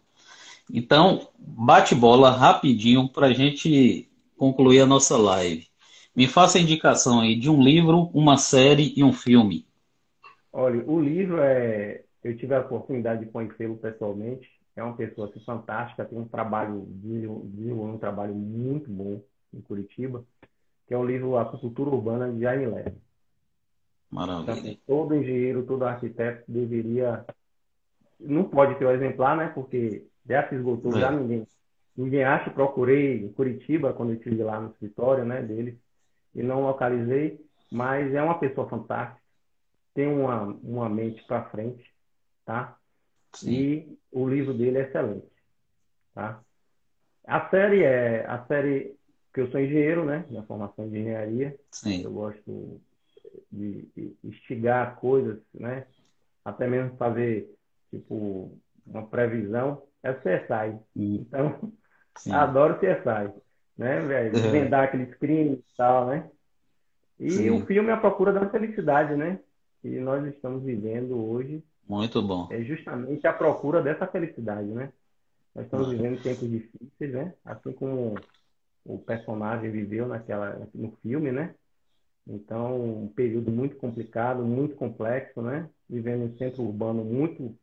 Então, 0.74 1.28
bate-bola 1.38 2.32
rapidinho 2.32 3.10
para 3.10 3.28
a 3.28 3.34
gente 3.34 4.10
concluir 4.38 4.80
a 4.80 4.86
nossa 4.86 5.18
live. 5.18 5.68
Me 6.16 6.28
faça 6.28 6.58
a 6.58 6.62
indicação 6.62 7.20
aí 7.20 7.36
de 7.36 7.50
um 7.50 7.62
livro, 7.62 8.10
uma 8.14 8.38
série 8.38 8.94
e 8.96 9.04
um 9.04 9.12
filme. 9.12 9.66
Olha, 10.54 10.84
o 10.88 11.02
livro 11.02 11.40
é. 11.40 12.04
Eu 12.24 12.38
tive 12.38 12.56
a 12.56 12.62
oportunidade 12.62 13.26
de 13.26 13.32
conhecê-lo 13.32 13.76
pessoalmente 13.76 14.50
é 14.76 14.84
uma 14.84 14.96
pessoa 14.96 15.28
assim, 15.28 15.40
fantástica, 15.42 16.06
tem 16.06 16.18
um 16.18 16.28
trabalho, 16.28 16.86
desenvolvendo 16.88 17.96
um 17.96 17.98
trabalho 17.98 18.34
muito 18.34 18.90
bom 18.90 19.22
em 19.54 19.62
Curitiba, 19.62 20.24
que 20.88 20.94
é 20.94 20.98
o 20.98 21.06
livro 21.06 21.38
Acupuntura 21.38 21.92
Urbana 21.92 22.32
de 22.32 22.42
Jaime 22.42 22.66
Leve. 22.66 22.98
Maravilha. 24.10 24.54
Então, 24.54 24.78
todo 24.88 25.16
engenheiro, 25.16 25.64
todo 25.64 25.86
arquiteto 25.86 26.44
deveria. 26.48 27.26
Não 28.20 28.44
pode 28.44 28.76
ter 28.76 28.86
o 28.86 28.92
exemplar, 28.92 29.38
né? 29.38 29.48
Porque 29.54 30.06
já 30.28 30.48
se 30.48 30.56
esgotou, 30.56 30.96
é. 30.98 31.00
já 31.00 31.12
ninguém, 31.12 31.48
ninguém 31.96 32.24
acha. 32.24 32.50
Procurei 32.50 33.24
em 33.24 33.32
Curitiba, 33.32 33.94
quando 33.94 34.10
eu 34.10 34.16
estive 34.16 34.44
lá 34.44 34.60
no 34.60 34.72
escritório 34.72 35.26
né, 35.26 35.42
dele, 35.42 35.78
e 36.34 36.42
não 36.42 36.62
localizei, 36.64 37.40
mas 37.72 38.14
é 38.14 38.22
uma 38.22 38.40
pessoa 38.40 38.68
fantástica, 38.68 39.22
tem 39.94 40.08
uma, 40.08 40.44
uma 40.44 40.90
mente 40.90 41.24
para 41.26 41.50
frente, 41.50 41.84
tá? 42.46 42.78
Sim. 43.34 43.52
E 43.52 43.98
o 44.12 44.28
livro 44.28 44.54
dele 44.54 44.80
é 44.80 44.82
excelente. 44.84 45.32
Tá? 46.14 46.42
A 47.26 47.50
série 47.50 47.84
é 47.84 48.26
a 48.28 48.46
série 48.46 48.96
que 49.34 49.42
eu 49.42 49.50
sou 49.50 49.60
engenheiro, 49.60 50.06
né? 50.06 50.26
Minha 50.30 50.44
formação 50.44 50.88
de 50.90 51.00
engenharia. 51.00 51.58
Sim. 51.72 52.04
Eu 52.04 52.12
gosto 52.12 52.82
de, 53.52 53.88
de 53.96 54.16
instigar 54.24 54.96
coisas, 54.98 55.40
né? 55.54 55.88
Até 56.46 56.68
mesmo 56.68 56.96
fazer 56.98 57.50
tipo 57.90 58.58
uma 58.86 59.08
previsão. 59.08 59.84
É 60.04 60.12
o 60.12 60.20
CSI. 60.20 60.78
Hum. 60.96 61.16
Então, 61.16 61.74
Sim. 62.18 62.34
adoro 62.34 62.80
CSI, 62.80 63.34
né, 63.78 64.02
velho? 64.02 64.36
Uhum. 64.36 64.52
Vendar 64.52 64.84
aqueles 64.84 65.16
crimes 65.16 65.60
e 65.60 65.78
tal, 65.78 66.08
né? 66.08 66.30
E 67.20 67.32
Sim. 67.32 67.50
o 67.52 67.66
filme 67.66 67.90
é 67.90 67.94
a 67.94 67.98
procura 67.98 68.34
da 68.34 68.50
felicidade, 68.50 69.16
né? 69.16 69.40
Que 69.84 70.00
nós 70.00 70.26
estamos 70.26 70.64
vivendo 70.64 71.16
hoje 71.16 71.64
muito 71.88 72.22
bom. 72.22 72.48
É 72.50 72.64
justamente 72.64 73.28
a 73.28 73.34
procura 73.34 73.82
dessa 73.82 74.08
felicidade, 74.08 74.68
né? 74.68 74.92
Nós 75.54 75.66
estamos 75.66 75.90
vivendo 75.90 76.22
tempos 76.22 76.50
difíceis, 76.50 77.14
né? 77.14 77.34
Assim 77.46 77.72
como 77.74 78.16
o 78.86 78.98
personagem 78.98 79.70
viveu 79.70 80.08
naquela 80.08 80.68
no 80.74 80.92
filme, 81.02 81.32
né? 81.32 81.54
Então, 82.28 83.04
um 83.04 83.08
período 83.10 83.52
muito 83.52 83.76
complicado, 83.76 84.44
muito 84.44 84.76
complexo, 84.76 85.42
né? 85.42 85.70
Vivendo 85.90 86.24
um 86.24 86.38
centro 86.38 86.64
urbano 86.64 87.04
muito 87.04 87.54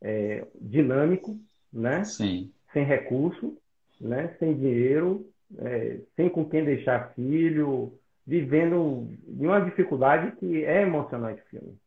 é, 0.00 0.46
dinâmico, 0.60 1.38
né? 1.72 2.04
Sim. 2.04 2.52
Sem 2.72 2.84
recurso, 2.84 3.56
né? 4.00 4.34
Sem 4.38 4.56
dinheiro, 4.56 5.26
é, 5.58 6.00
sem 6.16 6.28
com 6.28 6.44
quem 6.44 6.64
deixar 6.64 7.14
filho, 7.14 7.96
vivendo 8.26 9.08
em 9.26 9.46
uma 9.46 9.60
dificuldade 9.60 10.36
que 10.36 10.64
é 10.64 10.82
emocionante 10.82 11.42
o 11.42 11.46
filme 11.46 11.82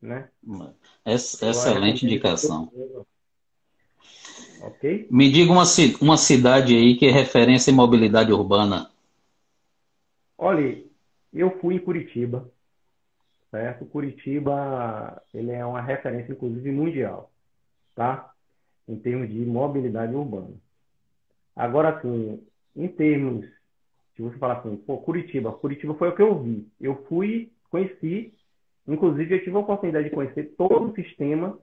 né? 0.00 0.28
excelente 1.50 2.06
indicação. 2.06 2.72
Me 5.10 5.30
diga 5.30 5.52
uma, 5.52 5.64
uma 6.00 6.16
cidade 6.16 6.74
aí 6.74 6.96
que 6.96 7.06
é 7.06 7.10
referência 7.10 7.70
em 7.70 7.74
mobilidade 7.74 8.32
urbana. 8.32 8.90
Olha, 10.36 10.82
eu 11.32 11.58
fui 11.60 11.76
em 11.76 11.78
Curitiba, 11.78 12.50
certo? 13.50 13.84
Curitiba, 13.86 15.22
ele 15.34 15.50
é 15.50 15.64
uma 15.64 15.80
referência, 15.80 16.32
inclusive, 16.32 16.70
mundial, 16.70 17.30
tá? 17.94 18.32
Em 18.88 18.96
termos 18.96 19.28
de 19.28 19.44
mobilidade 19.44 20.14
urbana. 20.14 20.54
Agora, 21.54 21.90
assim, 21.90 22.40
em 22.74 22.88
termos, 22.88 23.46
se 24.18 24.22
você 24.22 24.36
falar 24.36 24.58
assim, 24.58 24.76
pô, 24.76 24.98
Curitiba, 24.98 25.52
Curitiba 25.52 25.94
foi 25.94 26.08
o 26.08 26.14
que 26.14 26.20
eu 26.20 26.42
vi. 26.42 26.68
Eu 26.80 27.06
fui, 27.08 27.52
conheci 27.70 28.34
Inclusive, 28.88 29.34
eu 29.34 29.44
tive 29.44 29.54
a 29.54 29.60
oportunidade 29.60 30.08
de 30.08 30.14
conhecer 30.14 30.54
todo 30.56 30.90
o 30.90 30.94
sistema 30.94 31.58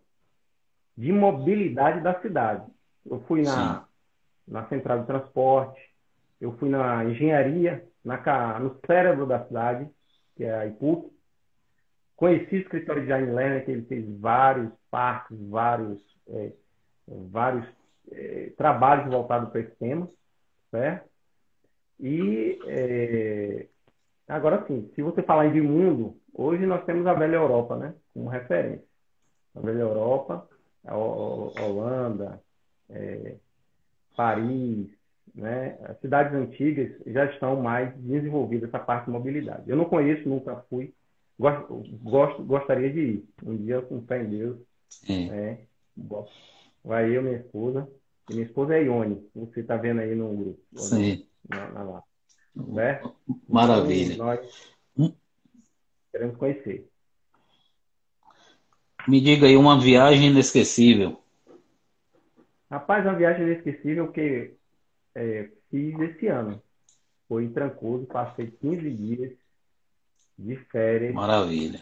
de 0.95 1.12
mobilidade 1.12 1.99
da 2.01 2.22
cidade. 2.22 2.64
Eu 3.03 3.20
fui 3.22 3.41
na, 3.41 3.88
na 4.47 4.68
central 4.68 4.99
de 4.99 5.08
transporte, 5.08 5.82
eu 6.39 6.56
fui 6.58 6.70
na 6.70 7.03
engenharia, 7.03 7.84
na, 8.03 8.60
no 8.60 8.80
cérebro 8.86 9.26
da 9.26 9.43
cidade, 9.47 9.89
que 10.38 10.43
é 10.43 10.53
a 10.53 10.68
IPUC. 10.68 11.12
Conheci 12.16 12.58
o 12.58 12.60
escritório 12.60 13.01
de 13.01 13.08
Jaime 13.08 13.34
Lerner, 13.34 13.66
que 13.66 13.72
ele 13.72 13.86
fez 13.88 14.08
vários 14.20 14.72
parques, 14.91 15.36
vários, 15.49 15.99
é, 16.30 16.51
vários 17.08 17.68
é, 18.12 18.53
trabalhos 18.56 19.12
voltados 19.12 19.49
para 19.49 19.62
esse 19.62 19.76
tema, 19.78 20.08
certo? 20.70 21.10
E 22.00 22.60
é, 22.68 23.68
agora 24.28 24.66
sim, 24.68 24.89
se 24.96 25.02
você 25.02 25.24
falar 25.24 25.48
em 25.48 25.62
mundo, 25.62 26.18
hoje 26.34 26.66
nós 26.66 26.84
temos 26.86 27.06
a 27.08 27.14
velha 27.14 27.36
Europa, 27.36 27.76
né? 27.76 27.93
Como 28.14 28.30
referência. 28.30 28.84
A 29.56 29.60
velha 29.62 29.80
Europa, 29.80 30.48
a 30.86 30.98
Holanda, 30.98 32.41
é, 32.89 33.36
Paris, 34.16 34.88
né? 35.34 35.78
As 35.84 36.00
cidades 36.00 36.34
antigas 36.34 36.91
já 37.08 37.26
estão 37.26 37.62
mais 37.62 37.96
desenvolvidas 37.98 38.70
essa 38.70 38.80
parte 38.80 39.06
de 39.06 39.12
mobilidade. 39.12 39.70
Eu 39.70 39.78
não 39.78 39.86
conheço, 39.86 40.28
nunca 40.28 40.56
fui. 40.70 40.93
Gosto, 41.38 41.84
gosto 42.02 42.43
gostaria 42.43 42.91
de 42.91 43.00
ir. 43.00 43.26
Um 43.43 43.58
dia 43.58 43.82
com 43.82 44.02
fé 44.04 44.24
em 44.24 44.30
Deus. 44.30 44.58
É. 45.10 45.26
Né? 45.28 45.60
Vai 46.84 47.16
eu, 47.16 47.22
minha 47.22 47.38
esposa. 47.38 47.88
E 48.30 48.34
minha 48.34 48.46
esposa 48.46 48.76
é 48.76 48.84
Ione. 48.84 49.28
Você 49.36 49.60
está 49.60 49.76
vendo 49.76 50.00
aí 50.00 50.16
no 50.16 50.34
grupo. 50.36 50.60
Sim. 50.76 51.26
Na, 51.50 51.70
na 51.72 51.84
lá. 51.84 52.04
Né? 52.56 53.02
Maravilha. 53.48 54.14
Então, 54.14 54.26
nós 54.26 54.74
hum? 54.98 55.14
queremos 56.12 56.38
conhecer. 56.38 56.89
Me 59.08 59.22
diga 59.22 59.46
aí 59.46 59.56
uma 59.56 59.80
viagem 59.80 60.28
inesquecível. 60.28 61.22
Rapaz, 62.70 63.06
uma 63.06 63.16
viagem 63.16 63.43
inesquecível 63.43 64.12
que 64.12 64.54
é, 65.14 65.50
fiz 65.70 66.00
esse 66.00 66.28
ano. 66.28 66.62
Foi 67.28 67.43
em 67.43 67.52
Trancoso, 67.52 68.06
passei 68.06 68.48
15 68.48 68.89
dias 68.89 69.32
de 70.38 70.56
férias. 70.72 71.14
Maravilha. 71.14 71.82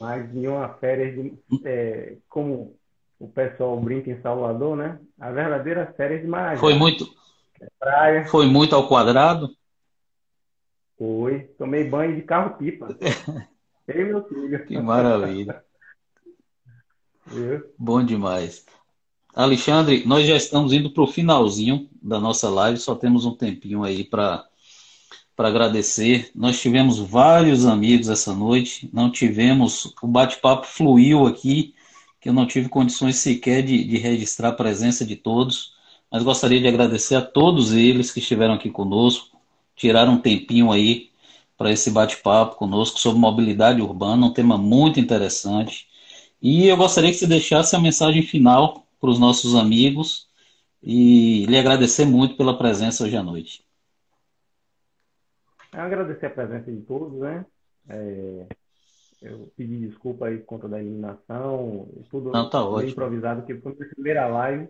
Mas 0.00 0.34
em 0.34 0.46
uma 0.46 0.68
férias, 0.74 1.14
de, 1.14 1.38
é, 1.64 2.16
como 2.28 2.76
o 3.18 3.28
pessoal 3.28 3.80
brinca 3.80 4.10
em 4.10 4.20
Salvador, 4.20 4.76
né? 4.76 5.00
A 5.18 5.30
verdadeira 5.30 5.92
férias 5.96 6.20
de 6.20 6.26
Marajá. 6.26 6.60
Foi 6.60 6.74
muito. 6.74 7.15
Praia. 7.78 8.24
Foi 8.26 8.46
muito 8.46 8.74
ao 8.74 8.88
quadrado? 8.88 9.54
Foi. 10.98 11.40
Tomei 11.58 11.84
banho 11.84 12.16
de 12.16 12.22
carro-pipa. 12.22 12.96
Eu 13.86 14.00
e 14.00 14.04
meu 14.04 14.24
filho. 14.24 14.66
Que 14.66 14.78
maravilha. 14.78 15.64
Bom 17.78 18.04
demais. 18.04 18.64
Alexandre, 19.34 20.02
nós 20.06 20.26
já 20.26 20.34
estamos 20.34 20.72
indo 20.72 20.90
para 20.90 21.02
o 21.02 21.06
finalzinho 21.06 21.90
da 22.00 22.18
nossa 22.18 22.48
live, 22.48 22.78
só 22.78 22.94
temos 22.94 23.26
um 23.26 23.34
tempinho 23.34 23.84
aí 23.84 24.02
para 24.02 24.48
agradecer. 25.36 26.30
Nós 26.34 26.58
tivemos 26.58 26.98
vários 26.98 27.66
amigos 27.66 28.08
essa 28.08 28.32
noite, 28.32 28.88
não 28.94 29.10
tivemos, 29.10 29.92
o 30.00 30.06
bate-papo 30.06 30.66
fluiu 30.66 31.26
aqui, 31.26 31.74
que 32.18 32.30
eu 32.30 32.32
não 32.32 32.46
tive 32.46 32.70
condições 32.70 33.16
sequer 33.16 33.62
de, 33.62 33.84
de 33.84 33.98
registrar 33.98 34.48
a 34.48 34.52
presença 34.52 35.04
de 35.04 35.16
todos, 35.16 35.75
mas 36.10 36.22
gostaria 36.22 36.60
de 36.60 36.68
agradecer 36.68 37.14
a 37.16 37.22
todos 37.22 37.72
eles 37.72 38.10
que 38.10 38.20
estiveram 38.20 38.54
aqui 38.54 38.70
conosco, 38.70 39.38
tiraram 39.74 40.14
um 40.14 40.20
tempinho 40.20 40.72
aí 40.72 41.10
para 41.56 41.70
esse 41.70 41.90
bate-papo 41.90 42.56
conosco 42.56 42.98
sobre 42.98 43.20
mobilidade 43.20 43.80
urbana, 43.80 44.26
um 44.26 44.32
tema 44.32 44.58
muito 44.58 45.00
interessante. 45.00 45.88
E 46.40 46.66
eu 46.66 46.76
gostaria 46.76 47.10
que 47.10 47.16
você 47.16 47.26
deixasse 47.26 47.74
a 47.74 47.80
mensagem 47.80 48.22
final 48.22 48.86
para 49.00 49.10
os 49.10 49.18
nossos 49.18 49.54
amigos 49.54 50.28
e 50.82 51.46
lhe 51.46 51.58
agradecer 51.58 52.04
muito 52.04 52.36
pela 52.36 52.56
presença 52.56 53.04
hoje 53.04 53.16
à 53.16 53.22
noite. 53.22 53.64
Eu 55.72 55.80
agradecer 55.80 56.26
a 56.26 56.30
presença 56.30 56.70
de 56.70 56.80
todos, 56.82 57.18
né? 57.18 57.44
É, 57.88 58.46
eu 59.22 59.52
pedi 59.56 59.78
desculpa 59.78 60.26
aí 60.26 60.38
por 60.38 60.46
conta 60.46 60.68
da 60.68 60.80
eliminação, 60.80 61.88
tudo 62.10 62.32
Não, 62.32 62.48
tá 62.48 62.60
improvisado, 62.84 63.42
que 63.44 63.54
foi 63.56 63.72
a 63.72 63.94
primeira 63.94 64.26
live, 64.26 64.68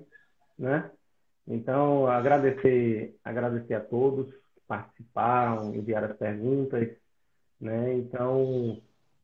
né? 0.58 0.90
Então, 1.46 2.06
agradecer, 2.06 3.16
agradecer 3.24 3.74
a 3.74 3.80
todos 3.80 4.32
que 4.32 4.60
participaram, 4.66 5.74
enviaram 5.74 6.08
as 6.08 6.16
perguntas, 6.16 6.88
né? 7.60 7.94
Então, 7.94 8.80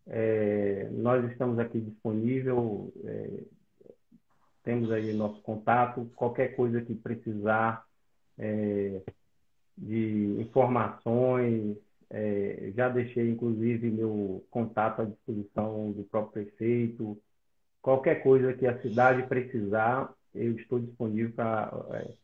é, 0.06 0.88
nós 0.92 1.28
estamos 1.30 1.58
aqui 1.58 1.80
disponível, 1.80 2.92
é, 3.04 3.44
temos 4.62 4.92
aí 4.92 5.12
nosso 5.12 5.42
contato, 5.42 6.10
qualquer 6.14 6.54
coisa 6.54 6.80
que 6.80 6.94
precisar 6.94 7.84
é, 8.38 9.02
de 9.76 10.36
informações, 10.40 11.76
é, 12.10 12.72
já 12.76 12.88
deixei 12.88 13.30
inclusive 13.30 13.90
meu 13.90 14.44
contato 14.50 15.02
à 15.02 15.04
disposição 15.06 15.90
do 15.92 16.04
próprio 16.04 16.44
prefeito. 16.44 17.18
Qualquer 17.80 18.22
coisa 18.22 18.52
que 18.52 18.66
a 18.66 18.80
cidade 18.80 19.26
precisar, 19.26 20.12
eu 20.34 20.56
estou 20.56 20.78
disponível 20.78 21.32
para 21.32 21.70
é, 21.92 22.14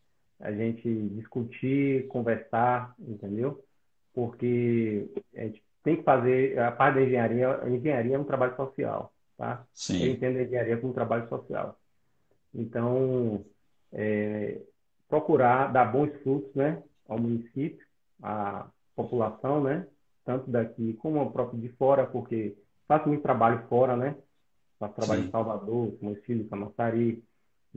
a 0.41 0.53
gente 0.53 0.91
discutir, 1.11 2.07
conversar, 2.09 2.95
entendeu? 2.99 3.63
Porque 4.15 5.09
a 5.37 5.43
gente 5.43 5.63
tem 5.83 5.97
que 5.97 6.03
fazer 6.03 6.59
a 6.59 6.73
parte 6.73 6.97
da 6.97 7.03
engenharia, 7.03 7.63
a 7.63 7.69
engenharia 7.69 8.17
é 8.17 8.19
um 8.19 8.25
trabalho 8.25 8.57
social, 8.57 9.13
tá? 9.37 9.65
Sim. 9.73 10.05
Eu 10.05 10.13
entendo 10.13 10.39
a 10.39 10.43
engenharia 10.43 10.77
como 10.77 10.91
um 10.93 10.95
trabalho 10.95 11.29
social. 11.29 11.79
Então, 12.55 13.45
é, 13.93 14.61
procurar 15.09 15.73
dar 15.73 15.87
bons 15.87 16.13
frutos 16.23 16.55
né, 16.55 16.83
ao 17.09 17.19
município, 17.19 17.87
à 18.23 18.69
população, 18.95 19.63
né, 19.63 19.87
tanto 20.25 20.51
daqui 20.51 20.93
como 20.95 21.21
ao 21.21 21.31
próprio 21.31 21.61
de 21.61 21.69
fora, 21.71 22.07
porque 22.07 22.57
faço 22.87 23.09
muito 23.09 23.23
trabalho 23.23 23.67
fora, 23.69 23.97
né? 23.97 24.17
Faço 24.79 24.95
trabalho 24.95 25.23
Sim. 25.23 25.29
em 25.29 25.31
Salvador, 25.31 25.93
com 25.93 26.07
meus 26.07 26.25
filhos, 26.25 26.49
Camaçari. 26.49 27.25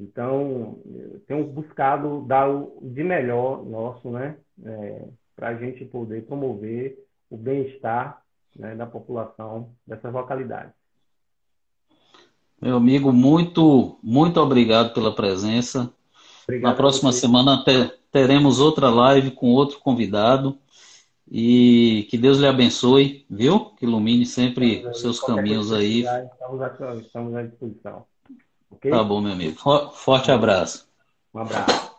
Então, 0.01 0.79
tenho 1.27 1.45
buscado 1.45 2.21
dar 2.27 2.49
o 2.49 2.79
de 2.81 3.03
melhor 3.03 3.63
nosso, 3.63 4.09
né? 4.09 4.35
É, 4.65 5.07
para 5.35 5.49
a 5.49 5.55
gente 5.55 5.85
poder 5.85 6.25
promover 6.25 6.97
o 7.29 7.37
bem-estar 7.37 8.21
né, 8.55 8.75
da 8.75 8.85
população 8.85 9.69
dessas 9.85 10.11
localidades. 10.11 10.73
Meu 12.59 12.77
amigo, 12.77 13.13
muito, 13.13 13.97
muito 14.03 14.39
obrigado 14.39 14.93
pela 14.93 15.15
presença. 15.15 15.91
Obrigado 16.43 16.71
Na 16.71 16.75
próxima 16.75 17.11
semana 17.11 17.63
teremos 18.11 18.59
outra 18.59 18.89
live 18.89 19.31
com 19.31 19.49
outro 19.49 19.79
convidado. 19.79 20.57
E 21.31 22.07
que 22.09 22.17
Deus 22.17 22.39
lhe 22.39 22.47
abençoe, 22.47 23.25
viu? 23.29 23.65
Que 23.77 23.85
ilumine 23.85 24.25
sempre 24.25 24.85
os 24.85 24.99
seus 24.99 25.19
caminhos 25.19 25.71
aí. 25.71 26.03
Estamos 27.01 27.35
à 27.35 27.43
disposição. 27.43 28.05
Okay? 28.72 28.91
Tá 28.91 29.03
bom, 29.03 29.22
meu 29.22 29.32
amigo. 29.34 29.57
Forte 29.93 30.32
abraço. 30.32 30.88
Um 31.34 31.39
abraço. 31.39 31.90